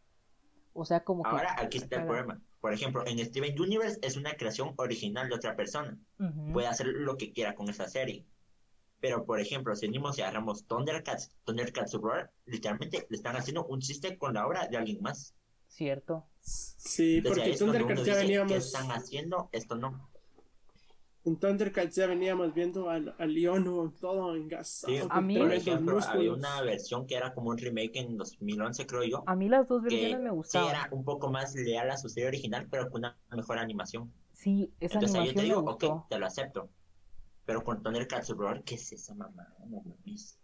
O 0.80 0.84
sea, 0.86 1.04
como 1.04 1.22
que. 1.24 1.28
Ahora 1.28 1.54
aquí 1.58 1.76
está 1.76 1.96
el 1.96 2.06
problema. 2.06 2.40
Por 2.58 2.72
ejemplo, 2.72 3.06
en 3.06 3.22
Steven 3.22 3.60
Universe 3.60 3.98
es 4.00 4.16
una 4.16 4.32
creación 4.32 4.72
original 4.78 5.28
de 5.28 5.34
otra 5.34 5.54
persona. 5.54 5.98
Puede 6.54 6.68
hacer 6.68 6.86
lo 6.86 7.18
que 7.18 7.34
quiera 7.34 7.54
con 7.54 7.68
esa 7.68 7.86
serie. 7.86 8.24
Pero, 8.98 9.26
por 9.26 9.40
ejemplo, 9.40 9.76
si 9.76 9.86
venimos 9.86 10.16
y 10.16 10.22
agarramos 10.22 10.66
Thundercats, 10.66 11.36
Thundercats 11.44 11.92
Roar, 11.92 12.32
literalmente 12.46 13.06
le 13.10 13.16
están 13.16 13.36
haciendo 13.36 13.66
un 13.66 13.80
chiste 13.80 14.16
con 14.16 14.32
la 14.32 14.46
obra 14.46 14.68
de 14.68 14.78
alguien 14.78 15.02
más. 15.02 15.34
Cierto. 15.68 16.26
Sí, 16.40 17.18
Entonces, 17.18 17.44
porque 17.44 17.58
Thundercats 17.58 18.04
ya 18.06 18.14
dice, 18.14 18.14
¿qué 18.14 18.38
veníamos. 18.38 18.52
están 18.52 18.90
haciendo? 18.90 19.50
Esto 19.52 19.76
no. 19.76 20.09
En 21.24 21.38
Thundercats 21.38 21.94
ya 21.96 22.06
veníamos 22.06 22.54
viendo 22.54 22.88
al, 22.88 23.14
al 23.18 23.34
Leono 23.34 23.92
todo 24.00 24.34
engasado. 24.36 24.92
Sí, 24.92 25.00
A 25.10 25.20
mí- 25.20 25.38
por 25.38 25.52
ejemplo, 25.52 25.98
había 26.00 26.32
una 26.32 26.62
versión 26.62 27.06
que 27.06 27.14
era 27.16 27.34
como 27.34 27.50
un 27.50 27.58
remake 27.58 27.96
en 27.96 28.16
2011, 28.16 28.86
creo 28.86 29.04
yo. 29.04 29.22
A 29.26 29.36
mí 29.36 29.48
las 29.48 29.68
dos 29.68 29.82
que 29.82 29.96
versiones 29.96 30.20
me 30.20 30.30
sí 30.30 30.36
gustaban. 30.36 30.70
era 30.70 30.88
un 30.92 31.04
poco 31.04 31.30
más 31.30 31.54
leal 31.54 31.90
a 31.90 31.96
su 31.98 32.08
serie 32.08 32.28
original, 32.28 32.66
pero 32.70 32.90
con 32.90 33.00
una 33.00 33.18
mejor 33.36 33.58
animación. 33.58 34.10
Sí, 34.32 34.72
esa 34.80 34.94
Entonces 34.94 35.14
ahí 35.20 35.26
yo 35.28 35.34
te 35.34 35.40
animación 35.40 35.42
me 35.42 35.44
digo, 35.44 35.62
gustó. 35.72 35.92
ok, 35.94 36.08
te 36.08 36.18
lo 36.18 36.26
acepto. 36.26 36.70
Pero 37.44 37.64
con 37.64 37.82
Thundercats 37.82 38.30
Roar, 38.30 38.62
¿qué 38.64 38.76
es 38.76 38.92
esa 38.92 39.14
mamá? 39.14 39.46
No 39.68 39.82
mames. 39.82 40.38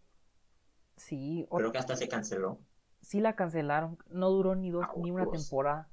Sí, 0.97 1.47
o- 1.51 1.57
Creo 1.59 1.73
que 1.73 1.79
hasta 1.79 1.97
se 1.97 2.09
canceló. 2.09 2.61
sí 3.01 3.21
la 3.21 3.35
cancelaron. 3.37 3.99
No 4.11 4.31
duró 4.31 4.55
ni 4.55 4.71
dos, 4.71 4.85
Ah, 4.87 4.93
ni 4.97 5.11
una 5.11 5.25
pues. 5.25 5.41
temporada. 5.43 5.89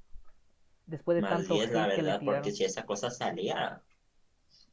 Después 0.85 1.15
de 1.15 1.21
Más 1.21 1.31
tanto 1.31 1.53
10, 1.55 1.71
la 1.71 1.85
hate 1.85 1.95
que 1.95 2.01
le 2.01 2.07
verdad, 2.07 2.21
porque 2.25 2.51
si 2.51 2.63
esa 2.65 2.85
cosa 2.85 3.09
salía, 3.09 3.81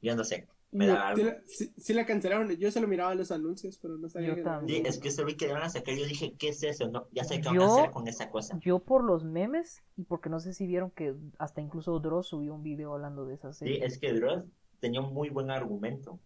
yo 0.02 0.16
no 0.16 0.24
sé, 0.24 0.46
me 0.72 0.86
daba 0.86 1.08
Sí 1.14 1.22
algo. 1.22 1.24
la, 1.24 1.42
sí- 1.46 1.74
sí 1.76 1.92
la 1.94 2.06
cancelaron. 2.06 2.50
Yo 2.56 2.70
solo 2.70 2.88
miraba 2.88 3.14
los 3.14 3.30
anuncios, 3.30 3.78
pero 3.78 3.98
no 3.98 4.08
sabía 4.08 4.28
Yo 4.28 4.36
que 4.36 4.42
también. 4.42 4.82
Sí, 4.84 4.88
es 4.88 4.98
que 4.98 5.10
solo 5.10 5.26
vi 5.28 5.36
que 5.36 5.46
le 5.46 5.52
iban 5.52 5.62
a 5.62 5.70
sacar, 5.70 5.94
yo 5.94 6.06
dije, 6.06 6.34
¿qué 6.38 6.48
es 6.48 6.62
eso? 6.62 6.88
No, 6.88 7.06
ya 7.12 7.24
sé 7.24 7.40
qué 7.40 7.48
van 7.48 7.58
a 7.58 7.66
hacer 7.66 7.90
con 7.90 8.06
esa 8.08 8.30
cosa. 8.30 8.58
Yo 8.60 8.78
por 8.80 9.04
los 9.04 9.24
memes 9.24 9.82
y 9.96 10.04
porque 10.04 10.28
no 10.30 10.40
sé 10.40 10.52
si 10.52 10.66
vieron 10.66 10.90
que 10.90 11.14
hasta 11.38 11.60
incluso 11.60 11.98
Dross 12.00 12.28
subió 12.28 12.54
un 12.54 12.62
video 12.62 12.94
hablando 12.94 13.24
de 13.24 13.34
esa 13.34 13.52
Sí, 13.52 13.58
serie. 13.58 13.84
es 13.84 13.98
que 13.98 14.12
Dross 14.12 14.44
tenía 14.80 15.00
un 15.00 15.12
muy 15.12 15.28
buen 15.30 15.50
argumento. 15.50 16.20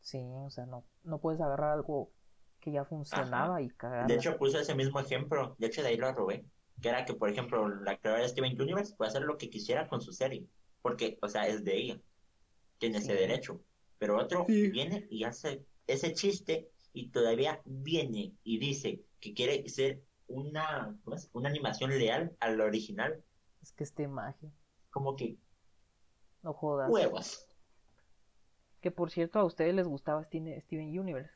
Sí, 0.00 0.18
o 0.36 0.50
sea, 0.50 0.66
no, 0.66 0.84
no 1.02 1.18
puedes 1.18 1.40
agarrar 1.40 1.72
algo 1.72 2.12
que 2.60 2.70
ya 2.72 2.84
funcionaba 2.84 3.60
y 3.60 3.68
cagarla. 3.70 4.06
De 4.08 4.14
hecho, 4.14 4.36
puso 4.38 4.58
ese 4.58 4.74
mismo 4.74 5.00
ejemplo, 5.00 5.56
de 5.58 5.66
hecho 5.66 5.82
de 5.82 5.88
ahí 5.88 5.96
lo 5.96 6.12
robé, 6.12 6.44
que 6.80 6.88
era 6.88 7.04
que, 7.04 7.14
por 7.14 7.28
ejemplo, 7.28 7.68
la 7.68 7.98
creadora 7.98 8.22
de 8.22 8.28
Steven 8.28 8.60
Universe 8.60 8.94
puede 8.96 9.08
hacer 9.10 9.22
lo 9.22 9.36
que 9.36 9.50
quisiera 9.50 9.88
con 9.88 10.00
su 10.00 10.12
serie, 10.12 10.46
porque, 10.86 11.18
o 11.20 11.28
sea, 11.28 11.48
es 11.48 11.64
de 11.64 11.76
ella, 11.76 12.00
tiene 12.78 12.98
ese 12.98 13.14
derecho, 13.14 13.60
pero 13.98 14.16
otro 14.18 14.46
Sí. 14.46 14.68
viene 14.70 15.06
y 15.10 15.24
hace 15.24 15.66
ese 15.88 16.12
chiste 16.14 16.70
y 16.92 17.10
todavía 17.10 17.60
viene 17.64 18.34
y 18.44 18.58
dice 18.58 19.02
que 19.20 19.34
quiere 19.34 19.68
ser 19.68 20.00
una, 20.28 20.96
¿cómo 21.04 21.16
es? 21.16 21.28
una 21.32 21.48
animación 21.48 21.90
leal 21.98 22.36
al 22.40 22.60
original, 22.60 23.24
Es 23.62 23.72
que 23.72 23.84
este 23.84 24.06
magia, 24.08 24.50
como 24.90 25.16
que 25.16 25.38
no 26.42 26.52
jodas. 26.54 26.88
huevos. 26.92 27.46
Que 28.80 28.90
por 28.90 29.10
cierto, 29.10 29.38
a 29.38 29.44
ustedes 29.44 29.74
les 29.74 29.86
gustaba 29.86 30.24
Steven 30.24 30.60
Steven 30.62 30.98
Universe. 30.98 31.30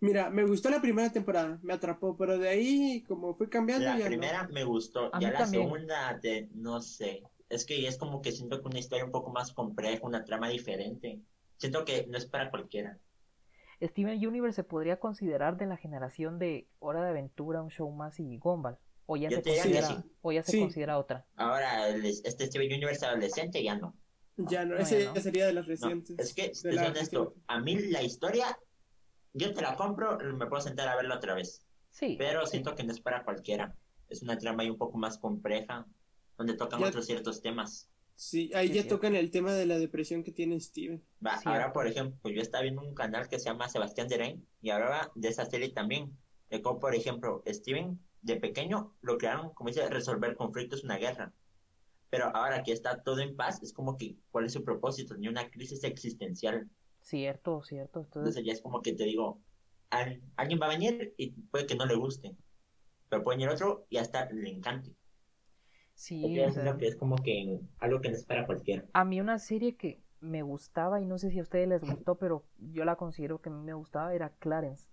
Mira, 0.00 0.30
me 0.30 0.44
gustó 0.44 0.70
la 0.70 0.80
primera 0.80 1.10
temporada, 1.12 1.58
me 1.62 1.72
atrapó, 1.72 2.16
pero 2.16 2.38
de 2.38 2.48
ahí, 2.48 3.04
como 3.08 3.34
fue 3.34 3.48
cambiando, 3.48 3.84
La 3.86 3.96
ya 3.96 4.04
no. 4.04 4.06
primera 4.06 4.48
me 4.48 4.64
gustó, 4.64 5.14
A 5.14 5.20
ya 5.20 5.30
la 5.30 5.38
también. 5.38 5.64
segunda, 5.64 6.18
de, 6.22 6.48
no 6.54 6.80
sé, 6.80 7.22
es 7.48 7.64
que 7.64 7.86
es 7.86 7.96
como 7.98 8.20
que 8.22 8.32
siento 8.32 8.60
que 8.60 8.68
una 8.68 8.78
historia 8.78 9.04
un 9.04 9.10
poco 9.10 9.30
más 9.30 9.52
compleja, 9.52 10.06
una 10.06 10.24
trama 10.24 10.48
diferente. 10.48 11.20
Siento 11.56 11.84
que 11.84 12.06
no 12.06 12.18
es 12.18 12.26
para 12.26 12.50
cualquiera. 12.50 12.98
Steven 13.82 14.26
Universe 14.26 14.56
se 14.56 14.64
podría 14.64 14.98
considerar 14.98 15.56
de 15.56 15.66
la 15.66 15.76
generación 15.76 16.38
de 16.38 16.68
Hora 16.80 17.02
de 17.02 17.10
Aventura, 17.10 17.62
un 17.62 17.70
show 17.70 17.90
más 17.90 18.18
y 18.20 18.36
Gumball. 18.38 18.76
O 19.06 19.16
ya 19.16 19.30
Yo 19.30 19.36
se 19.38 19.42
te 19.42 19.54
considera, 19.54 19.86
sí. 19.88 19.94
o 20.20 20.32
ya 20.32 20.42
se 20.42 20.52
Sí. 20.52 20.60
considera 20.60 20.98
otra. 20.98 21.24
Ahora, 21.36 21.88
el- 21.88 22.04
este 22.04 22.46
Steven 22.46 22.72
Universe 22.74 23.06
adolescente 23.06 23.62
ya 23.62 23.76
no. 23.76 23.94
Ya 24.36 24.64
no, 24.64 24.72
Bueno. 24.72 24.82
ese 24.82 25.04
ya 25.04 25.20
sería 25.20 25.46
de 25.46 25.52
las 25.54 25.64
No, 25.66 25.68
recientes. 25.70 26.18
es 26.18 26.34
que, 26.34 26.42
de 26.42 26.48
es 26.50 26.64
la 26.76 26.88
honesto, 26.88 27.24
reciente. 27.24 27.44
a 27.48 27.60
mí 27.60 27.76
la 27.90 28.02
historia, 28.02 28.58
yo 29.32 29.54
te 29.54 29.62
la 29.62 29.74
compro, 29.76 30.18
me 30.18 30.46
puedo 30.46 30.60
sentar 30.60 30.88
a 30.88 30.96
verla 30.96 31.16
otra 31.16 31.34
vez. 31.34 31.64
Sí, 31.90 32.16
Pero 32.18 32.46
siento 32.46 32.74
que 32.74 32.84
no 32.84 32.92
es 32.92 33.00
para 33.00 33.24
cualquiera. 33.24 33.74
Es 34.08 34.22
una 34.22 34.36
trama 34.36 34.62
ahí 34.62 34.70
un 34.70 34.76
poco 34.78 34.98
más 34.98 35.18
compleja, 35.18 35.86
donde 36.38 36.54
tocan 36.54 36.80
Ya- 36.80 36.86
otros 36.88 37.04
ciertos 37.06 37.42
temas. 37.42 37.88
Sí, 38.14 38.50
ahí 38.54 38.68
ya 38.68 38.74
cierto. 38.74 38.96
tocan 38.96 39.14
el 39.14 39.30
tema 39.30 39.52
de 39.52 39.66
la 39.66 39.78
depresión 39.78 40.24
que 40.24 40.32
tiene 40.32 40.58
Steven. 40.58 41.04
Va, 41.24 41.40
ahora, 41.44 41.72
por 41.72 41.86
ejemplo, 41.86 42.30
yo 42.30 42.40
estaba 42.40 42.62
viendo 42.62 42.82
un 42.82 42.94
canal 42.94 43.28
que 43.28 43.38
se 43.38 43.44
llama 43.44 43.68
Sebastián 43.68 44.08
Derain 44.08 44.44
y 44.60 44.70
hablaba 44.70 45.12
de 45.14 45.28
esa 45.28 45.44
serie 45.44 45.68
también. 45.70 46.16
De 46.50 46.62
cómo, 46.62 46.80
por 46.80 46.94
ejemplo, 46.94 47.42
Steven 47.46 48.00
de 48.22 48.36
pequeño 48.36 48.94
lo 49.02 49.18
crearon, 49.18 49.52
como 49.52 49.68
dice, 49.68 49.88
resolver 49.88 50.34
conflictos, 50.34 50.82
una 50.82 50.96
guerra. 50.96 51.32
Pero 52.10 52.34
ahora 52.34 52.62
que 52.62 52.72
está 52.72 53.02
todo 53.02 53.20
en 53.20 53.36
paz, 53.36 53.62
es 53.62 53.72
como 53.72 53.96
que, 53.98 54.16
¿cuál 54.30 54.46
es 54.46 54.52
su 54.54 54.64
propósito? 54.64 55.14
Ni 55.16 55.28
una 55.28 55.50
crisis 55.50 55.84
existencial. 55.84 56.68
cierto, 57.02 57.62
cierto. 57.62 58.00
Entonces, 58.00 58.16
Entonces 58.36 58.44
ya 58.46 58.52
es 58.52 58.60
como 58.62 58.82
que 58.82 58.92
te 58.94 59.04
digo, 59.04 59.40
al- 59.90 60.20
alguien 60.36 60.58
va 60.60 60.66
a 60.66 60.70
venir 60.70 61.14
y 61.16 61.30
puede 61.30 61.66
que 61.66 61.74
no 61.76 61.86
le 61.86 61.94
guste. 61.94 62.34
Pero 63.08 63.22
puede 63.22 63.36
venir 63.38 63.50
otro 63.50 63.86
y 63.90 63.98
hasta 63.98 64.28
le 64.30 64.50
encante. 64.50 64.92
Sí, 65.98 66.40
o 66.40 66.48
es 66.48 66.52
sea, 66.52 66.64
lo 66.64 66.78
que 66.78 66.86
es 66.88 66.96
como 66.96 67.16
que 67.22 67.60
algo 67.80 68.00
que 68.00 68.08
no 68.10 68.16
es 68.16 68.24
para 68.24 68.46
cualquiera. 68.46 68.84
a 68.92 69.04
mí 69.06 69.18
una 69.20 69.38
serie 69.38 69.76
que 69.78 70.02
me 70.20 70.42
gustaba 70.42 71.00
y 71.00 71.06
no 71.06 71.16
sé 71.18 71.30
si 71.30 71.38
a 71.38 71.42
ustedes 71.42 71.68
les 71.68 71.80
gustó, 71.82 72.16
pero 72.18 72.44
yo 72.58 72.84
la 72.84 72.96
considero 72.96 73.40
que 73.40 73.48
a 73.48 73.52
mí 73.52 73.62
me 73.64 73.72
gustaba, 73.74 74.12
era 74.14 74.30
Clarence. 74.38 74.86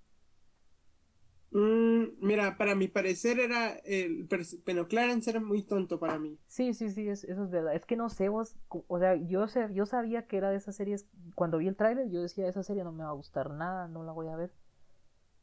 Mm, 1.51 2.17
mira, 2.19 2.57
para 2.57 2.75
mi 2.75 2.87
parecer 2.87 3.39
era 3.39 3.69
el... 3.85 4.27
Bueno, 4.65 4.87
Clarence 4.87 5.29
era 5.29 5.39
muy 5.39 5.63
tonto 5.63 5.99
para 5.99 6.19
mí. 6.19 6.37
Sí, 6.47 6.73
sí, 6.73 6.89
sí, 6.89 7.07
es- 7.09 7.23
eso 7.23 7.43
es 7.43 7.49
verdad. 7.51 7.75
Es 7.75 7.85
que 7.85 7.95
no 7.95 8.09
sé 8.09 8.29
vos, 8.29 8.55
o 8.69 8.99
sea, 8.99 9.15
yo 9.15 9.47
sé, 9.47 9.67
yo 9.73 9.85
sabía 9.85 10.27
que 10.27 10.37
era 10.37 10.49
de 10.49 10.57
esas 10.57 10.75
series, 10.75 11.07
cuando 11.35 11.57
vi 11.57 11.67
el 11.67 11.75
tráiler 11.75 12.09
yo 12.09 12.21
decía, 12.21 12.47
esa 12.47 12.63
serie 12.63 12.83
no 12.83 12.91
me 12.91 13.03
va 13.03 13.09
a 13.09 13.13
gustar 13.13 13.51
nada, 13.51 13.87
no 13.87 14.03
la 14.03 14.11
voy 14.11 14.27
a 14.27 14.35
ver. 14.35 14.51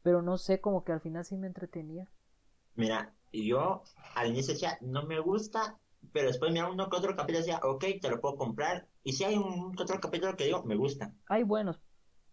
Pero 0.03 0.23
no 0.23 0.39
sé, 0.39 0.61
como 0.61 0.85
que 0.85 0.93
al 0.93 1.01
final 1.01 1.25
sí 1.25 1.37
me 1.39 1.49
entretenía. 1.49 2.09
Mira, 2.77 3.15
yo 3.33 3.83
al 4.15 4.29
inicio 4.31 4.55
decía, 4.55 4.79
no 4.83 5.07
me 5.07 5.21
gusta, 5.21 5.81
pero 6.13 6.29
después 6.29 6.53
mira 6.53 6.71
uno 6.71 6.89
que 6.91 6.97
otro 6.97 7.17
capítulo 7.17 7.39
y 7.39 7.43
decía, 7.43 7.61
ok, 7.63 7.85
te 8.01 8.11
lo 8.11 8.21
puedo 8.21 8.37
comprar. 8.37 8.89
Y 9.03 9.13
si 9.13 9.25
hay 9.25 9.37
un 9.37 9.75
que 9.75 9.83
otro 9.85 10.01
capítulo 10.01 10.37
que 10.37 10.45
digo, 10.45 10.63
me 10.65 10.77
gusta. 10.77 11.15
Hay 11.27 11.43
buenos, 11.43 11.83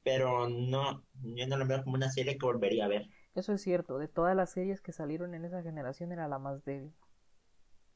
Pero 0.04 0.50
no, 0.50 1.06
yo 1.24 1.48
no 1.48 1.56
lo 1.58 1.66
veo 1.66 1.84
como 1.84 1.96
una 1.96 2.10
serie 2.12 2.38
que 2.38 2.46
volvería 2.46 2.84
a 2.86 2.88
ver. 2.90 3.10
eso 3.34 3.54
es 3.54 3.64
cierto, 3.64 3.98
de 3.98 4.08
todas 4.08 4.36
las 4.36 4.52
series 4.52 4.82
que 4.82 4.92
salieron 4.94 5.34
en 5.34 5.44
esa 5.44 5.64
generación 5.64 6.12
era 6.12 6.28
la 6.28 6.38
más 6.38 6.64
débil. 6.64 6.94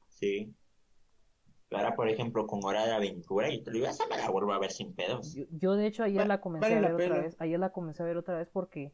Sí. 0.08 0.56
Ahora, 1.72 1.94
por 1.94 2.08
ejemplo, 2.08 2.48
con 2.48 2.64
Hora 2.64 2.86
de 2.86 2.94
Aventura, 2.94 3.50
y 3.52 3.62
te 3.62 3.70
lo 3.72 3.76
digo, 3.76 3.88
esa 3.88 4.08
me 4.08 4.16
la 4.18 4.30
vuelvo 4.30 4.54
a 4.54 4.60
ver 4.60 4.72
sin 4.72 4.96
pedos. 4.96 5.36
Yo, 5.36 5.46
yo, 5.52 5.76
de 5.76 5.88
hecho 5.88 6.04
ayer 6.04 6.26
Va- 6.26 6.28
la 6.28 6.40
comencé 6.42 6.74
vale 6.74 6.78
a 6.78 6.82
la 6.82 6.94
ver 6.94 6.96
otra 6.96 7.18
vez, 7.18 7.36
ayer 7.40 7.60
la 7.60 7.72
comencé 7.72 8.04
a 8.04 8.06
ver 8.06 8.18
otra 8.18 8.38
vez 8.38 8.50
porque 8.50 8.94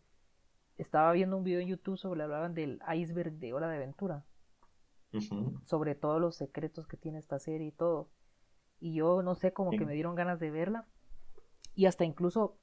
estaba 0.82 1.12
viendo 1.12 1.38
un 1.38 1.44
video 1.44 1.60
en 1.60 1.68
YouTube 1.68 1.98
sobre 1.98 2.24
hablaban 2.24 2.54
del 2.54 2.80
iceberg 2.96 3.34
de 3.34 3.54
Hora 3.54 3.68
de 3.70 3.78
Aventura, 3.78 4.24
sobre 5.66 5.96
todos 5.96 6.22
los 6.22 6.36
secretos 6.36 6.88
que 6.88 6.98
tiene 6.98 7.20
esta 7.20 7.40
serie 7.40 7.68
y 7.68 7.72
todo. 7.72 8.10
Y 8.80 8.94
yo 8.94 9.22
no 9.24 9.36
sé, 9.36 9.52
como 9.54 9.72
Sí. 9.72 9.78
que 9.78 9.86
me 9.86 9.94
dieron 9.94 10.16
ganas 10.16 10.40
de 10.40 10.52
verla. 10.52 10.86
Y 11.76 11.86
hasta 11.86 12.06
incluso 12.06 12.58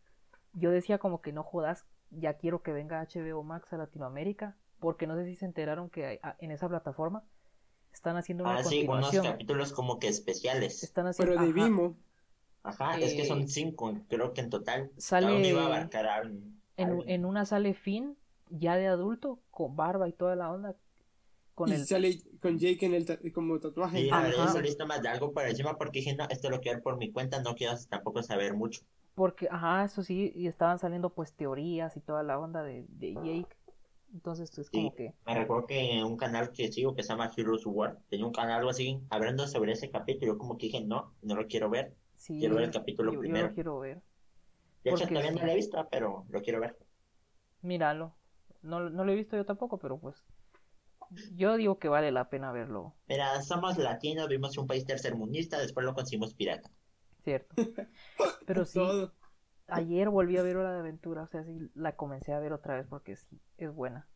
yo 0.52 0.70
decía 0.70 0.98
como 0.98 1.20
que 1.20 1.32
no 1.32 1.42
jodas, 1.42 1.86
ya 2.10 2.34
quiero 2.34 2.62
que 2.62 2.72
venga 2.72 3.00
HBO 3.00 3.42
Max 3.42 3.72
a 3.72 3.76
Latinoamérica, 3.76 4.56
porque 4.78 5.06
no 5.06 5.16
sé 5.16 5.24
si 5.26 5.36
se 5.36 5.44
enteraron 5.44 5.90
que 5.90 6.06
hay- 6.06 6.18
a- 6.22 6.36
en 6.38 6.50
esa 6.50 6.68
plataforma 6.68 7.24
están 7.92 8.16
haciendo 8.16 8.44
una 8.44 8.56
Ah, 8.58 8.64
sí, 8.64 8.86
unos 8.86 9.10
capítulos 9.20 9.72
como 9.72 9.98
que 9.98 10.08
especiales. 10.08 10.82
Están 10.82 11.06
haciendo 11.06 11.32
Pero 11.34 11.44
de 11.44 11.50
ajá, 11.60 11.64
Vimo. 11.68 11.96
Ajá, 12.62 12.98
es 12.98 13.14
que 13.14 13.22
Eh, 13.22 13.26
son 13.26 13.48
cinco, 13.48 13.94
creo 14.08 14.32
que 14.34 14.40
en 14.40 14.50
total. 14.50 14.90
sale- 14.96 15.48
iba 15.48 15.62
a 15.62 15.66
abarcar 15.66 16.06
a 16.06 16.16
En, 16.76 17.08
en 17.08 17.24
una 17.24 17.44
sale 17.46 17.74
Finn, 17.74 18.16
ya 18.50 18.76
de 18.76 18.86
adulto, 18.86 19.40
con 19.50 19.76
barba 19.76 20.08
y 20.08 20.12
toda 20.12 20.36
la 20.36 20.50
onda, 20.52 20.74
con 21.54 21.70
y 21.70 21.72
el... 21.72 21.86
sale 21.86 22.18
con 22.40 22.58
Jake 22.58 22.86
en 22.86 22.94
el 22.94 23.04
ta- 23.04 23.18
como 23.34 23.58
tatuaje. 23.60 24.00
Sí, 24.00 24.08
Ajá. 24.10 24.30
yo 24.30 24.48
solo 24.48 24.66
he 24.68 24.86
más 24.86 25.02
de 25.02 25.08
algo 25.08 25.32
por 25.32 25.46
encima 25.46 25.76
porque 25.76 25.98
dije, 26.00 26.14
no, 26.16 26.26
esto 26.30 26.48
lo 26.50 26.60
quiero 26.60 26.76
ver 26.78 26.82
por 26.82 26.96
mi 26.98 27.12
cuenta, 27.12 27.42
no 27.42 27.54
quiero 27.54 27.74
tampoco 27.88 28.22
saber 28.22 28.54
mucho. 28.54 28.82
Porque, 29.14 29.48
ajá, 29.50 29.84
eso 29.84 30.02
sí, 30.02 30.32
y 30.34 30.46
estaban 30.46 30.78
saliendo 30.78 31.10
pues 31.10 31.32
teorías 31.32 31.96
y 31.96 32.00
toda 32.00 32.22
la 32.22 32.38
onda 32.38 32.62
de, 32.62 32.84
de 32.88 33.14
Jake. 33.14 33.56
Entonces 34.12 34.56
es 34.58 34.70
como 34.70 34.90
Sí. 34.90 34.94
que... 34.94 35.14
Me 35.24 35.34
recuerdo 35.34 35.66
que 35.66 35.98
en 35.98 36.04
un 36.04 36.16
canal 36.16 36.52
que 36.52 36.70
sigo 36.72 36.94
que 36.94 37.02
se 37.02 37.08
llama 37.08 37.30
Heroes 37.36 37.64
War, 37.66 37.98
tenía 38.08 38.26
un 38.26 38.32
canal 38.32 38.58
algo 38.58 38.70
así, 38.70 39.00
hablando 39.10 39.46
sobre 39.48 39.72
ese 39.72 39.90
capítulo, 39.90 40.32
yo 40.34 40.38
como 40.38 40.56
que 40.58 40.66
dije, 40.66 40.84
no, 40.84 41.14
no 41.22 41.34
lo 41.36 41.46
quiero 41.46 41.70
ver. 41.70 41.94
Sí, 42.16 42.38
Quiero 42.38 42.56
ver 42.56 42.64
el 42.64 42.70
capítulo 42.70 43.12
yo, 43.12 43.20
yo 43.20 43.20
primero. 43.20 43.48
lo 43.48 43.54
quiero 43.54 43.78
ver. 43.78 44.02
De 44.86 44.92
hecho, 44.92 45.10
todavía 45.10 45.32
no 45.32 45.44
lo 45.44 45.50
he 45.52 45.56
visto, 45.56 45.86
pero 45.90 46.24
lo 46.30 46.40
quiero 46.40 46.60
ver. 46.60 46.78
Míralo. 47.60 48.14
No, 48.62 48.88
no 48.88 49.04
lo 49.04 49.12
he 49.12 49.14
visto 49.14 49.36
yo 49.36 49.44
tampoco, 49.44 49.78
pero 49.78 49.98
pues 49.98 50.24
yo 51.36 51.56
digo 51.56 51.78
que 51.78 51.88
vale 51.88 52.10
la 52.10 52.28
pena 52.30 52.52
verlo, 52.52 52.94
Mira, 53.08 53.42
somos 53.42 53.78
latinos, 53.78 54.28
vimos 54.28 54.56
un 54.58 54.68
país 54.68 54.84
tercermundista, 54.86 55.58
después 55.58 55.84
lo 55.84 55.92
conseguimos 55.94 56.34
pirata. 56.34 56.70
¿cierto? 57.24 57.54
Pero 58.46 58.64
sí, 58.64 58.80
Todo. 58.80 59.14
ayer 59.68 60.08
volví 60.10 60.36
a 60.38 60.42
ver 60.42 60.56
Hora 60.56 60.72
de 60.72 60.80
Aventura, 60.80 61.22
o 61.22 61.26
sea, 61.26 61.44
sí 61.44 61.58
la 61.74 61.96
comencé 61.96 62.32
a 62.32 62.40
ver 62.40 62.52
otra 62.52 62.76
vez 62.76 62.86
porque 62.88 63.16
sí, 63.16 63.40
es 63.58 63.72
buena. 63.74 64.08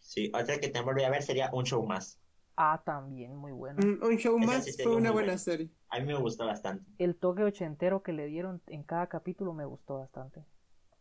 Sí, 0.00 0.30
otra 0.34 0.58
que 0.58 0.68
te 0.70 0.80
volví 0.80 1.04
a 1.04 1.10
ver 1.10 1.22
sería 1.22 1.50
un 1.52 1.64
show 1.64 1.86
más. 1.86 2.18
Ah, 2.60 2.82
también, 2.84 3.36
muy 3.36 3.52
buena. 3.52 3.80
Un, 3.80 4.02
un 4.02 4.16
show 4.18 4.38
más 4.38 4.64
sí 4.64 4.72
fue 4.82 4.94
una 4.96 5.12
buena. 5.12 5.38
serie. 5.38 5.70
A 5.90 6.00
mí 6.00 6.06
me 6.06 6.14
gustó 6.18 6.44
bastante. 6.44 6.84
El 6.98 7.16
toque 7.16 7.44
ochentero 7.44 8.02
que 8.02 8.12
le 8.12 8.26
dieron 8.26 8.60
en 8.66 8.82
cada 8.82 9.06
capítulo 9.08 9.54
me 9.54 9.64
gustó 9.64 10.00
bastante. 10.00 10.44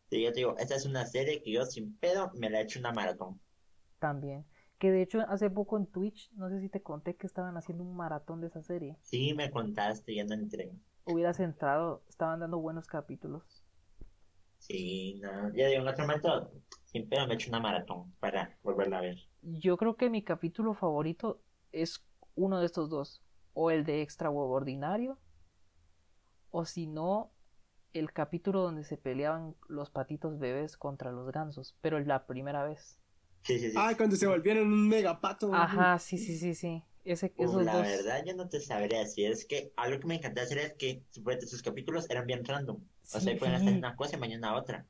Sí, 0.10 0.22
yo 0.22 0.32
te 0.34 0.40
digo, 0.42 0.58
esta 0.58 0.76
es 0.76 0.86
una 0.86 1.06
serie 1.06 1.42
que 1.42 1.52
yo 1.54 1.64
sin 1.66 1.98
pedo 1.98 2.30
me 2.36 2.50
la 2.50 2.60
he 2.60 2.64
hecho 2.64 2.80
una 2.80 2.92
maratón. 2.92 3.40
También. 4.00 4.44
Que 4.80 4.90
de 4.92 5.04
hecho 5.04 5.22
hace 5.30 5.52
poco 5.52 5.78
en 5.78 5.86
Twitch, 5.86 6.32
no 6.34 6.50
sé 6.50 6.60
si 6.60 6.68
te 6.70 6.82
conté 6.82 7.16
que 7.16 7.28
estaban 7.28 7.58
haciendo 7.58 7.84
un 7.84 7.96
maratón 7.96 8.42
de 8.42 8.48
esa 8.48 8.64
serie. 8.64 8.98
Sí, 9.02 9.34
me 9.34 9.50
contaste 9.50 10.14
yendo 10.14 10.36
en 10.36 10.50
tren. 10.50 10.84
Hubieras 11.06 11.40
entrado, 11.40 12.04
estaban 12.08 12.40
dando 12.40 12.60
buenos 12.60 12.86
capítulos. 12.86 13.66
Sí, 14.60 15.16
no, 15.22 15.52
ya 15.56 15.68
digo, 15.68 15.82
en 15.82 15.88
otro 15.88 16.06
momento, 16.06 16.52
sin 16.86 17.08
pedo 17.10 17.26
me 17.26 17.34
he 17.34 17.36
hecho 17.36 17.50
una 17.50 17.60
maratón 17.60 18.14
para 18.20 18.58
volverla 18.64 19.00
a 19.00 19.02
ver. 19.02 19.18
Yo 19.42 19.78
creo 19.78 19.96
que 19.98 20.10
mi 20.12 20.24
capítulo 20.24 20.74
favorito 20.76 21.42
es 21.72 22.04
uno 22.36 22.60
de 22.60 22.66
estos 22.66 22.90
dos. 22.90 23.22
O 23.54 23.72
el 23.72 23.84
de 23.86 24.02
Extra 24.02 24.30
Huevo 24.30 24.54
Ordinario. 24.54 25.18
O 26.52 26.66
si 26.66 26.88
no, 26.88 27.32
el 27.94 28.14
capítulo 28.14 28.62
donde 28.62 28.84
se 28.84 28.98
peleaban 28.98 29.56
los 29.68 29.90
patitos 29.90 30.38
bebés 30.40 30.78
contra 30.78 31.12
los 31.12 31.32
gansos. 31.32 31.76
Pero 31.82 32.00
la 32.00 32.26
primera 32.28 32.64
vez. 32.64 33.00
Sí, 33.44 33.60
sí, 33.60 33.70
sí. 33.72 33.76
Ah, 33.78 33.94
cuando 33.96 34.18
se 34.18 34.28
volvieron 34.28 34.68
un 34.68 34.90
megapato. 34.90 35.54
Ajá, 35.54 35.98
sí, 36.00 36.18
sí, 36.18 36.38
sí, 36.38 36.54
sí. 36.54 36.84
Ese, 37.06 37.34
Uh, 37.38 37.44
esos 37.46 37.64
la 37.66 37.78
dos. 37.78 37.84
verdad, 37.88 38.24
yo 38.26 38.36
no 38.36 38.50
te 38.50 38.60
sabría 38.60 39.00
decir. 39.00 39.32
Es 39.32 39.46
que 39.46 39.72
algo 39.78 40.02
que 40.02 40.08
me 40.08 40.16
encantaba 40.16 40.44
hacer 40.44 40.58
es 40.58 40.74
que 40.74 41.04
supuestamente, 41.12 41.48
sus 41.48 41.62
capítulos 41.62 42.10
eran 42.10 42.28
bien 42.28 42.44
random. 42.44 42.78
O 42.78 43.06
sea, 43.06 43.22
Sí. 43.22 43.36
pueden 43.40 43.56
hacer 43.56 43.74
una 43.74 43.96
cosa 43.96 44.18
y 44.18 44.20
mañana 44.20 44.54
otra. 44.56 44.86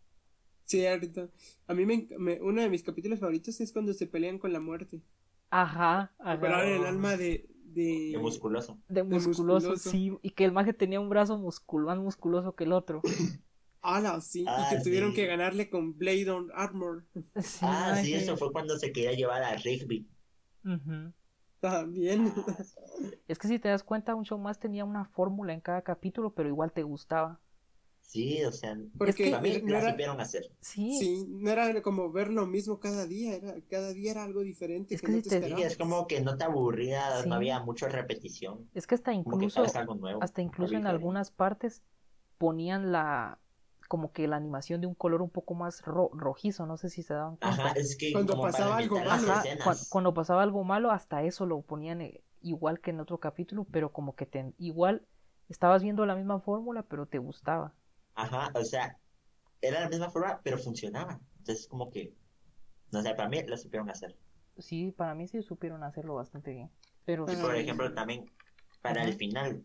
Cierto. 0.65 1.29
A 1.67 1.73
mí 1.75 1.85
me, 1.85 2.07
me- 2.17 2.41
uno 2.41 2.61
de 2.61 2.69
mis 2.69 2.81
capítulos 2.81 3.19
favoritos 3.19 3.61
es 3.61 3.71
cuando 3.71 3.93
se 3.93 4.07
pelean 4.07 4.39
con 4.39 4.51
la 4.51 4.59
muerte. 4.59 5.01
Ajá, 5.49 6.13
ajá. 6.19 6.31
Recuperaron 6.31 6.69
el 6.73 6.85
alma 6.85 7.17
de, 7.17 7.49
de... 7.63 8.11
De 8.13 8.17
musculoso. 8.19 8.79
De 8.87 9.03
musculoso, 9.03 9.69
musculoso. 9.69 9.89
sí. 9.89 10.17
Y 10.21 10.31
que 10.31 10.45
el 10.45 10.51
maje 10.51 10.73
tenía 10.73 10.99
un 10.99 11.09
brazo 11.09 11.37
muscul 11.37 11.85
más 11.85 11.97
musculoso 11.99 12.55
que 12.55 12.65
el 12.65 12.73
otro. 12.73 13.01
Ala, 13.81 14.19
sí. 14.21 14.43
Ah, 14.47 14.69
y 14.71 14.75
que 14.75 14.83
tuvieron 14.83 15.11
sí. 15.11 15.15
que 15.15 15.25
ganarle 15.27 15.69
con 15.69 15.97
Blade 15.97 16.29
on 16.29 16.51
Armor. 16.53 17.05
Sí, 17.41 17.59
ah, 17.61 17.99
sí, 18.03 18.13
eso 18.13 18.35
fue 18.35 18.51
cuando 18.51 18.77
se 18.77 18.91
quería 18.91 19.13
llevar 19.13 19.43
a 19.43 19.55
Rigby. 19.55 20.09
También. 21.59 22.33
Es 23.27 23.39
que 23.39 23.47
si 23.47 23.59
te 23.59 23.69
das 23.69 23.83
cuenta, 23.83 24.15
un 24.15 24.25
show 24.25 24.37
más 24.37 24.59
tenía 24.59 24.83
una 24.83 25.05
fórmula 25.05 25.53
en 25.53 25.61
cada 25.61 25.81
capítulo, 25.81 26.33
pero 26.33 26.49
igual 26.49 26.71
te 26.73 26.83
gustaba. 26.83 27.39
Sí, 28.07 28.43
o 28.45 28.51
sea, 28.51 28.75
Porque 28.97 29.25
para 29.29 29.41
mí 29.41 29.51
no 29.63 29.73
la 29.73 29.79
era, 29.79 29.91
supieron 29.91 30.19
hacer. 30.21 30.49
Sí, 30.61 30.97
sí, 30.99 31.25
no 31.29 31.51
era 31.51 31.81
como 31.81 32.11
ver 32.11 32.29
lo 32.29 32.45
mismo 32.45 32.79
cada 32.79 33.05
día, 33.05 33.35
era, 33.35 33.55
cada 33.69 33.93
día 33.93 34.11
era 34.11 34.23
algo 34.23 34.41
diferente 34.41 34.95
Es 34.95 35.01
que 35.01 35.07
que 35.07 35.13
no 35.13 35.17
si 35.21 35.29
te 35.29 35.29
te 35.29 35.35
Sí, 35.35 35.51
esperabas. 35.51 35.71
es 35.71 35.77
como 35.77 36.07
que 36.07 36.21
no 36.21 36.37
te 36.37 36.43
aburría, 36.45 37.21
Sí. 37.23 37.29
no 37.29 37.35
había 37.35 37.59
mucha 37.59 37.87
repetición. 37.89 38.67
es 38.73 38.87
que 38.87 38.95
hasta 38.95 39.11
que 39.11 39.17
incluso, 39.17 39.49
sabes 39.61 39.75
algo 39.75 39.95
nuevo. 39.95 40.21
hasta 40.21 40.41
incluso 40.41 40.75
en 40.75 40.87
algunas 40.87 41.31
partes 41.31 41.83
ponían 42.37 42.91
la, 42.91 43.39
como 43.87 44.11
que 44.11 44.27
la 44.27 44.37
animación 44.37 44.81
de 44.81 44.87
un 44.87 44.95
color 44.95 45.21
un 45.21 45.29
poco 45.29 45.53
más 45.53 45.81
ro- 45.83 46.11
rojizo, 46.13 46.65
no 46.65 46.77
sé 46.77 46.89
si 46.89 47.03
se 47.03 47.13
daban 47.13 47.37
cuenta. 47.37 47.63
Ajá, 47.63 47.73
es 47.79 47.95
que 47.95 48.11
Cuando 48.13 48.39
pasaba 48.41 48.77
algo 48.77 48.99
malo. 48.99 49.31
Ajá, 49.31 49.43
cuando 49.89 50.13
pasaba 50.13 50.43
algo 50.43 50.63
malo, 50.63 50.91
hasta 50.91 51.23
eso 51.23 51.45
lo 51.45 51.61
ponían 51.61 52.01
eh, 52.01 52.21
igual 52.41 52.79
que 52.79 52.91
en 52.91 52.99
otro 52.99 53.19
capítulo, 53.19 53.65
pero 53.71 53.91
como 53.91 54.15
que 54.15 54.25
te, 54.25 54.53
igual 54.57 55.05
estabas 55.49 55.83
viendo 55.83 56.05
la 56.05 56.15
misma 56.15 56.39
fórmula, 56.39 56.83
pero 56.83 57.05
te 57.05 57.17
gustaba. 57.19 57.73
Ajá, 58.17 58.51
o 58.55 58.63
sea, 58.65 58.97
era 59.61 59.79
la 59.81 59.89
misma 59.89 60.09
forma, 60.09 60.41
pero 60.43 60.57
funcionaba. 60.57 61.19
Entonces, 61.39 61.67
como 61.67 61.89
que, 61.89 62.13
no 62.91 63.01
sé, 63.01 63.13
para 63.15 63.29
mí 63.29 63.41
lo 63.45 63.57
supieron 63.57 63.89
hacer. 63.89 64.17
Sí, 64.57 64.91
para 64.91 65.13
mí 65.13 65.27
sí 65.27 65.41
supieron 65.43 65.83
hacerlo 65.83 66.15
bastante 66.15 66.51
bien. 66.51 66.71
Pero 67.05 67.25
Y 67.31 67.35
por 67.37 67.55
ejemplo, 67.55 67.93
también 67.93 68.25
para 68.81 69.01
Ajá. 69.01 69.09
el 69.11 69.17
final, 69.17 69.63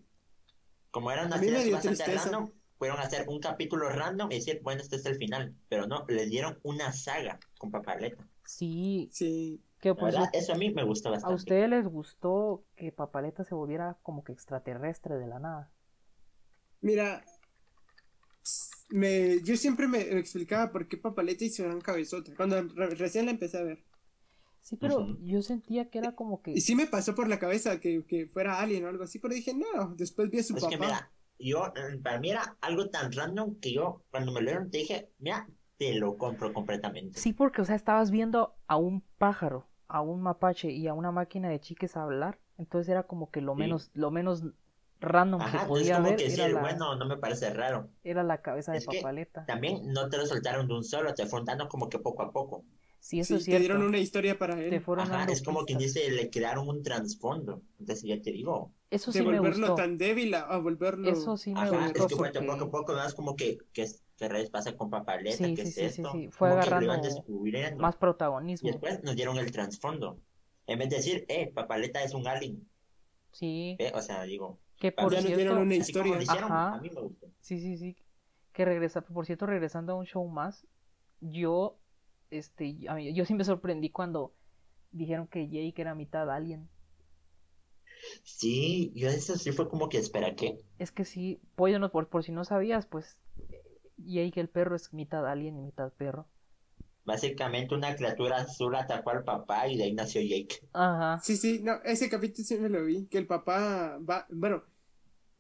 como 0.91 1.11
era 1.11 1.27
una 1.27 1.37
A 1.37 1.39
mí 1.39 1.47
me 1.47 1.53
serie 1.53 1.65
dio 1.65 1.75
bastante 1.77 2.05
tristeza. 2.05 2.31
random, 2.31 2.53
fueron 2.79 2.99
a 2.99 3.03
hacer 3.03 3.29
un 3.29 3.41
capítulo 3.41 3.89
random 3.89 4.31
y 4.33 4.37
decir, 4.37 4.61
bueno, 4.63 4.83
este 4.83 4.97
es 4.97 5.07
el 5.07 5.17
final. 5.17 5.55
Pero 5.69 5.87
no, 5.87 6.05
les 6.09 6.29
dieron 6.31 6.59
una 6.63 6.93
saga 6.93 7.39
con 7.59 7.71
papaleta. 7.71 8.29
sí, 8.45 9.09
Sí. 9.11 9.63
que 9.81 9.95
pues 9.95 10.15
verdad, 10.15 10.31
eso 10.35 10.53
a 10.53 10.57
mí 10.57 10.71
me 10.75 10.85
gustó 10.85 11.09
a 11.09 11.13
bastante. 11.13 11.35
ustedes 11.37 11.69
les 11.71 11.87
gustó 11.89 12.65
que 12.77 12.93
Papaleta 12.93 13.45
se 13.45 13.55
volviera 13.55 13.99
como 14.03 14.25
que 14.25 14.33
extraterrestre 14.33 15.17
de 15.19 15.27
la 15.27 15.39
nada. 15.39 15.71
Mira, 16.81 17.25
me, 18.93 19.41
yo 19.43 19.57
siempre 19.57 19.89
me 19.89 20.01
explicaba 20.19 20.71
por 20.73 20.89
qué 20.89 20.97
Papaleta 20.97 21.45
hizo 21.45 21.65
gran 21.65 21.81
cabezota, 21.81 22.33
cuando 22.37 22.63
re- 22.63 22.91
recién 22.95 23.27
la 23.27 23.33
empecé 23.33 23.59
a 23.59 23.63
ver. 23.63 23.85
Sí, 24.61 24.77
pero 24.77 25.07
yo 25.21 25.43
sentía 25.43 25.91
que 25.91 25.99
era 25.99 26.15
como 26.15 26.41
que 26.43 26.53
Y 26.53 26.61
sí 26.61 26.75
me 26.75 26.87
pasó 26.87 27.15
por 27.15 27.29
la 27.29 27.39
cabeza 27.39 27.81
que, 27.81 28.05
que 28.07 28.27
fuera 28.29 28.61
alien 28.61 28.85
o 28.85 28.89
algo 28.89 29.05
así, 29.05 29.19
pero 29.19 29.35
dije, 29.35 29.55
no, 29.55 29.95
después 29.97 30.31
vi 30.31 30.39
a 30.39 30.43
su 30.43 30.55
Es 30.55 30.63
papá. 30.63 30.71
que 30.71 30.79
mira, 30.79 31.13
yo, 31.39 31.67
eh, 31.77 31.99
para 32.03 32.21
mí 32.21 32.31
era 32.31 32.57
algo 32.61 32.89
tan 32.91 33.11
random 33.13 33.59
que 33.61 33.73
yo, 33.73 34.05
cuando 34.11 34.33
me 34.33 34.41
lo 34.41 34.51
dieron, 34.51 34.71
te 34.71 34.79
dije, 34.79 35.11
mira, 35.19 35.49
te 35.79 35.95
lo 35.95 36.17
compro 36.17 36.53
completamente. 36.53 37.21
Sí, 37.21 37.33
porque, 37.33 37.63
o 37.63 37.65
sea, 37.65 37.77
estabas 37.77 38.11
viendo 38.11 38.55
a 38.67 38.77
un 38.77 39.03
pájaro, 39.19 39.69
a 39.89 40.01
un 40.01 40.23
mapache 40.23 40.71
y 40.71 40.87
a 40.89 40.95
una 40.95 41.11
máquina 41.13 41.49
de 41.49 41.61
chiques 41.61 41.97
hablar. 41.97 42.39
Entonces 42.59 42.89
era 42.91 43.05
como 43.07 43.31
que 43.31 43.41
lo 43.41 43.55
Sí. 43.55 43.61
menos, 43.61 43.91
lo 43.95 44.11
menos 44.11 44.45
random 45.03 45.45
Ajá, 45.45 45.59
que 45.67 45.67
podía 45.67 45.97
como 45.97 46.15
haber 46.15 46.17
que 46.17 46.31
sí, 46.31 46.53
la, 46.53 46.53
bueno, 46.55 46.95
no 46.97 47.07
me 47.07 47.17
parece 47.19 47.53
raro. 47.53 47.91
era 48.05 48.23
la 48.23 48.43
cabeza 48.43 48.73
de 48.73 48.81
Es 48.81 48.87
que 48.89 49.01
Papaleta. 49.03 49.45
También 49.47 49.93
no 49.93 50.09
te 50.09 50.17
lo 50.19 50.27
soltaron 50.27 50.69
de 50.69 50.75
un 50.75 50.85
solo, 50.85 51.15
te 51.15 51.27
fueron 51.27 51.47
dando 51.47 51.69
como 51.69 51.89
que 51.89 51.99
poco 51.99 52.23
a 52.23 52.33
poco. 52.33 52.65
Sí, 53.01 53.21
eso 53.21 53.37
Sí, 53.37 53.37
es 53.37 53.45
te 53.49 53.59
dieron 53.59 53.83
cierto. 53.83 53.83
una 53.83 53.99
historia 53.99 54.39
para 54.39 54.61
Te 54.69 54.81
él. 54.81 54.81
fueron 54.81 55.11
Ajá, 55.11 55.25
es 55.25 55.43
como 55.43 55.65
quien 55.65 55.79
dice, 55.79 56.11
le 56.11 56.31
crearon 56.31 56.69
un 56.69 56.83
trasfondo. 56.83 57.63
Entonces 57.79 58.05
ya 58.09 58.21
te 58.23 58.33
digo. 58.33 58.75
Eso 58.91 59.13
de 59.13 59.21
sí 59.21 59.27
me 59.27 59.41
volverlo 59.41 59.41
gustó. 59.41 59.75
tan 59.75 59.99
débil 59.99 60.35
a, 60.35 60.43
a 60.43 60.59
volverlo. 60.59 61.11
Eso 61.11 61.37
sí 61.37 61.55
me 61.55 61.71
Ajá, 61.71 61.71
gustó 61.71 62.05
es 62.05 62.07
que 62.07 62.17
fue 62.17 62.31
de 62.33 62.43
porque 62.43 62.45
poco 62.45 62.65
a 62.67 62.71
poco, 62.71 62.93
¿no? 62.95 63.05
Es 63.07 63.15
como 63.15 63.37
que, 63.37 63.59
que, 63.73 63.87
que 64.17 64.29
rayos 64.29 64.51
pasa 64.51 64.77
con 64.77 64.91
Papaleta, 64.91 65.39
Sí, 65.39 65.55
¿qué 65.55 65.63
sí, 65.63 65.71
es 65.71 65.77
sí, 65.79 65.91
sí, 65.91 66.05
esto? 66.07 66.13
sí, 66.13 66.31
fue 66.31 66.49
Como 66.49 66.61
que 66.61 66.71
agarrando 66.71 66.93
más 67.77 67.97
Y 68.61 68.69
protagonismo. 68.69 68.71
después 68.71 69.03
nos 69.03 69.15
dieron 69.15 69.37
el 69.37 69.53
trasfondo. 69.53 70.23
En 70.67 70.79
vez 70.79 70.89
de 70.89 70.97
decir, 70.97 71.27
eh, 71.29 71.53
Papaleta 71.53 72.03
es 72.03 72.15
un 72.15 72.27
alien. 72.27 72.67
Sí, 73.33 73.79
Eh, 73.79 73.93
O 73.95 74.01
sea, 74.03 74.23
digo, 74.25 74.62
que 74.83 74.91
Ya 74.91 74.97
por 74.97 75.13
ya 75.13 75.19
nos 75.19 75.27
cierto, 75.27 75.37
dieron 75.37 75.59
una 75.59 75.75
historia. 75.77 76.19
Ajá. 76.29 76.75
a 76.75 76.81
mí 76.81 76.91
me 76.91 77.01
gustó. 77.03 77.27
Sí, 77.41 77.61
sí, 77.61 77.77
sí. 77.77 77.97
Que 78.53 78.65
regresa, 78.65 79.01
por 79.03 79.25
cierto, 79.27 79.47
regresando 79.47 79.93
a 79.93 79.95
un 79.95 80.07
show 80.07 80.27
más, 80.27 80.67
yo, 81.21 81.79
este, 82.33 82.77
a 82.89 82.95
mí- 82.97 83.15
yo 83.15 83.25
sí 83.25 83.33
me 83.35 83.45
sorprendí 83.45 83.91
cuando 83.91 84.35
dijeron 84.91 85.29
que 85.29 85.49
Jake 85.49 85.81
era 85.81 85.95
mitad 85.95 86.29
alien. 86.29 86.69
Sí, 88.25 88.91
yo 88.97 89.09
eso 89.09 89.37
sí 89.39 89.53
fue 89.53 89.69
como 89.69 89.89
que, 89.89 89.99
espera, 89.99 90.35
¿qué? 90.35 90.59
Es 90.81 90.91
que 90.91 91.05
sí, 91.05 91.39
pollo, 91.55 91.79
no, 91.79 91.93
por, 91.93 92.09
por 92.09 92.25
si 92.25 92.33
no 92.33 92.45
sabías, 92.45 92.87
pues, 92.87 93.17
Jake 93.99 94.41
el 94.41 94.49
perro 94.49 94.75
es 94.75 94.93
mitad 94.93 95.25
alien 95.29 95.59
y 95.59 95.63
mitad 95.63 95.93
perro. 95.93 96.27
Básicamente 97.05 97.75
una 97.75 97.95
criatura 97.95 98.39
azul 98.39 98.75
atacó 98.75 99.11
al 99.11 99.23
papá 99.23 99.69
y 99.69 99.77
de 99.77 99.85
ahí 99.85 99.93
nació 99.93 100.23
Jake. 100.23 100.61
Ajá. 100.73 101.21
Sí, 101.23 101.37
sí, 101.37 101.61
no, 101.63 101.75
ese 101.85 102.09
capítulo 102.09 102.45
sí 102.45 102.59
me 102.59 102.69
lo 102.69 102.85
vi, 102.85 103.07
que 103.07 103.19
el 103.19 103.27
papá 103.29 103.99
va, 103.99 104.27
bueno, 104.31 104.65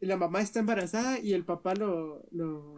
la 0.07 0.17
mamá 0.17 0.41
está 0.41 0.61
embarazada 0.61 1.19
y 1.19 1.33
el 1.33 1.45
papá 1.45 1.75
lo, 1.75 2.23
lo, 2.31 2.77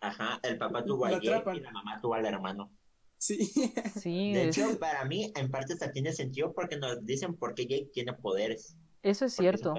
Ajá, 0.00 0.40
el 0.42 0.56
papá 0.58 0.84
tuvo 0.84 1.04
a 1.06 1.12
y 1.12 1.26
la 1.60 1.70
mamá 1.72 2.00
tuvo 2.00 2.14
al 2.14 2.24
hermano. 2.26 2.70
sí, 3.18 3.50
Sí, 3.96 4.32
De 4.32 4.48
es- 4.48 4.58
hecho, 4.58 4.78
para 4.78 5.04
mí, 5.04 5.32
en 5.36 5.50
parte 5.50 5.74
hasta 5.74 5.92
tiene 5.92 6.12
sentido 6.12 6.52
porque 6.54 6.76
nos 6.78 7.04
dicen 7.04 7.36
por 7.36 7.54
qué 7.54 7.66
Jake 7.66 7.90
tiene 7.92 8.12
poderes. 8.14 8.76
eso 9.02 9.24
es 9.26 9.34
cierto. 9.34 9.74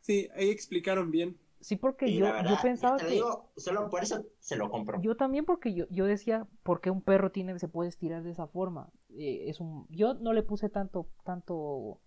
sí, 0.00 0.28
ahí 0.36 0.50
explicaron 0.50 1.10
bien. 1.10 1.38
Sí, 1.60 1.76
porque 1.76 2.08
Y 2.10 2.18
yo, 2.18 2.26
la 2.26 2.32
yo 2.32 2.36
verdad, 2.42 2.62
pensaba 2.62 2.96
te 2.98 3.04
lo 3.04 3.08
que... 3.08 3.14
digo, 3.14 3.52
solo 3.56 3.88
por 3.88 4.02
eso 4.02 4.22
se 4.38 4.56
lo 4.56 4.68
compro. 4.70 5.00
Yo 5.00 5.16
también 5.16 5.46
porque 5.46 5.72
yo, 5.72 5.86
yo 5.88 6.04
decía, 6.04 6.46
¿por 6.62 6.82
qué 6.82 6.90
un 6.90 7.00
perro 7.00 7.32
tiene, 7.32 7.58
se 7.58 7.68
puede 7.68 7.88
estirar 7.88 8.22
de 8.22 8.32
esa 8.32 8.46
forma? 8.48 8.90
Eh, 9.16 9.44
es 9.48 9.60
un, 9.60 9.86
yo 9.88 10.12
no 10.12 10.34
le 10.34 10.42
puse 10.42 10.68
tanto, 10.68 11.08
tanto, 11.24 12.02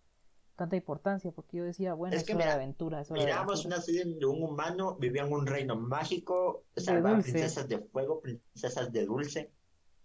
tanta 0.58 0.76
importancia, 0.78 1.32
porque 1.32 1.58
yo 1.60 1.66
decía, 1.66 1.95
bueno, 1.95 2.20
Es 2.20 2.24
es, 2.24 2.26
que 2.26 2.36
hora 2.36 2.47
de 2.47 2.53
mira, 2.53 2.55
aventura, 2.55 3.01
es 3.01 3.12
hora 3.12 3.24
de 3.26 3.28
Miramos 3.28 3.36
aventura. 3.36 3.66
una 3.66 3.82
serie 3.82 4.03
de 4.05 4.26
un 4.26 4.43
humano, 4.43 4.97
vivía 4.99 5.24
en 5.24 5.32
un 5.34 5.45
reino 5.47 5.76
mágico, 5.78 6.66
salvaba 6.76 7.22
princesas 7.22 7.68
de 7.70 7.80
fuego, 7.80 8.22
princesas 8.22 8.91
de 8.91 9.05
dulce. 9.05 9.53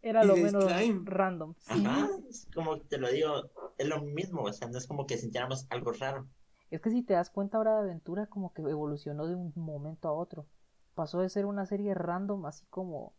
Era 0.03 0.22
lo 0.24 0.36
menos 0.36 0.76
slime. 0.76 1.03
random. 1.03 1.55
Sí, 1.59 1.74
Ajá, 1.74 2.09
es 2.30 2.48
como 2.55 2.80
te 2.82 2.98
lo 2.98 3.11
digo, 3.11 3.50
es 3.78 3.86
lo 3.88 4.03
mismo, 4.03 4.42
o 4.44 4.53
sea, 4.53 4.68
no 4.68 4.78
es 4.78 4.86
como 4.86 5.07
que 5.07 5.18
sintiéramos 5.18 5.66
algo 5.70 5.92
raro. 5.92 6.28
es 6.70 6.80
que 6.80 6.90
si 6.90 7.03
te 7.03 7.14
das 7.14 7.30
cuenta, 7.30 7.59
Hora 7.59 7.74
de 7.76 7.80
Aventura 7.82 8.26
como 8.26 8.53
que 8.53 8.62
evolucionó 8.62 9.26
de 9.26 9.34
un 9.36 9.53
momento 9.57 10.09
a 10.09 10.12
otro. 10.12 10.48
Pasó 10.94 11.20
de 11.20 11.28
ser 11.28 11.46
una 11.46 11.66
serie 11.66 11.94
random, 11.94 12.46
así 12.46 12.66
como, 12.66 13.16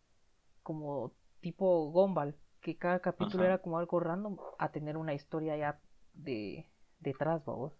como 0.63 1.15
tipo 1.41 1.91
Gumball, 1.91 2.38
que 2.61 2.77
cada 2.77 3.01
capítulo 3.01 3.43
Ajá. 3.43 3.45
era 3.45 3.61
como 3.61 3.79
algo 3.79 3.99
random 4.01 4.38
a 4.59 4.71
tener 4.71 4.97
una 4.97 5.13
historia 5.15 5.57
ya 5.57 5.81
de 6.13 6.72
detrás, 7.04 7.43
vamos. 7.45 7.74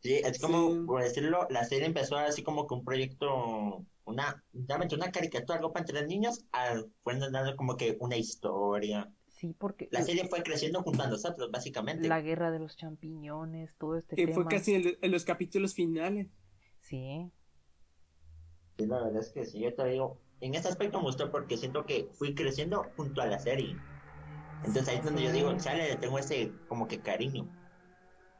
Sí, 0.00 0.14
es 0.14 0.38
como, 0.40 0.70
Sí. 0.72 0.80
por 0.86 1.02
decirlo, 1.02 1.46
la 1.50 1.64
serie 1.64 1.86
empezó 1.86 2.16
así 2.16 2.42
como 2.42 2.66
que 2.66 2.74
un 2.74 2.84
proyecto, 2.84 3.84
una, 4.04 4.44
realmente 4.52 4.94
una 4.94 5.10
caricatura, 5.10 5.56
algo 5.58 5.72
para 5.72 5.82
entretener 5.82 6.08
niños, 6.08 6.44
al, 6.52 6.92
fueron 7.02 7.32
dando 7.32 7.56
como 7.56 7.76
que 7.76 7.96
una 8.00 8.16
historia. 8.16 9.10
Sí, 9.28 9.54
porque 9.58 9.88
La 9.90 10.02
serie 10.02 10.28
fue 10.28 10.42
creciendo 10.42 10.82
junto 10.82 11.02
a 11.02 11.08
nosotros, 11.08 11.50
básicamente. 11.50 12.08
la 12.08 12.20
guerra 12.20 12.50
de 12.50 12.58
los 12.58 12.76
champiñones, 12.76 13.74
todo 13.78 13.96
este 13.96 14.16
Que 14.16 14.26
tema. 14.26 14.34
fue 14.34 14.46
casi 14.46 14.74
en, 14.74 14.98
en 15.00 15.10
los 15.10 15.24
capítulos 15.24 15.74
finales. 15.74 16.28
Sí, 16.80 17.30
Sí, 18.78 18.86
la 18.86 19.02
verdad 19.02 19.22
es 19.22 19.30
que 19.32 19.44
sí, 19.46 19.60
yo 19.60 19.74
te 19.74 19.84
digo, 19.86 20.18
en 20.40 20.54
ese 20.54 20.68
aspecto 20.68 20.98
me 20.98 21.04
gustó 21.04 21.30
porque 21.30 21.56
siento 21.56 21.86
que 21.86 22.08
fui 22.12 22.34
creciendo 22.34 22.84
junto 22.96 23.22
a 23.22 23.26
la 23.26 23.38
serie. 23.38 23.74
Entonces 24.58 24.88
ahí 24.88 24.96
es 24.98 25.04
donde 25.04 25.22
yo 25.22 25.32
digo, 25.32 25.56
chale, 25.56 25.88
le 25.88 25.96
tengo 25.96 26.18
ese 26.18 26.52
como 26.68 26.86
que 26.86 27.00
cariño. 27.00 27.48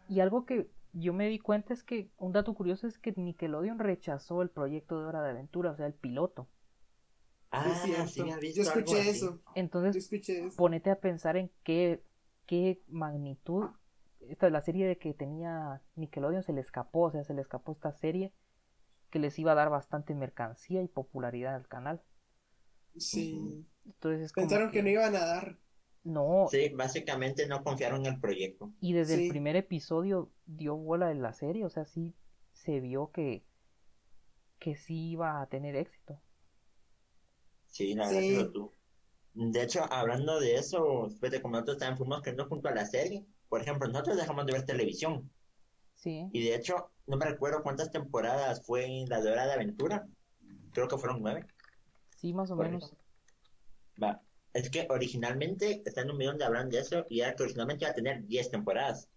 Y 0.09 0.21
algo 0.21 0.45
que 0.47 0.71
yo 0.93 1.13
me 1.13 1.29
di 1.29 1.39
cuenta 1.39 1.75
es 1.75 1.83
que 1.83 2.11
un 2.17 2.33
dato 2.33 2.55
curioso 2.55 2.87
es 2.87 2.99
que 2.99 3.13
Nickelodeon 3.17 3.79
rechazó 3.79 4.43
el 4.43 4.51
proyecto 4.51 5.01
de 5.01 5.07
Hora 5.07 5.23
de 5.23 5.31
Aventura, 5.31 5.73
o 5.73 5.77
sea, 5.77 5.87
el 5.87 5.95
piloto. 5.95 6.49
Ah, 7.51 8.07
sí, 8.07 8.21
había 8.21 8.39
Yo 8.53 8.63
escuché 8.63 9.09
eso. 9.11 9.41
Yo 9.45 9.53
Entonces, 9.55 9.97
escuché 9.97 10.47
eso. 10.47 10.57
ponete 10.57 10.91
a 10.91 11.01
pensar 11.01 11.37
en 11.37 11.51
qué, 11.63 12.03
qué 12.47 12.83
magnitud 12.89 13.67
esta 14.29 14.51
la 14.51 14.61
serie 14.63 14.87
de 14.87 14.99
que 14.99 15.15
tenía 15.15 15.83
Nickelodeon 15.95 16.43
se 16.43 16.53
le 16.53 16.61
escapó, 16.61 17.03
o 17.03 17.11
sea, 17.11 17.25
se 17.25 17.35
le 17.35 17.43
escapó 17.43 17.73
esta 17.73 17.93
serie 17.93 18.33
que 19.11 19.19
les 19.19 19.39
iba 19.39 19.53
a 19.53 19.55
dar 19.55 19.71
bastante 19.71 20.15
mercancía 20.15 20.83
y 20.83 20.89
popularidad 20.89 21.55
al 21.55 21.69
canal. 21.69 22.03
Sí. 22.97 23.67
Entonces 23.85 24.23
es 24.27 24.33
como 24.33 24.49
Pensaron 24.49 24.71
que 24.73 24.83
no 24.83 24.89
iban 24.89 25.15
a 25.15 25.21
dar. 25.21 25.59
No, 26.07 26.47
Sí, 26.51 26.69
básicamente 26.71 27.47
no 27.47 27.63
confiaron 27.63 28.07
en 28.07 28.15
el 28.15 28.21
proyecto. 28.21 28.73
y 28.81 28.93
desde 28.93 29.15
el 29.15 29.29
primer 29.29 29.57
episodio 29.57 30.31
dio 30.47 30.77
bola 30.77 31.11
en 31.11 31.23
la 31.23 31.33
serie, 31.33 31.65
o 31.65 31.71
sea, 31.71 31.85
sí 31.85 32.15
se 32.53 32.81
vio 32.81 33.11
que 33.13 33.45
que 34.59 34.75
sí 34.77 35.11
iba 35.13 35.41
a 35.41 35.47
tener 35.49 35.77
éxito. 35.77 36.21
Sí, 37.67 37.95
la 37.95 38.07
verdad 38.09 38.21
Sí. 38.21 38.51
tuvo. 38.53 38.73
De 39.35 39.63
hecho, 39.63 39.85
hablando 39.93 40.41
de 40.41 40.55
eso, 40.57 41.09
fíjate, 41.11 41.43
como 41.43 41.55
nosotros 41.55 41.79
también 41.79 41.99
fuimos 41.99 42.19
creciendo 42.23 42.49
junto 42.49 42.69
a 42.69 42.75
la 42.75 42.87
serie. 42.87 43.27
Por 43.49 43.61
ejemplo, 43.63 43.89
nosotros 43.89 44.17
dejamos 44.17 44.47
de 44.47 44.53
ver 44.53 44.65
televisión. 44.67 45.31
Sí, 45.95 46.31
Y 46.33 46.43
de 46.45 46.55
hecho, 46.55 46.93
no 47.07 47.17
me 47.17 47.27
recuerdo 47.27 47.63
cuántas 47.63 47.91
temporadas 47.91 48.65
fue 48.67 48.87
la 49.09 49.21
de 49.21 49.33
Hora 49.33 49.47
de 49.47 49.53
Aventura. 49.55 50.09
Creo 50.73 50.89
que 50.89 50.99
fueron 50.99 51.23
nueve. 51.23 51.47
sí, 52.17 52.33
más 52.35 52.51
o 52.51 52.57
Por 52.57 52.67
menos. 52.67 52.85
eso. 52.85 52.97
Va. 54.03 54.23
Es 54.57 54.71
que 54.71 54.87
originalmente 54.89 55.83
está 55.85 56.01
en 56.01 56.11
un 56.11 56.19
video 56.19 56.33
donde 56.33 56.47
hablan 56.47 56.71
de 56.71 56.79
eso 56.81 57.05
y 57.11 57.21
era 57.21 57.35
que 57.37 57.43
originalmente 57.43 57.85
iba 57.85 57.91
a 57.91 57.95
tener 57.95 58.27
10 58.27 58.51
temporadas. 58.51 59.09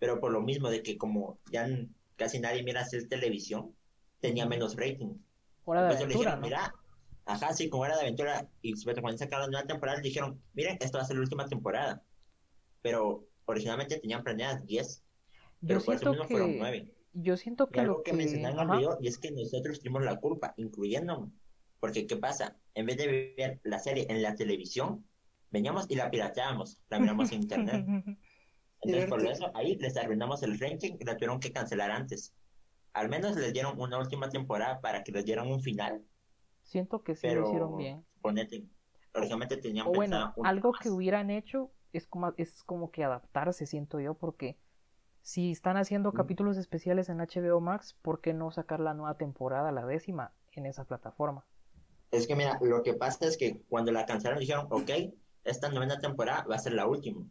Pero 0.00 0.18
por 0.20 0.32
lo 0.32 0.40
mismo 0.42 0.68
de 0.68 0.82
que 0.82 0.98
como 0.98 1.38
ya 1.52 1.68
casi 2.16 2.40
nadie 2.40 2.64
mira 2.64 2.80
hacer 2.82 3.08
televisión, 3.08 3.76
tenía 4.20 4.46
menos 4.46 4.76
rating. 4.76 5.14
Hora 5.64 5.82
de 5.82 5.94
aventura, 5.94 6.08
dijeron, 6.08 6.40
¿no? 6.40 6.46
mira, 6.46 6.74
ajá, 7.24 7.54
sí, 7.54 7.68
como 7.70 7.86
era 7.86 7.94
de 7.96 8.02
aventura, 8.02 8.48
y 8.62 8.74
cuando 9.00 9.18
sacaron 9.18 9.46
la 9.46 9.50
nueva 9.52 9.66
temporada, 9.68 9.98
le 9.98 10.04
dijeron, 10.08 10.42
miren, 10.54 10.76
esto 10.80 10.98
va 10.98 11.04
a 11.04 11.06
ser 11.06 11.16
la 11.16 11.22
última 11.22 11.46
temporada. 11.48 12.02
Pero 12.82 13.28
originalmente 13.44 13.98
tenían 14.00 14.24
planeadas 14.24 14.66
10, 14.66 15.04
Yo 15.60 15.66
pero 15.66 15.84
por 15.84 15.94
eso 15.94 16.08
mismo 16.08 16.28
fueron 16.28 16.54
que 16.54 16.58
9. 16.58 16.94
yo 17.12 17.36
siento 17.36 17.70
Y 17.70 17.72
que 17.72 17.80
algo 17.80 17.98
lo 17.98 18.02
que 18.02 18.12
que 18.12 18.16
mencionaron 18.16 18.70
y 19.00 19.08
es 19.08 19.18
que 19.18 19.30
nosotros 19.30 19.80
tuvimos 19.80 20.02
la 20.04 20.20
culpa, 20.20 20.54
incluyéndome. 20.56 21.30
Porque, 21.80 22.06
¿qué 22.06 22.16
pasa? 22.16 22.60
En 22.74 22.86
vez 22.86 22.96
de 22.98 23.34
ver 23.36 23.60
la 23.64 23.78
serie 23.80 24.06
en 24.10 24.22
la 24.22 24.36
televisión, 24.36 25.08
veníamos 25.50 25.90
y 25.90 25.96
la 25.96 26.10
pirateábamos, 26.10 26.82
la 26.90 27.00
miramos 27.00 27.32
en 27.32 27.42
internet. 27.42 27.90
Entonces, 28.82 29.08
por 29.08 29.24
eso, 29.26 29.50
ahí 29.56 29.76
les 29.76 29.96
arruinamos 29.96 30.42
el 30.42 30.58
ranking 30.58 30.96
y 31.00 31.04
la 31.04 31.16
tuvieron 31.16 31.40
que 31.40 31.52
cancelar 31.52 31.90
antes. 31.92 32.34
Al 32.94 33.08
menos 33.10 33.36
les 33.36 33.52
dieron 33.54 33.80
una 33.80 33.98
última 33.98 34.30
temporada 34.30 34.80
para 34.80 35.04
que 35.04 35.12
les 35.12 35.24
dieran 35.26 35.48
un 35.48 35.60
final, 35.62 36.04
siento 36.62 37.02
que 37.02 37.16
sí 37.16 37.28
pero 37.28 37.40
lo 37.42 37.42
hicieron 37.42 37.76
bien. 37.76 38.06
ponete, 38.20 38.68
originalmente 39.14 39.56
tenían 39.58 39.86
O 39.86 39.92
pensado 39.92 40.24
bueno, 40.24 40.34
una 40.36 40.48
algo 40.48 40.72
más. 40.72 40.78
que 40.78 40.90
hubieran 40.90 41.28
hecho 41.30 41.70
es 41.92 42.06
como, 42.06 42.32
es 42.38 42.62
como 42.64 42.90
que 42.90 43.04
adaptarse, 43.04 43.66
siento 43.66 44.00
yo, 44.00 44.14
porque 44.14 44.58
si 45.22 45.52
están 45.52 45.76
haciendo 45.78 46.12
Mm. 46.12 46.14
capítulos 46.14 46.56
especiales 46.58 47.08
en 47.10 47.20
HBO 47.20 47.60
Max, 47.60 47.94
¿por 48.02 48.20
qué 48.22 48.34
no 48.34 48.50
sacar 48.52 48.80
la 48.80 48.94
nueva 48.94 49.16
temporada, 49.18 49.72
la 49.72 49.86
décima, 49.86 50.34
en 50.52 50.66
esa 50.66 50.84
plataforma? 50.86 51.46
Es 52.10 52.26
que 52.26 52.34
mira, 52.34 52.58
lo 52.60 52.82
que 52.82 52.94
pasa 52.94 53.26
es 53.26 53.36
que 53.36 53.60
cuando 53.68 53.92
la 53.92 54.06
cancelaron 54.06 54.40
dijeron, 54.40 54.66
ok, 54.70 54.90
esta 55.44 55.68
novena 55.68 55.98
temporada 55.98 56.44
va 56.50 56.56
a 56.56 56.58
ser 56.58 56.72
la 56.72 56.86
última. 56.86 57.24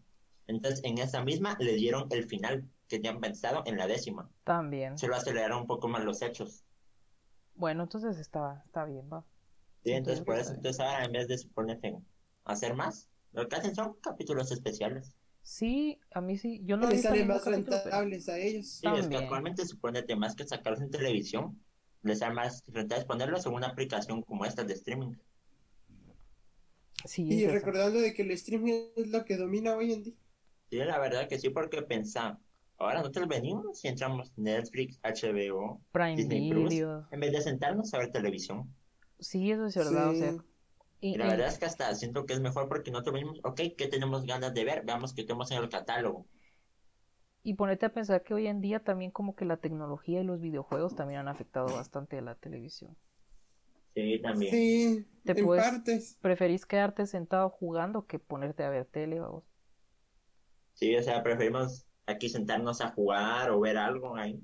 Entonces, 0.47 0.81
en 0.83 0.97
esa 0.97 1.23
misma 1.23 1.57
le 1.59 1.73
dieron 1.75 2.07
el 2.11 2.25
final 2.25 2.67
que 2.87 2.97
tenían 2.97 3.19
pensado 3.19 3.61
en 3.65 3.77
la 3.77 3.87
décima. 3.87 4.29
También. 4.43 4.97
Solo 4.97 5.15
aceleraron 5.15 5.61
un 5.61 5.67
poco 5.67 5.87
más 5.87 6.03
los 6.03 6.21
hechos. 6.21 6.63
Bueno, 7.55 7.83
entonces 7.83 8.17
está, 8.17 8.63
está 8.65 8.85
bien, 8.85 9.07
va. 9.11 9.23
Sí, 9.83 9.91
entonces 9.91 10.23
creo 10.23 10.25
por 10.25 10.41
eso, 10.41 10.53
entonces 10.53 10.79
ahora 10.79 11.05
en 11.05 11.11
vez 11.11 11.27
de 11.27 11.37
suponerte 11.37 11.97
hacer 12.45 12.73
más, 12.73 13.09
lo 13.33 13.47
que 13.47 13.55
hacen 13.55 13.75
son 13.75 13.95
capítulos 14.01 14.51
especiales. 14.51 15.15
Sí, 15.43 15.99
a 16.13 16.21
mí 16.21 16.37
sí. 16.37 16.61
Yo 16.65 16.77
no 16.77 16.89
les 16.89 17.01
sale 17.01 17.25
más 17.25 17.45
rentables 17.45 18.29
a 18.29 18.37
ellos. 18.37 18.67
Sí, 18.67 18.87
es 18.87 18.93
que 18.93 19.01
También. 19.01 19.23
actualmente 19.23 19.65
suponete 19.65 20.15
más 20.15 20.35
que 20.35 20.45
sacarlos 20.45 20.81
en 20.81 20.91
televisión, 20.91 21.59
les 22.03 22.19
sale 22.19 22.33
más 22.35 22.63
rentable 22.67 23.05
ponerlos 23.05 23.45
en 23.45 23.53
una 23.53 23.67
aplicación 23.67 24.21
como 24.23 24.45
esta 24.45 24.63
de 24.63 24.73
streaming. 24.73 25.15
Sí, 27.05 27.29
Y 27.29 27.47
recordando 27.47 27.99
de 27.99 28.13
que 28.13 28.21
el 28.23 28.31
streaming 28.31 28.91
es 28.95 29.07
lo 29.09 29.23
que 29.25 29.37
domina 29.37 29.75
hoy 29.75 29.93
en 29.93 30.03
día. 30.03 30.13
Sí, 30.69 30.77
la 30.77 30.99
verdad 30.99 31.27
que 31.27 31.39
sí, 31.39 31.49
porque 31.49 31.81
pensá, 31.81 32.39
ahora 32.77 32.99
nosotros 32.99 33.27
venimos 33.27 33.83
y 33.83 33.87
entramos 33.87 34.31
Netflix, 34.37 34.99
HBO, 35.03 35.81
Prime 35.91 36.15
Disney 36.15 36.41
Plus, 36.43 36.69
Video. 36.71 37.07
en 37.11 37.19
vez 37.19 37.31
de 37.31 37.41
sentarnos 37.41 37.93
a 37.93 37.97
ver 37.99 38.11
televisión. 38.11 38.75
Sí, 39.19 39.51
eso 39.51 39.65
es 39.65 39.75
verdad, 39.75 40.09
o 40.09 40.15
sea. 40.15 40.35
y- 41.01 41.09
Y 41.11 41.17
la 41.19 41.27
y- 41.27 41.29
verdad 41.29 41.47
es 41.49 41.59
que 41.59 41.65
hasta 41.65 41.93
siento 41.95 42.25
que 42.25 42.33
es 42.33 42.39
mejor 42.41 42.67
porque 42.69 42.91
nosotros 42.91 43.15
venimos, 43.15 43.39
ok, 43.43 43.61
¿qué 43.77 43.87
tenemos 43.89 44.25
ganas 44.25 44.53
de 44.53 44.65
ver? 44.65 44.83
Veamos 44.85 45.13
qué 45.13 45.23
tenemos 45.23 45.51
en 45.51 45.59
el 45.59 45.69
catálogo. 45.69 46.27
Y 47.41 47.53
ponete 47.53 47.85
a 47.85 47.93
pensar 47.93 48.23
que 48.23 48.33
hoy 48.33 48.47
en 48.47 48.61
día 48.61 48.83
también 48.83 49.11
como 49.11 49.35
que 49.35 49.45
la 49.45 49.57
tecnología 49.57 50.21
y 50.21 50.23
los 50.25 50.39
videojuegos 50.41 50.95
también 50.95 51.21
han 51.21 51.27
afectado 51.29 51.67
bastante 51.73 52.17
a 52.17 52.21
la 52.21 52.35
televisión. 52.35 52.95
Sí, 53.95 54.19
también. 54.21 54.51
Sí, 54.53 55.07
Te 55.23 55.39
en 55.39 55.45
puedes- 55.45 55.63
partes. 55.63 56.17
Preferís 56.21 56.65
quedarte 56.65 57.05
sentado 57.07 57.49
jugando 57.49 58.05
que 58.05 58.19
ponerte 58.19 58.63
a 58.63 58.69
ver 58.69 58.85
tele, 58.85 59.19
vamos. 59.19 59.43
Sí, 60.73 60.95
o 60.95 61.01
sea, 61.03 61.23
preferimos 61.23 61.85
aquí 62.05 62.29
sentarnos 62.29 62.81
a 62.81 62.89
jugar 62.91 63.51
o 63.51 63.59
ver 63.59 63.77
algo 63.77 64.15
ahí. 64.15 64.41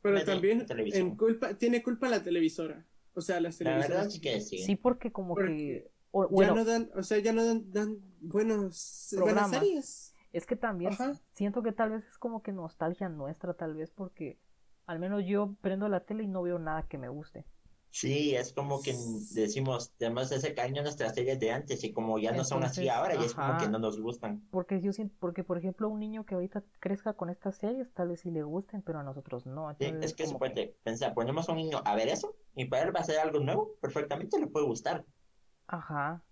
Pero 0.00 0.24
también 0.24 0.64
en 0.68 1.16
culpa, 1.16 1.54
tiene 1.54 1.82
culpa 1.82 2.08
la 2.08 2.22
televisora. 2.22 2.86
O 3.14 3.20
sea, 3.20 3.40
las 3.40 3.60
La 3.60 3.72
verdad 3.72 4.08
televisoras. 4.08 4.12
sí 4.12 4.20
que 4.20 4.40
sí. 4.40 4.58
Sí, 4.58 4.76
porque 4.76 5.10
como 5.10 5.34
Porque 5.34 5.56
que... 5.56 5.90
o- 6.12 6.40
ya 6.42 6.54
no 6.54 6.64
dan, 6.64 6.90
o 6.94 7.02
sea, 7.02 7.18
ya 7.18 7.32
no 7.32 7.44
dan, 7.44 7.70
dan 7.72 7.98
buenos, 8.20 9.08
Programas. 9.10 9.50
buenas 9.50 9.64
series. 9.66 10.14
Es 10.32 10.46
que 10.46 10.56
también 10.56 10.92
Ajá. 10.92 11.14
siento 11.34 11.62
que 11.62 11.72
tal 11.72 11.90
vez 11.90 12.06
es 12.06 12.18
como 12.18 12.42
que 12.42 12.52
nostalgia 12.52 13.08
nuestra, 13.08 13.54
tal 13.54 13.74
vez, 13.74 13.90
porque 13.90 14.38
al 14.86 14.98
menos 14.98 15.24
yo 15.26 15.54
prendo 15.60 15.88
la 15.88 16.00
tele 16.00 16.24
y 16.24 16.28
no 16.28 16.42
veo 16.42 16.58
nada 16.58 16.82
que 16.82 16.98
me 16.98 17.08
guste. 17.08 17.44
Sí, 17.90 18.34
es 18.34 18.52
como 18.52 18.82
que 18.82 18.94
decimos, 19.32 19.92
tenemos 19.96 20.30
ese 20.30 20.54
cariño 20.54 20.80
a 20.80 20.84
nuestras 20.84 21.14
series 21.14 21.40
de 21.40 21.50
antes 21.50 21.82
y 21.84 21.92
como 21.92 22.18
ya 22.18 22.32
no 22.32 22.44
son 22.44 22.62
así 22.62 22.88
ahora, 22.88 23.14
y 23.14 23.24
es 23.24 23.34
como 23.34 23.56
que 23.56 23.68
no 23.68 23.78
nos 23.78 23.98
gustan. 24.00 24.42
Porque 24.50 24.80
yo 24.82 24.92
siento, 24.92 25.14
porque 25.18 25.42
por 25.42 25.58
ejemplo 25.58 25.88
un 25.88 25.98
niño 25.98 26.24
que 26.24 26.34
ahorita 26.34 26.62
crezca 26.80 27.14
con 27.14 27.30
estas 27.30 27.56
series, 27.56 27.92
tal 27.94 28.08
vez 28.08 28.20
sí 28.20 28.30
le 28.30 28.42
gusten, 28.42 28.82
pero 28.82 29.00
a 29.00 29.02
nosotros 29.02 29.46
no. 29.46 29.74
Sí, 29.78 29.86
es 30.02 30.14
que 30.14 30.26
suponte, 30.26 30.76
pensar, 30.82 31.14
ponemos 31.14 31.48
a 31.48 31.52
un 31.52 31.58
niño 31.58 31.80
a 31.84 31.94
ver 31.96 32.08
eso 32.08 32.36
y 32.54 32.66
para 32.66 32.84
él 32.84 32.94
va 32.94 33.00
a 33.00 33.04
ser 33.04 33.18
algo 33.20 33.40
nuevo, 33.40 33.74
perfectamente 33.80 34.38
le 34.38 34.48
puede 34.48 34.66
gustar. 34.66 35.04
Ajá. 35.66 36.22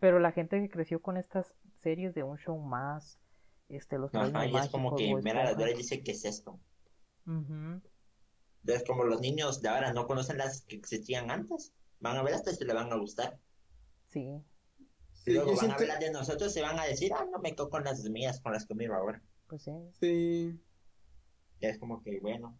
Pero 0.00 0.18
la 0.18 0.32
gente 0.32 0.60
que 0.60 0.70
creció 0.70 1.00
con 1.00 1.16
estas 1.16 1.54
series 1.84 2.14
de 2.14 2.24
un 2.24 2.36
show 2.38 2.58
más, 2.58 3.20
este, 3.68 3.98
los 3.98 4.12
Ajá, 4.14 4.32
Padrinos 4.32 4.62
y 4.62 4.64
es 4.66 4.70
como 4.72 4.90
Mágicos, 4.90 5.00
que 5.06 5.14
Bob 5.14 5.22
mira 5.22 5.34
la 5.36 5.42
Esponja. 5.50 5.60
Dora 5.60 5.70
y 5.70 5.76
dice, 5.76 6.02
¿qué 6.02 6.10
es 6.12 6.24
esto? 6.24 6.58
Entonces, 7.26 8.84
como 8.86 9.04
los 9.04 9.20
niños 9.20 9.60
de 9.62 9.68
ahora 9.68 9.92
no 9.92 10.06
conocen 10.06 10.38
las 10.38 10.62
que 10.62 10.76
existían 10.76 11.30
antes, 11.30 11.72
van 12.00 12.16
a 12.16 12.22
ver 12.22 12.34
hasta 12.34 12.50
y 12.50 12.64
le 12.66 12.74
van 12.74 12.92
a 12.92 12.96
gustar. 12.96 13.38
Sí. 14.08 14.20
Y 14.20 15.30
Sí, 15.30 15.32
luego 15.32 15.50
yo 15.52 15.56
van 15.56 15.70
a 15.70 15.76
siento- 15.78 15.84
las 15.92 16.00
de 16.00 16.10
nosotros 16.10 16.56
y 16.56 16.60
van 16.60 16.78
a 16.78 16.84
decir, 16.84 17.12
ah, 17.14 17.26
no 17.30 17.38
me 17.38 17.52
quedo 17.54 17.70
con 17.70 17.84
las 17.84 18.02
mías, 18.10 18.40
con 18.40 18.52
las 18.52 18.66
que 18.66 18.74
miro 18.74 18.94
ahora. 18.94 19.22
Pues 19.46 19.62
sí. 19.62 19.70
Sí, 20.00 20.60
Ya 21.60 21.68
es 21.68 21.78
como 21.78 22.02
que, 22.02 22.18
bueno, 22.20 22.58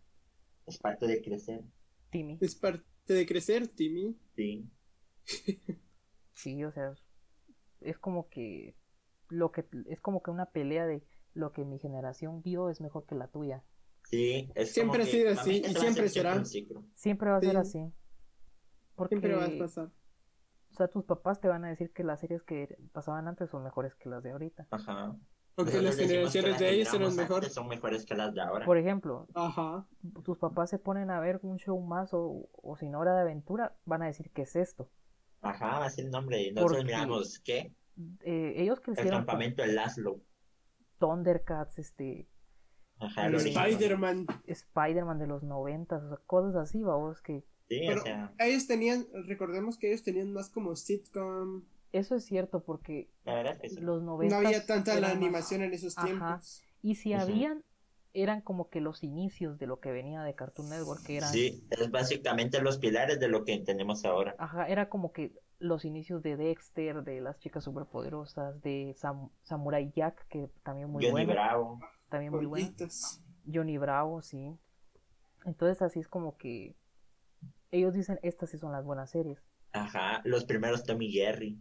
es 0.67 0.79
parte 0.79 1.07
de 1.07 1.21
crecer. 1.23 1.63
Timmy. 2.11 2.39
es 2.41 2.55
parte 2.55 2.85
de 3.07 3.27
crecer, 3.27 3.67
Timmy. 3.69 4.17
Sí. 4.37 4.71
Sí, 6.33 6.65
o 6.65 6.71
sea, 6.73 6.95
es 7.81 7.99
como 7.99 8.29
que 8.29 8.77
lo 9.35 9.51
que 9.53 9.67
es 9.87 10.01
como 10.01 10.23
que 10.23 10.31
una 10.31 10.47
pelea 10.47 10.87
de 10.87 11.05
lo 11.35 11.53
que 11.53 11.65
mi 11.65 11.79
generación 11.79 12.43
vio 12.43 12.71
es 12.71 12.81
mejor 12.81 13.05
que 13.07 13.15
la 13.15 13.29
tuya. 13.29 13.63
Sí, 14.05 14.51
es 14.55 14.73
Siempre 14.73 15.01
como 15.01 15.09
ha 15.09 15.13
sido 15.13 15.31
así, 15.33 15.63
y 15.65 15.75
va 15.75 15.81
siempre 15.81 16.09
ser 16.09 16.11
siempre 16.11 16.45
será. 16.45 16.45
Siempre 16.95 17.31
va 17.31 17.37
a 17.39 17.41
ser 17.41 17.51
Sí. 17.53 17.57
así. 17.57 17.93
Porque 18.95 19.17
Siempre 19.17 19.35
va 19.35 19.45
a 19.47 19.59
pasar. 19.59 19.91
O 20.71 20.77
sea, 20.77 20.89
tus 20.89 21.05
papás 21.05 21.41
te 21.41 21.49
van 21.49 21.65
a 21.65 21.69
decir 21.69 21.93
que 21.93 22.05
las 22.05 22.21
series 22.21 22.43
que 22.43 22.77
pasaban 22.93 23.29
antes 23.29 23.51
son 23.51 23.63
mejores 23.63 23.95
que 23.95 24.09
las 24.09 24.23
de 24.23 24.33
ahorita. 24.33 24.67
Ajas. 24.71 25.15
Porque 25.55 25.81
las 25.81 25.97
generaciones 25.97 26.59
de 26.59 26.71
ellos 26.71 26.93
eran 26.93 27.15
mejor. 27.15 27.45
Son 27.49 27.69
mejores 27.69 28.05
que 28.05 28.15
las 28.15 28.35
de 28.35 28.41
ahora. 28.41 28.67
Por 28.67 28.77
ejemplo, 28.77 29.29
Ajá. 29.35 29.87
tus 30.25 30.37
papás 30.39 30.71
se 30.71 30.79
ponen 30.79 31.11
a 31.11 31.21
ver 31.21 31.39
un 31.43 31.59
show 31.59 31.81
más 31.81 32.13
o, 32.13 32.49
o 32.53 32.77
sin 32.77 32.95
hora 32.97 33.15
de 33.15 33.21
aventura, 33.23 33.77
van 33.85 34.03
a 34.03 34.07
decir 34.07 34.31
que 34.33 34.43
es 34.43 34.57
esto. 34.57 34.91
Ajá, 35.43 35.85
así 35.85 36.01
el 36.01 36.11
nombre. 36.11 36.43
Y 36.43 36.53
nosotros 36.53 36.85
miramos, 36.85 37.39
¿qué? 37.39 37.73
Eh, 38.25 38.55
ellos 38.57 38.79
El 38.79 38.85
crecieron 38.85 39.11
con 39.21 39.27
campamento 39.27 39.63
de 39.63 39.73
Laszlo. 39.73 40.21
Thundercats, 40.99 41.79
este, 41.79 42.29
Ajá, 42.99 43.27
el 43.27 43.35
original. 43.37 43.71
Spider-Man. 43.71 44.27
Spider-Man 44.47 45.19
de 45.19 45.27
los 45.27 45.43
noventas, 45.43 46.03
o 46.03 46.09
sea, 46.09 46.19
cosas 46.27 46.55
así, 46.57 46.83
vamos, 46.83 47.21
que 47.21 47.45
Sí, 47.69 47.81
Pero 47.87 48.01
o 48.03 48.05
sea, 48.05 48.35
ellos 48.41 48.67
tenían, 48.67 49.07
recordemos 49.27 49.79
que 49.79 49.89
ellos 49.89 50.03
tenían 50.03 50.33
más 50.35 50.51
como 50.51 50.77
sitcom. 50.77 51.65
eso 51.93 52.15
es 52.15 52.25
cierto 52.27 52.63
porque 52.63 53.09
la 53.25 53.35
verdad 53.37 53.55
es 53.55 53.61
que 53.63 53.69
sí. 53.71 53.81
los 53.81 54.03
No 54.03 54.13
noventas 54.13 54.45
había 54.45 54.67
tanta 54.67 54.95
la 54.97 55.09
más- 55.09 55.17
animación 55.17 55.63
en 55.63 55.73
esos 55.73 55.97
Ajá. 55.97 56.07
tiempos. 56.07 56.63
y 56.83 56.97
si 56.97 57.15
habían 57.15 57.65
eran 58.13 58.43
como 58.43 58.69
que 58.69 58.81
los 58.83 59.03
inicios 59.03 59.59
de 59.59 59.67
lo 59.67 59.81
que 59.81 59.91
venía 59.93 60.23
de 60.23 60.35
Cartoon 60.35 60.69
Network, 60.69 61.03
que 61.05 61.17
eran 61.17 61.33
Sí, 61.33 61.67
es 61.71 61.91
básicamente 61.91 62.61
los 62.61 62.79
pilares 62.79 63.19
de 63.19 63.29
lo 63.29 63.45
que 63.45 63.59
tenemos 63.61 64.05
ahora. 64.05 64.37
Ajá, 64.39 64.69
era 64.69 64.89
como 64.91 65.11
que 65.13 65.33
los 65.59 65.85
inicios 65.85 66.23
de 66.23 66.37
Dexter, 66.37 67.03
de 67.05 67.21
las 67.21 67.39
chicas 67.39 67.65
superpoderosas, 67.65 68.61
de 68.63 68.95
Sam- 68.97 69.31
Samurai 69.43 69.91
Jack, 69.95 70.27
que 70.29 70.51
también 70.63 70.91
muy 70.91 71.03
Johnny 71.05 71.25
bueno, 71.25 71.33
Bravo. 71.33 71.81
también 72.09 72.33
muy 72.33 72.47
bueno. 72.47 72.71
Johnny 73.53 73.79
Bravo, 73.79 74.21
sí. 74.23 74.57
Entonces 75.45 75.83
así 75.83 76.01
es 76.01 76.09
como 76.09 76.37
que 76.37 76.77
ellos 77.71 77.95
dicen, 77.95 78.19
estas 78.23 78.51
sí 78.51 78.59
son 78.59 78.73
las 78.73 78.85
buenas 78.85 79.11
series. 79.11 79.43
Ajá, 79.73 80.21
los 80.25 80.45
primeros 80.45 80.85
Tommy 80.85 81.11
Jerry. 81.11 81.59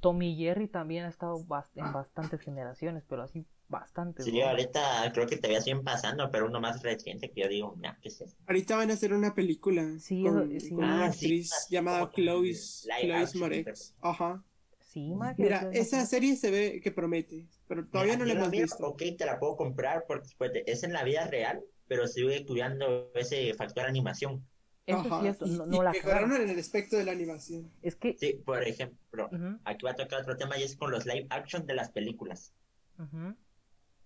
Tommy 0.00 0.32
y 0.32 0.36
Jerry 0.44 0.68
también 0.68 1.04
ha 1.04 1.08
estado 1.08 1.38
bast- 1.44 1.70
en 1.76 1.92
bastantes 1.92 2.40
generaciones, 2.40 3.04
pero 3.08 3.22
así 3.22 3.46
bastantes. 3.74 4.24
Sí, 4.24 4.32
¿no? 4.40 4.46
ahorita 4.46 5.10
creo 5.12 5.26
que 5.26 5.36
todavía 5.36 5.60
siguen 5.60 5.82
pasando, 5.84 6.30
pero 6.30 6.46
uno 6.46 6.60
más 6.60 6.82
reciente 6.82 7.30
que 7.30 7.42
yo 7.42 7.48
digo, 7.48 7.74
nah, 7.78 7.94
¿qué 8.00 8.08
es 8.08 8.20
eso? 8.20 8.36
Ahorita 8.46 8.76
van 8.76 8.90
a 8.90 8.94
hacer 8.94 9.12
una 9.12 9.34
película 9.34 9.98
Sí, 9.98 10.22
con, 10.22 10.52
eso- 10.52 10.66
sí. 10.66 10.70
con 10.74 10.84
una 10.84 11.04
Ah, 11.04 11.12
sí, 11.12 11.26
actriz 11.26 11.66
llamada 11.70 12.10
Chlois 12.12 12.86
action, 13.12 13.40
Moretz. 13.40 13.94
Ajá. 14.00 14.42
Sí, 14.80 15.10
ma, 15.14 15.34
que 15.34 15.42
Mira, 15.42 15.68
esa 15.72 16.06
serie 16.06 16.36
se 16.36 16.50
ve 16.50 16.80
que 16.82 16.92
promete, 16.92 17.46
pero 17.66 17.84
todavía 17.86 18.16
no 18.16 18.24
la 18.24 18.32
Mira, 18.32 18.40
hemos 18.40 18.50
mira, 18.50 18.64
visto. 18.64 18.86
Ok, 18.88 19.02
te 19.18 19.26
la 19.26 19.38
puedo 19.40 19.56
comprar 19.56 20.04
porque 20.06 20.28
pues, 20.38 20.52
es 20.66 20.82
en 20.84 20.92
la 20.92 21.02
vida 21.04 21.26
real, 21.26 21.62
pero 21.88 22.06
sigue 22.06 22.46
cuidando 22.46 23.10
ese 23.14 23.54
factor 23.54 23.86
animación. 23.86 24.46
Ajá, 24.86 25.16
es 25.16 25.36
cierto, 25.38 25.46
y- 25.46 25.50
no, 25.50 25.66
y 25.66 25.70
no 25.70 25.82
la 25.82 25.92
mejoraron 25.92 26.32
en 26.42 26.50
el 26.50 26.58
aspecto 26.58 26.96
de 26.96 27.04
la 27.04 27.12
animación. 27.12 27.70
Es 27.82 27.96
que... 27.96 28.14
Sí, 28.18 28.34
por 28.44 28.62
ejemplo, 28.62 29.30
aquí 29.64 29.84
va 29.84 29.92
a 29.92 29.96
tocar 29.96 30.20
otro 30.20 30.36
tema 30.36 30.58
y 30.58 30.62
es 30.62 30.76
con 30.76 30.90
los 30.90 31.06
live 31.06 31.26
action 31.30 31.66
de 31.66 31.74
las 31.74 31.90
películas. 31.90 32.52
ujú. 32.98 33.34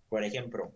Por 0.08 0.24
ejemplo, 0.24 0.72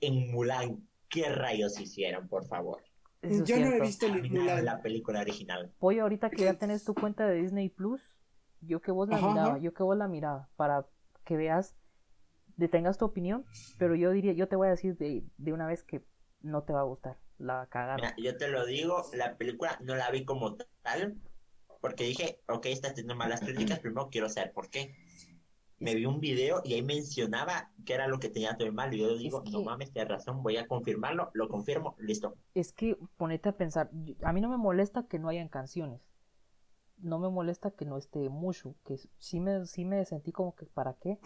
en 0.00 0.30
Mulan, 0.30 0.88
¿qué 1.08 1.28
rayos 1.28 1.78
hicieron, 1.80 2.28
por 2.28 2.46
favor? 2.46 2.82
Eso 3.22 3.44
Yo 3.44 3.58
no 3.58 3.72
he 3.72 3.80
visto 3.80 4.08
Mulan. 4.08 4.64
la 4.64 4.80
película 4.82 5.20
original. 5.20 5.72
Pollo, 5.78 6.02
ahorita 6.02 6.30
que 6.30 6.44
ya 6.44 6.54
tenés 6.54 6.84
tu 6.84 6.94
cuenta 6.94 7.26
de 7.26 7.40
Disney 7.40 7.68
Plus, 7.68 8.14
yo 8.60 8.80
que 8.80 8.90
vos 8.92 9.08
la 9.08 9.16
Ajá, 9.16 9.28
miraba, 9.28 9.48
ajá. 9.50 9.58
yo 9.58 9.74
que 9.74 9.82
vos 9.82 9.96
la 9.96 10.08
miraba, 10.08 10.48
para 10.56 10.86
que 11.24 11.36
veas, 11.36 11.76
detengas 12.56 12.98
tu 12.98 13.04
opinión, 13.04 13.44
pero 13.78 13.94
yo 13.94 14.10
diría, 14.10 14.32
yo 14.32 14.48
te 14.48 14.56
voy 14.56 14.68
a 14.68 14.70
decir 14.70 14.96
de, 14.96 15.24
de 15.36 15.52
una 15.52 15.66
vez 15.66 15.82
que 15.82 16.02
no 16.40 16.62
te 16.62 16.72
va 16.72 16.80
a 16.80 16.84
gustar, 16.84 17.18
la 17.38 17.66
cagaron. 17.66 18.06
Mira, 18.06 18.14
yo 18.16 18.36
te 18.36 18.48
lo 18.48 18.64
digo, 18.64 19.02
la 19.14 19.36
película 19.36 19.78
no 19.82 19.96
la 19.96 20.10
vi 20.10 20.24
como 20.24 20.56
tal, 20.82 21.16
porque 21.80 22.04
dije, 22.04 22.40
ok, 22.48 22.66
está 22.66 22.88
teniendo 22.88 23.16
malas 23.16 23.40
críticas, 23.40 23.78
primero 23.80 24.08
quiero 24.10 24.28
saber 24.28 24.52
por 24.52 24.70
qué. 24.70 24.94
Me 25.78 25.94
vi 25.94 26.04
un 26.06 26.20
video 26.20 26.60
y 26.64 26.74
ahí 26.74 26.82
mencionaba 26.82 27.72
que 27.84 27.94
era 27.94 28.08
lo 28.08 28.18
que 28.18 28.28
tenía 28.30 28.56
todo 28.56 28.72
mal, 28.72 28.92
y 28.94 28.98
yo 28.98 29.16
digo, 29.16 29.42
Es 29.44 29.52
no 29.52 29.62
mames, 29.62 29.90
tienes 29.92 30.10
razón, 30.10 30.42
voy 30.42 30.56
a 30.58 30.66
confirmarlo, 30.66 31.30
lo 31.34 31.48
confirmo, 31.48 31.96
listo. 31.98 32.36
Es 32.54 32.72
que 32.72 32.96
ponete 33.16 33.48
a 33.50 33.56
pensar, 33.56 33.90
a 34.22 34.32
mí 34.32 34.40
no 34.40 34.48
me 34.48 34.56
molesta 34.56 35.06
que 35.06 35.20
no 35.20 35.28
hayan 35.28 35.48
canciones, 35.48 36.00
no 36.98 37.18
me 37.18 37.28
molesta 37.30 37.70
que 37.70 37.84
no 37.86 37.96
esté 37.98 38.28
Mushu, 38.28 38.76
que 38.84 38.98
sí 39.18 39.40
me, 39.40 39.66
sí 39.66 39.84
me 39.84 40.04
sentí 40.04 40.32
como 40.32 40.54
que 40.56 40.66
para 40.66 40.94
qué, 40.94 41.18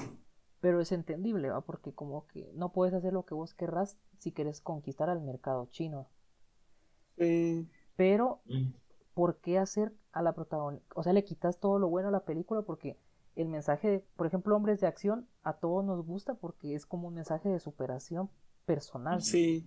pero 0.61 0.81
es 0.81 0.93
entendible, 0.93 1.51
¿va? 1.51 1.63
porque 1.63 1.95
como 1.95 2.27
que 2.29 2.51
no 2.55 2.73
puedes 2.73 2.95
hacer 2.95 3.13
lo 3.15 3.25
que 3.27 3.35
vos 3.35 3.55
querrás 3.55 3.99
si 4.19 4.33
querés 4.33 4.61
conquistar 4.61 5.11
al 5.11 5.23
mercado 5.23 5.67
chino, 5.67 6.09
Eh, 7.17 7.65
pero 7.97 8.41
Mm, 8.47 8.73
¿por 9.15 9.39
qué 9.41 9.59
hacer 9.59 9.95
a 10.13 10.23
la 10.23 10.35
protagonista? 10.35 10.87
O 10.97 11.03
sea, 11.03 11.13
le 11.13 11.25
quitas 11.25 11.61
todo 11.61 11.79
lo 11.79 11.89
bueno 11.89 12.09
a 12.09 12.13
la 12.13 12.25
película 12.25 12.63
porque 12.63 12.99
el 13.37 13.49
mensaje, 13.49 13.89
de, 13.89 13.99
por 14.17 14.27
ejemplo, 14.27 14.57
Hombres 14.57 14.81
de 14.81 14.87
Acción, 14.87 15.29
a 15.43 15.55
todos 15.55 15.85
nos 15.85 16.05
gusta 16.05 16.35
porque 16.35 16.75
es 16.75 16.87
como 16.87 17.09
un 17.09 17.15
mensaje 17.15 17.49
de 17.49 17.61
superación 17.61 18.31
personal. 18.67 19.21
sí. 19.23 19.67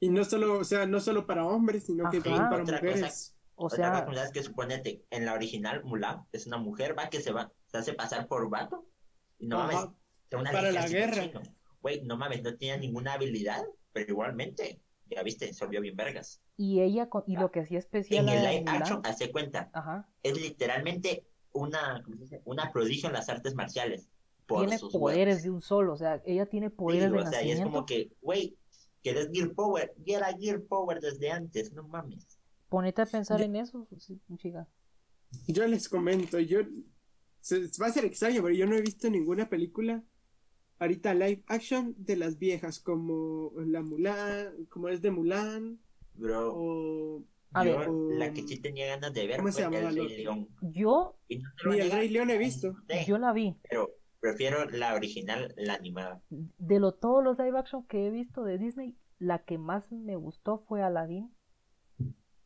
Y 0.00 0.10
no 0.10 0.24
solo, 0.24 0.58
o 0.58 0.64
sea, 0.64 0.84
no 0.86 1.00
solo 1.00 1.26
para 1.26 1.46
hombres, 1.46 1.84
sino 1.84 2.10
que 2.10 2.20
también 2.20 2.48
para 2.48 2.62
Otra 2.62 2.76
mujeres. 2.76 3.36
O 3.56 3.66
Otra 3.66 3.76
sea, 3.76 4.04
cosa 4.04 4.24
es 4.24 4.32
que 4.32 4.42
suponete, 4.42 5.04
en 5.10 5.24
la 5.24 5.32
original 5.32 5.82
Mulan 5.84 6.24
es 6.32 6.46
una 6.46 6.58
mujer, 6.58 6.98
va 6.98 7.08
que 7.08 7.20
se 7.20 7.32
va, 7.32 7.50
se 7.68 7.78
hace 7.78 7.94
pasar 7.94 8.26
por 8.28 8.50
vato, 8.50 8.84
y 9.38 9.46
no 9.46 9.60
Ajá. 9.60 9.72
mames, 9.72 9.90
es 10.30 10.38
una 10.38 10.52
Para 10.52 10.72
la 10.72 10.88
guerra. 10.88 11.30
Güey, 11.80 12.02
no 12.04 12.16
mames, 12.16 12.42
no 12.42 12.54
tenía 12.56 12.76
ninguna 12.76 13.14
habilidad, 13.14 13.62
pero 13.92 14.10
igualmente, 14.10 14.80
ya 15.06 15.22
viste, 15.22 15.52
se 15.54 15.64
volvió 15.64 15.80
bien 15.80 15.96
vergas. 15.96 16.42
y 16.56 16.80
ella, 16.80 17.08
con- 17.08 17.24
y 17.26 17.36
lo 17.36 17.50
que 17.50 17.60
hacía 17.60 17.78
especial 17.78 18.28
En 18.28 18.34
el 18.34 18.42
live 18.44 18.64
action, 18.68 19.00
hace 19.04 19.30
cuenta, 19.32 19.70
ajá, 19.72 20.08
es 20.22 20.40
literalmente 20.40 21.26
una, 21.54 22.02
¿cómo 22.04 22.16
se 22.16 22.22
dice? 22.24 22.42
una 22.44 22.70
prodigio 22.70 23.08
en 23.08 23.14
las 23.14 23.28
artes 23.30 23.54
marciales. 23.54 24.08
Por 24.46 24.60
tiene 24.60 24.76
sus 24.78 24.92
poderes 24.92 25.36
huevos. 25.36 25.42
de 25.44 25.50
un 25.50 25.62
solo, 25.62 25.94
o 25.94 25.96
sea, 25.96 26.22
ella 26.26 26.44
tiene 26.46 26.68
Sí, 26.68 26.74
poderes 26.76 27.10
de 27.10 27.18
o 27.18 27.26
sea, 27.26 27.42
y 27.42 27.50
es 27.52 27.60
como 27.62 27.86
que, 27.86 28.12
güey, 28.20 28.56
¿quieres 29.02 29.30
Gear 29.32 29.52
Power? 29.54 29.94
Era 30.04 30.36
Gear 30.38 30.60
Power 30.62 31.00
desde 31.00 31.30
antes, 31.30 31.72
no 31.72 31.88
mames. 31.88 32.26
Ponete 32.68 33.00
a 33.02 33.06
pensar 33.06 33.38
Yo- 33.38 33.44
en 33.46 33.56
eso, 33.56 33.88
sí, 33.98 34.20
chica. 34.36 34.68
Yo 35.48 35.66
les 35.66 35.88
comento, 35.88 36.38
yo 36.38 36.60
se, 37.40 37.70
va 37.80 37.86
a 37.86 37.92
ser 37.92 38.04
extraño, 38.04 38.42
pero 38.42 38.54
yo 38.54 38.66
no 38.66 38.76
he 38.76 38.82
visto 38.82 39.08
ninguna 39.10 39.48
película 39.48 40.02
ahorita 40.78 41.14
live 41.14 41.42
action 41.46 41.94
de 41.98 42.16
las 42.16 42.38
viejas, 42.38 42.80
como 42.80 43.52
la 43.66 43.82
Mulan, 43.82 44.66
como 44.68 44.88
es 44.88 45.00
de 45.00 45.10
Mulan, 45.10 45.78
Bro, 46.14 46.52
o 46.54 47.22
A 47.54 47.64
yo 47.64 47.70
ver, 47.78 47.90
la 48.08 48.32
que 48.34 48.42
sí 48.42 48.60
tenía 48.60 48.86
ganas 48.88 49.12
de 49.14 49.26
ver 49.26 49.40
¿Cómo 49.40 49.50
fue 49.50 49.62
se 49.62 49.64
El 49.64 49.72
Rey? 49.94 50.08
León. 50.18 50.48
Yo, 50.60 51.16
Y 51.28 51.38
no 51.38 51.50
te 51.56 51.64
lo 51.64 51.72
ni 51.72 51.80
el 51.80 51.90
Rey 51.90 52.08
León 52.10 52.30
he 52.30 52.38
visto. 52.38 52.74
sí, 52.88 53.04
yo 53.06 53.18
la 53.18 53.32
vi. 53.32 53.56
Pero 53.68 53.90
prefiero 54.20 54.66
la 54.66 54.94
original, 54.94 55.52
la 55.56 55.74
animada. 55.74 56.22
De 56.58 56.80
lo, 56.80 56.92
todos 56.92 57.24
los 57.24 57.38
live 57.38 57.58
action 57.58 57.86
que 57.86 58.06
he 58.06 58.10
visto 58.10 58.44
de 58.44 58.58
Disney, 58.58 58.94
la 59.18 59.38
que 59.44 59.56
más 59.56 59.90
me 59.90 60.16
gustó 60.16 60.58
fue 60.68 60.82
Aladdin. 60.82 61.34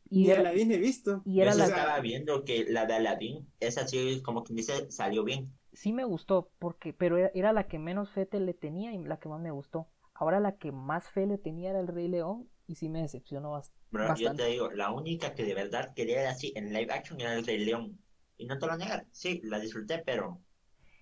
Y 0.09 0.29
era, 0.29 0.41
Aladdin 0.41 0.71
he 0.71 0.77
visto. 0.77 1.25
y 1.25 1.41
era 1.41 1.53
Yo 1.53 1.59
la, 1.59 1.65
estaba 1.69 1.99
viendo 1.99 2.43
que 2.45 2.65
la 2.69 2.85
de 2.85 2.93
Aladdin, 2.95 3.51
esa 3.59 3.87
sí, 3.87 4.21
como 4.23 4.43
que 4.43 4.53
dice, 4.53 4.89
salió 4.91 5.23
bien. 5.23 5.53
sí 5.73 5.93
me 5.93 6.03
gustó, 6.03 6.51
porque, 6.59 6.93
pero 6.93 7.17
era, 7.17 7.31
era 7.33 7.53
la 7.53 7.67
que 7.67 7.79
menos 7.79 8.09
fe 8.11 8.25
te 8.25 8.39
le 8.39 8.53
tenía 8.53 8.93
y 8.93 9.03
la 9.03 9.19
que 9.19 9.29
más 9.29 9.41
me 9.41 9.51
gustó. 9.51 9.87
Ahora 10.13 10.39
la 10.39 10.57
que 10.57 10.71
más 10.71 11.09
fe 11.09 11.25
le 11.27 11.37
tenía 11.37 11.69
era 11.71 11.79
el 11.79 11.87
Rey 11.87 12.07
León 12.07 12.49
y 12.67 12.75
sí 12.75 12.89
me 12.89 13.01
decepcionó 13.01 13.51
bas- 13.53 13.71
Bro, 13.91 14.15
yo 14.15 14.35
te 14.35 14.45
digo, 14.45 14.69
la 14.71 14.91
única 14.91 15.33
que 15.33 15.43
de 15.43 15.53
verdad 15.53 15.93
quería 15.95 16.21
era 16.21 16.31
así 16.31 16.53
en 16.55 16.71
live 16.73 16.93
action 16.93 17.19
era 17.21 17.33
el 17.33 17.45
Rey 17.45 17.63
León. 17.65 17.99
Y 18.37 18.45
no 18.45 18.57
te 18.57 18.67
lo 18.67 18.77
negar, 18.77 19.05
sí, 19.11 19.41
la 19.43 19.59
disfruté, 19.59 19.99
pero 20.05 20.39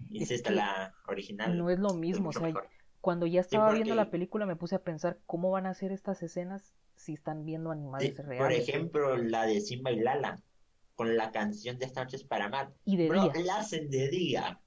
insisto, 0.10 0.50
que 0.50 0.56
la 0.56 0.94
original 1.08 1.58
No 1.58 1.70
es 1.70 1.80
lo 1.80 1.90
es 1.90 1.96
mismo, 1.96 2.30
o 2.30 2.34
sea, 2.34 2.42
mejor. 2.42 2.68
cuando 3.02 3.26
ya 3.28 3.42
estaba 3.42 3.72
viendo 3.72 3.90
porque- 3.90 3.96
la 4.06 4.10
película 4.10 4.46
me 4.46 4.56
puse 4.56 4.76
a 4.76 4.84
pensar 4.84 5.20
cómo 5.26 5.52
van 5.52 5.66
a 5.66 5.72
hacer 5.72 5.92
estas 5.92 6.24
escenas 6.24 6.74
si 6.96 7.14
están 7.14 7.46
viendo 7.46 7.70
Sí, 7.70 7.74
animales 7.78 8.16
por 8.16 8.26
reales. 8.26 8.68
ejemplo, 8.68 9.18
la 9.18 9.46
de 9.46 9.62
Simba 9.62 9.92
y 9.92 10.00
Lala, 10.00 10.42
con 10.96 11.16
la 11.16 11.32
canción 11.32 11.78
de 11.78 11.86
Esta 11.86 12.04
noche 12.04 12.16
es 12.16 12.24
para 12.24 12.46
amar. 12.46 12.74
Y 12.86 12.98
de 12.98 13.08
Bro, 13.10 13.30
día. 13.34 13.34
la 13.46 13.58
hacen 13.58 13.90
de 13.90 14.08
día. 14.10 14.60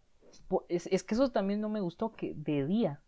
Es, 0.69 0.87
es 0.93 1.03
que 1.03 1.15
eso 1.15 1.31
también 1.33 1.61
no 1.61 1.69
me 1.69 1.81
gustó, 1.81 2.13
que 2.13 2.35
de 2.37 2.67
día. 2.67 3.03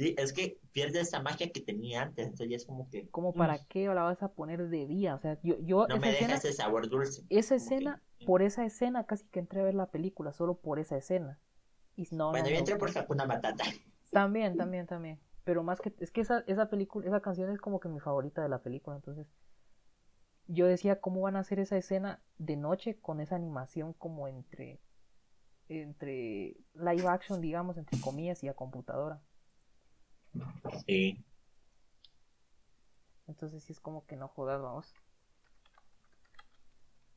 Sí, 0.00 0.14
es 0.16 0.32
que 0.32 0.58
pierde 0.72 1.00
esa 1.00 1.20
magia 1.20 1.52
que 1.52 1.60
tenía 1.60 2.00
antes, 2.00 2.24
entonces 2.24 2.48
ya 2.48 2.56
es 2.56 2.64
como 2.64 2.88
que 2.88 3.10
¿Cómo 3.10 3.32
mm, 3.32 3.34
para 3.34 3.58
qué 3.66 3.84
la 3.88 4.02
vas 4.02 4.22
a 4.22 4.32
poner 4.32 4.70
de 4.70 4.86
día? 4.86 5.14
O 5.14 5.20
sea, 5.20 5.38
yo, 5.42 5.58
yo 5.58 5.86
no 5.86 5.96
esa 5.96 6.06
me 6.06 6.06
deja 6.06 6.18
escena, 6.20 6.34
ese 6.36 6.52
sabor 6.54 6.88
dulce. 6.88 7.22
esa 7.28 7.56
como 7.56 7.68
que, 7.68 7.74
escena, 7.74 8.02
mm. 8.18 8.24
por 8.24 8.40
esa 8.40 8.64
escena 8.64 9.04
casi 9.04 9.26
que 9.28 9.40
entré 9.40 9.60
a 9.60 9.64
ver 9.64 9.74
la 9.74 9.90
película, 9.90 10.32
solo 10.32 10.54
por 10.54 10.78
esa 10.78 10.96
escena. 10.96 11.38
Y 11.96 12.08
no, 12.12 12.30
Bueno, 12.30 12.46
no 12.46 12.50
yo 12.50 12.56
entré 12.56 12.76
por 12.76 12.96
Hakuna 12.96 13.26
Matata. 13.26 13.62
También, 14.10 14.56
también, 14.56 14.86
también. 14.86 15.20
Pero 15.44 15.62
más 15.62 15.82
que, 15.82 15.94
es 16.00 16.10
que 16.10 16.22
esa, 16.22 16.44
esa 16.46 16.70
película, 16.70 17.06
esa 17.06 17.20
canción 17.20 17.50
es 17.50 17.60
como 17.60 17.78
que 17.78 17.88
mi 17.88 18.00
favorita 18.00 18.42
de 18.42 18.48
la 18.48 18.62
película, 18.62 18.96
entonces 18.96 19.26
yo 20.46 20.66
decía 20.66 21.00
cómo 21.00 21.20
van 21.20 21.36
a 21.36 21.40
hacer 21.40 21.60
esa 21.60 21.76
escena 21.76 22.22
de 22.38 22.56
noche 22.56 22.98
con 23.00 23.20
esa 23.20 23.36
animación 23.36 23.92
como 23.92 24.28
entre, 24.28 24.80
entre 25.68 26.56
live 26.72 27.06
action, 27.06 27.42
digamos, 27.42 27.76
entre 27.76 28.00
comillas 28.00 28.42
y 28.42 28.48
a 28.48 28.54
computadora. 28.54 29.20
Sí. 30.86 31.24
Entonces 33.26 33.62
sí 33.64 33.72
es 33.72 33.80
como 33.80 34.04
que 34.06 34.16
no 34.16 34.28
jodas, 34.28 34.60
vamos. 34.60 34.94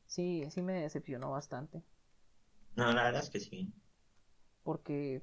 Sí, 0.06 0.44
sí 0.50 0.62
me 0.62 0.74
decepcionó 0.74 1.30
bastante. 1.30 1.82
No, 2.76 2.92
la 2.92 3.04
verdad 3.04 3.22
es 3.22 3.30
que 3.30 3.40
sí. 3.40 3.72
Porque, 4.62 5.20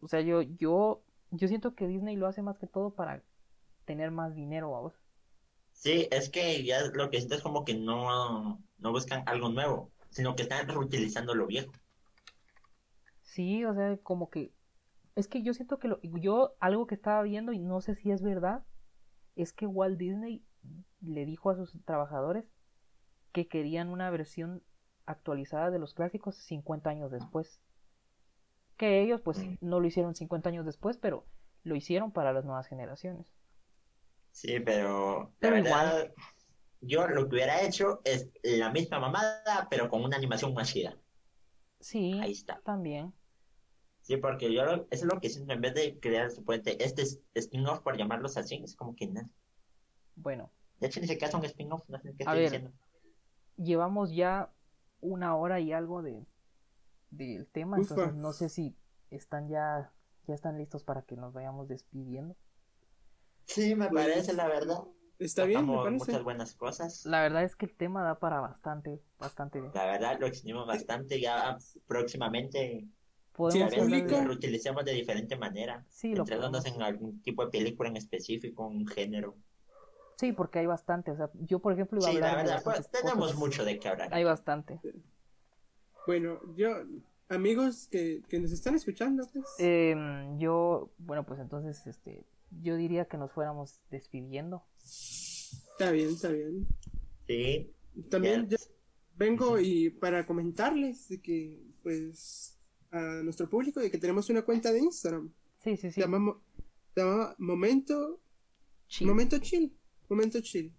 o 0.00 0.08
sea, 0.08 0.20
yo, 0.20 0.42
yo, 0.42 1.02
yo 1.30 1.48
siento 1.48 1.74
que 1.74 1.86
Disney 1.86 2.16
lo 2.16 2.26
hace 2.26 2.42
más 2.42 2.58
que 2.58 2.66
todo 2.66 2.94
para 2.94 3.22
tener 3.84 4.10
más 4.10 4.34
dinero, 4.34 4.70
vamos. 4.70 4.94
Sí, 5.72 6.08
es 6.10 6.30
que 6.30 6.64
ya 6.64 6.82
lo 6.92 7.10
que 7.10 7.18
siento 7.18 7.36
es 7.36 7.42
como 7.42 7.64
que 7.64 7.74
no, 7.74 8.58
no 8.78 8.90
buscan 8.92 9.22
algo 9.26 9.48
nuevo, 9.50 9.92
sino 10.10 10.34
que 10.34 10.42
están 10.42 10.66
reutilizando 10.68 11.34
lo 11.34 11.46
viejo. 11.46 11.72
Sí, 13.22 13.64
o 13.64 13.74
sea, 13.74 13.96
como 13.98 14.30
que 14.30 14.52
es 15.16 15.28
que 15.28 15.42
yo 15.42 15.52
siento 15.54 15.78
que 15.80 15.88
lo, 15.88 16.00
yo 16.02 16.54
algo 16.60 16.86
que 16.86 16.94
estaba 16.94 17.22
viendo 17.22 17.52
y 17.52 17.58
no 17.58 17.80
sé 17.80 17.96
si 17.96 18.10
es 18.12 18.22
verdad 18.22 18.64
es 19.36 19.52
que 19.52 19.66
Walt 19.66 19.98
Disney 19.98 20.44
le 21.00 21.26
dijo 21.26 21.50
a 21.50 21.56
sus 21.56 21.72
trabajadores 21.84 22.46
que 23.32 23.48
querían 23.48 23.88
una 23.90 24.10
versión 24.10 24.62
actualizada 25.06 25.70
de 25.70 25.78
los 25.80 25.94
clásicos 25.94 26.36
50 26.36 26.90
años 26.90 27.10
después. 27.12 27.60
Que 28.78 29.02
ellos 29.02 29.20
pues 29.20 29.38
Mm. 29.38 29.56
no 29.60 29.80
lo 29.80 29.86
hicieron 29.86 30.14
50 30.14 30.48
años 30.48 30.64
después, 30.64 30.96
pero 30.96 31.26
lo 31.62 31.76
hicieron 31.76 32.10
para 32.10 32.32
las 32.32 32.46
nuevas 32.46 32.66
generaciones. 32.66 33.34
Sí, 34.30 34.60
pero 34.60 35.34
la 35.40 35.50
Pero 35.50 35.56
verdad, 35.56 36.12
yo 36.80 37.06
lo 37.08 37.28
que 37.28 37.36
hubiera 37.36 37.62
hecho 37.62 38.00
es 38.04 38.28
la 38.42 38.70
misma 38.72 39.00
mamada, 39.00 39.68
pero 39.70 39.88
con 39.90 40.04
una 40.04 40.16
animación 40.18 40.54
más 40.54 40.70
chida. 40.72 40.98
Sí, 41.80 42.28
Ahí 42.28 42.32
está. 42.32 42.62
también. 42.62 43.14
Sí, 44.06 44.16
porque 44.18 44.52
yo 44.54 44.64
lo- 44.64 44.86
eso 44.88 45.04
es 45.04 45.12
lo 45.12 45.18
que 45.20 45.28
siento, 45.28 45.52
en 45.52 45.60
vez 45.60 45.74
de 45.74 45.98
crear 45.98 46.30
supuestamente 46.30 46.84
este 46.84 47.02
es- 47.02 47.20
spin-off, 47.34 47.80
por 47.80 47.96
llamarlos 47.96 48.36
así, 48.36 48.60
es 48.62 48.76
como 48.76 48.94
que 48.94 49.08
nada. 49.08 49.28
Bueno, 50.14 50.48
De 50.78 50.86
hecho, 50.86 51.00
ni 51.00 51.08
siquiera 51.08 51.28
son 51.32 51.44
spin-off, 51.44 51.88
no 51.88 51.98
sé 51.98 52.14
qué 52.16 52.22
A 52.22 52.26
estoy 52.26 52.38
ver. 52.38 52.44
diciendo. 52.52 52.70
llevamos 53.56 54.12
ya 54.14 54.52
una 55.00 55.34
hora 55.34 55.58
y 55.58 55.72
algo 55.72 56.02
de 56.02 56.24
del 57.10 57.48
tema, 57.48 57.80
Ufa. 57.80 57.94
entonces 57.94 58.14
no 58.16 58.32
sé 58.32 58.48
si 58.48 58.76
están 59.10 59.48
ya 59.48 59.92
ya 60.28 60.34
están 60.34 60.56
listos 60.58 60.84
para 60.84 61.02
que 61.02 61.16
nos 61.16 61.32
vayamos 61.32 61.66
despidiendo. 61.66 62.36
Sí, 63.46 63.74
me 63.74 63.88
Pues, 63.88 64.06
parece, 64.06 64.34
la 64.34 64.46
verdad. 64.46 64.78
Está 65.18 65.46
bien, 65.46 65.66
me 65.66 65.76
parece. 65.78 65.96
muchas 65.96 66.22
buenas 66.22 66.54
cosas. 66.54 67.06
La 67.06 67.22
verdad 67.22 67.42
es 67.42 67.56
que 67.56 67.66
el 67.66 67.74
tema 67.74 68.04
da 68.04 68.18
para 68.20 68.40
bastante, 68.40 69.00
bastante. 69.18 69.60
La 69.74 69.86
verdad, 69.86 70.18
lo 70.20 70.26
extendimos 70.26 70.66
bastante. 70.66 71.20
Ya 71.20 71.56
próximamente 71.86 72.86
Podemos 73.36 73.70
Sí, 73.72 73.78
público- 73.80 74.06
de- 74.06 74.22
lo 74.22 74.28
reutilicemos 74.28 74.84
de 74.84 74.92
diferente 74.92 75.36
manera. 75.36 75.84
Sí, 75.90 76.14
podemos. 76.14 76.64
en 76.66 76.82
algún 76.82 77.20
tipo 77.22 77.44
de 77.44 77.50
película 77.50 77.88
en 77.90 77.96
específico, 77.96 78.66
un 78.66 78.86
género. 78.86 79.36
Sí, 80.16 80.32
porque 80.32 80.60
hay 80.60 80.66
bastante. 80.66 81.10
O 81.10 81.16
sea, 81.16 81.30
yo, 81.40 81.58
por 81.58 81.74
ejemplo, 81.74 81.98
iba 81.98 82.08
a 82.08 82.10
Sí, 82.10 82.16
hablar 82.16 82.32
la 82.32 82.38
de 82.38 82.44
verdad, 82.44 82.62
pues, 82.64 82.90
tenemos 82.90 83.18
cosas. 83.26 83.36
mucho 83.38 83.64
de 83.64 83.78
qué 83.78 83.88
hablar. 83.88 84.08
Hay 84.14 84.24
bastante. 84.24 84.80
Bueno, 86.06 86.40
yo, 86.56 86.68
amigos 87.28 87.88
que, 87.90 88.22
que 88.28 88.38
nos 88.38 88.52
están 88.52 88.74
escuchando, 88.74 89.26
pues. 89.32 89.44
Em, 89.58 90.38
yo, 90.38 90.90
bueno, 90.98 91.26
pues 91.26 91.40
entonces, 91.40 91.86
este, 91.86 92.24
yo 92.62 92.76
diría 92.76 93.04
que 93.06 93.18
nos 93.18 93.32
fuéramos 93.32 93.80
despidiendo. 93.90 94.62
Está 94.82 95.90
bien, 95.90 96.08
está 96.10 96.28
bien. 96.28 96.66
Sí, 97.26 97.72
También 98.08 98.48
yo 98.48 98.56
vengo 99.16 99.58
y 99.58 99.90
para 99.90 100.24
comentarles 100.26 101.08
de 101.08 101.20
que, 101.20 101.60
pues, 101.82 102.55
a 102.96 103.22
nuestro 103.22 103.48
público 103.48 103.80
de 103.80 103.90
que 103.90 103.98
tenemos 103.98 104.28
una 104.30 104.42
cuenta 104.42 104.72
de 104.72 104.80
Instagram. 104.80 105.32
Sí, 105.58 105.76
sí, 105.76 105.88
sí. 105.88 105.92
Se 105.92 106.00
llama, 106.02 106.18
Mo- 106.18 106.42
se 106.94 107.00
llama 107.00 107.34
Momento, 107.38 108.20
Chill. 108.88 109.06
Momento 109.06 109.38
Chill. 109.38 109.76
Momento 110.08 110.40
Chill. 110.40 110.72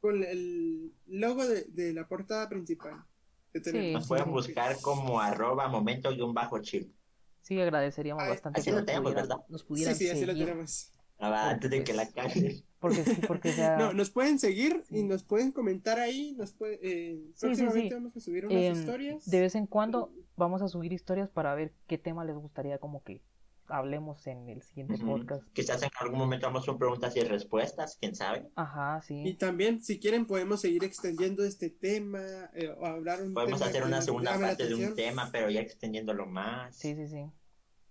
Con 0.00 0.22
el 0.24 0.92
logo 1.06 1.46
de, 1.46 1.64
de 1.64 1.92
la 1.92 2.06
portada 2.08 2.48
principal 2.48 3.04
que 3.52 3.60
tenemos. 3.60 3.92
Nos 4.00 4.08
pueden 4.08 4.30
buscar 4.30 4.80
como 4.80 5.20
arroba 5.20 5.68
momento 5.68 6.12
y 6.12 6.20
un 6.20 6.32
bajo 6.32 6.60
chill. 6.60 6.94
Sí, 7.42 7.60
agradeceríamos 7.60 8.22
Ay, 8.22 8.30
bastante 8.30 8.60
así 8.60 8.66
que 8.66 8.72
lo 8.72 8.76
nos 8.78 8.86
tenemos, 8.86 9.10
pudieran, 9.12 9.28
¿verdad? 9.28 9.44
nos 9.48 9.60
Sí, 9.62 9.66
pudieran 9.66 9.94
sí, 9.96 10.08
así 10.08 10.20
lo 10.26 10.32
seguir. 10.32 10.46
tenemos. 10.46 10.92
Ah, 11.20 11.50
antes 11.50 11.70
de 11.70 11.84
que 11.84 11.92
la 11.92 12.04
pues, 12.04 12.14
cague. 12.14 12.64
Porque 12.80 13.04
sí, 13.04 13.20
porque. 13.28 13.52
No, 13.78 13.92
nos 13.92 14.08
pueden 14.08 14.38
seguir 14.38 14.84
y 14.88 15.02
nos 15.02 15.22
pueden 15.22 15.52
comentar 15.52 15.98
ahí. 15.98 16.34
Nos 16.38 16.52
puede, 16.54 16.78
eh, 16.82 17.20
sí, 17.34 17.46
próximamente 17.46 17.88
sí. 17.88 17.94
vamos 17.94 18.16
a 18.16 18.20
subir 18.20 18.46
unas 18.46 18.58
Em, 18.58 18.72
historias. 18.72 19.30
De 19.30 19.40
vez 19.40 19.54
en 19.54 19.66
cuando 19.66 20.14
vamos 20.36 20.62
a 20.62 20.68
subir 20.68 20.94
historias 20.94 21.28
para 21.28 21.54
ver 21.54 21.74
qué 21.86 21.98
tema 21.98 22.24
les 22.24 22.36
gustaría 22.36 22.78
como 22.78 23.02
que 23.04 23.22
hablemos 23.70 24.26
en 24.26 24.48
el 24.48 24.62
siguiente 24.62 24.98
podcast. 24.98 25.44
Quizás 25.52 25.82
en 25.82 25.90
algún 26.00 26.18
momento 26.18 26.46
vamos 26.46 26.66
con 26.66 26.78
preguntas 26.78 27.16
y 27.16 27.20
respuestas, 27.20 27.96
quién 28.00 28.14
sabe. 28.14 28.48
Ajá, 28.56 29.00
Y 29.08 29.28
sí. 29.28 29.34
también, 29.34 29.82
si 29.82 29.98
quieren, 29.98 30.26
podemos 30.26 30.60
seguir 30.60 30.84
extendiendo 30.84 31.44
este 31.44 31.70
tema 31.70 32.50
eh, 32.54 32.74
o 32.78 32.86
hablar 32.86 33.22
un 33.22 33.34
Podemos 33.34 33.60
tema 33.60 33.70
hacer 33.70 33.84
una 33.84 34.02
segunda 34.02 34.38
parte 34.38 34.66
de 34.66 34.74
un 34.74 34.94
tema, 34.94 35.28
pero 35.30 35.50
ya 35.50 35.60
extendiéndolo 35.60 36.26
más. 36.26 36.76
Sí, 36.76 36.94
sí, 36.94 37.06
sí. 37.08 37.26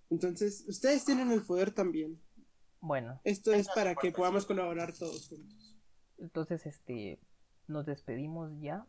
Entonces, 0.09 0.65
ustedes 0.67 1.05
tienen 1.05 1.31
el 1.31 1.43
poder 1.43 1.71
también. 1.71 2.19
Bueno, 2.81 3.19
Esto 3.23 3.53
es 3.53 3.67
para 3.69 3.95
que 3.95 4.11
podamos 4.11 4.45
colaborar 4.45 4.93
todos 4.93 5.27
juntos. 5.27 5.75
entonces, 6.17 6.65
este, 6.65 7.19
nos 7.67 7.85
despedimos 7.85 8.51
ya 8.59 8.85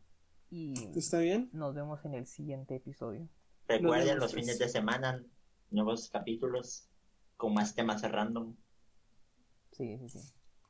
y 0.51 0.75
¿Está 0.97 1.19
bien? 1.19 1.49
nos 1.53 1.75
vemos 1.75 2.05
en 2.05 2.15
el 2.15 2.27
siguiente 2.27 2.77
episodio. 2.77 3.29
Recuerden 3.69 4.19
los 4.19 4.35
fines 4.35 4.59
de 4.59 4.69
semana, 4.69 5.23
nuevos 5.71 6.09
capítulos 6.11 6.89
con 7.37 7.55
más 7.55 7.75
temas 7.75 8.03
random. 8.03 8.57
Sí, 9.73 9.97
sí, 9.99 10.09
sí. 10.09 10.19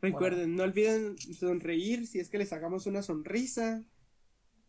Recuerden, 0.03 0.55
no 0.57 0.63
olviden 0.63 1.17
sonreír 1.19 2.07
si 2.07 2.21
es 2.21 2.31
que 2.31 2.39
les 2.39 2.53
hagamos 2.53 2.87
una 2.87 3.03
sonrisa. 3.03 3.83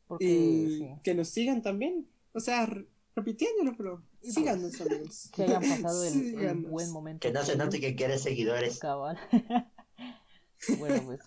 Porque 0.07 0.25
Y 0.25 0.77
sí, 0.79 0.89
que 1.03 1.13
nos 1.13 1.29
sigan 1.29 1.61
también. 1.61 2.09
O 2.33 2.39
sea, 2.39 2.67
repitiéndolo, 3.15 3.75
pero 3.77 4.03
síganos, 4.21 4.79
amigos. 4.81 5.29
que 5.35 5.43
hayan 5.43 5.61
pasado 5.61 6.03
el, 6.03 6.65
buen 6.65 6.91
momento. 6.91 7.27
Que 7.27 7.33
no 7.33 7.43
se 7.43 7.55
note 7.55 7.79
que 7.79 7.95
quieres 7.95 8.21
seguidores. 8.21 8.79
Cabal. 8.79 9.17
bueno, 10.79 11.03
pues 11.05 11.19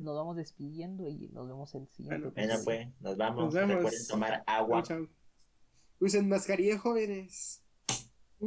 nos 0.00 0.16
vamos 0.16 0.36
despidiendo 0.36 1.08
y 1.08 1.28
nos 1.28 1.46
vemos 1.48 1.74
el 1.74 1.88
siguiente. 1.88 2.30
Bueno, 2.34 2.54
pues, 2.64 2.88
nos 3.00 3.16
vamos. 3.16 3.44
Nos 3.44 3.54
vemos. 3.54 3.76
Recuerden 3.76 4.06
tomar 4.08 4.44
agua. 4.46 4.82
Chao, 4.82 4.98
chao. 4.98 5.08
Usen 6.00 6.28
mascarilla, 6.28 6.78
jóvenes. 6.78 7.62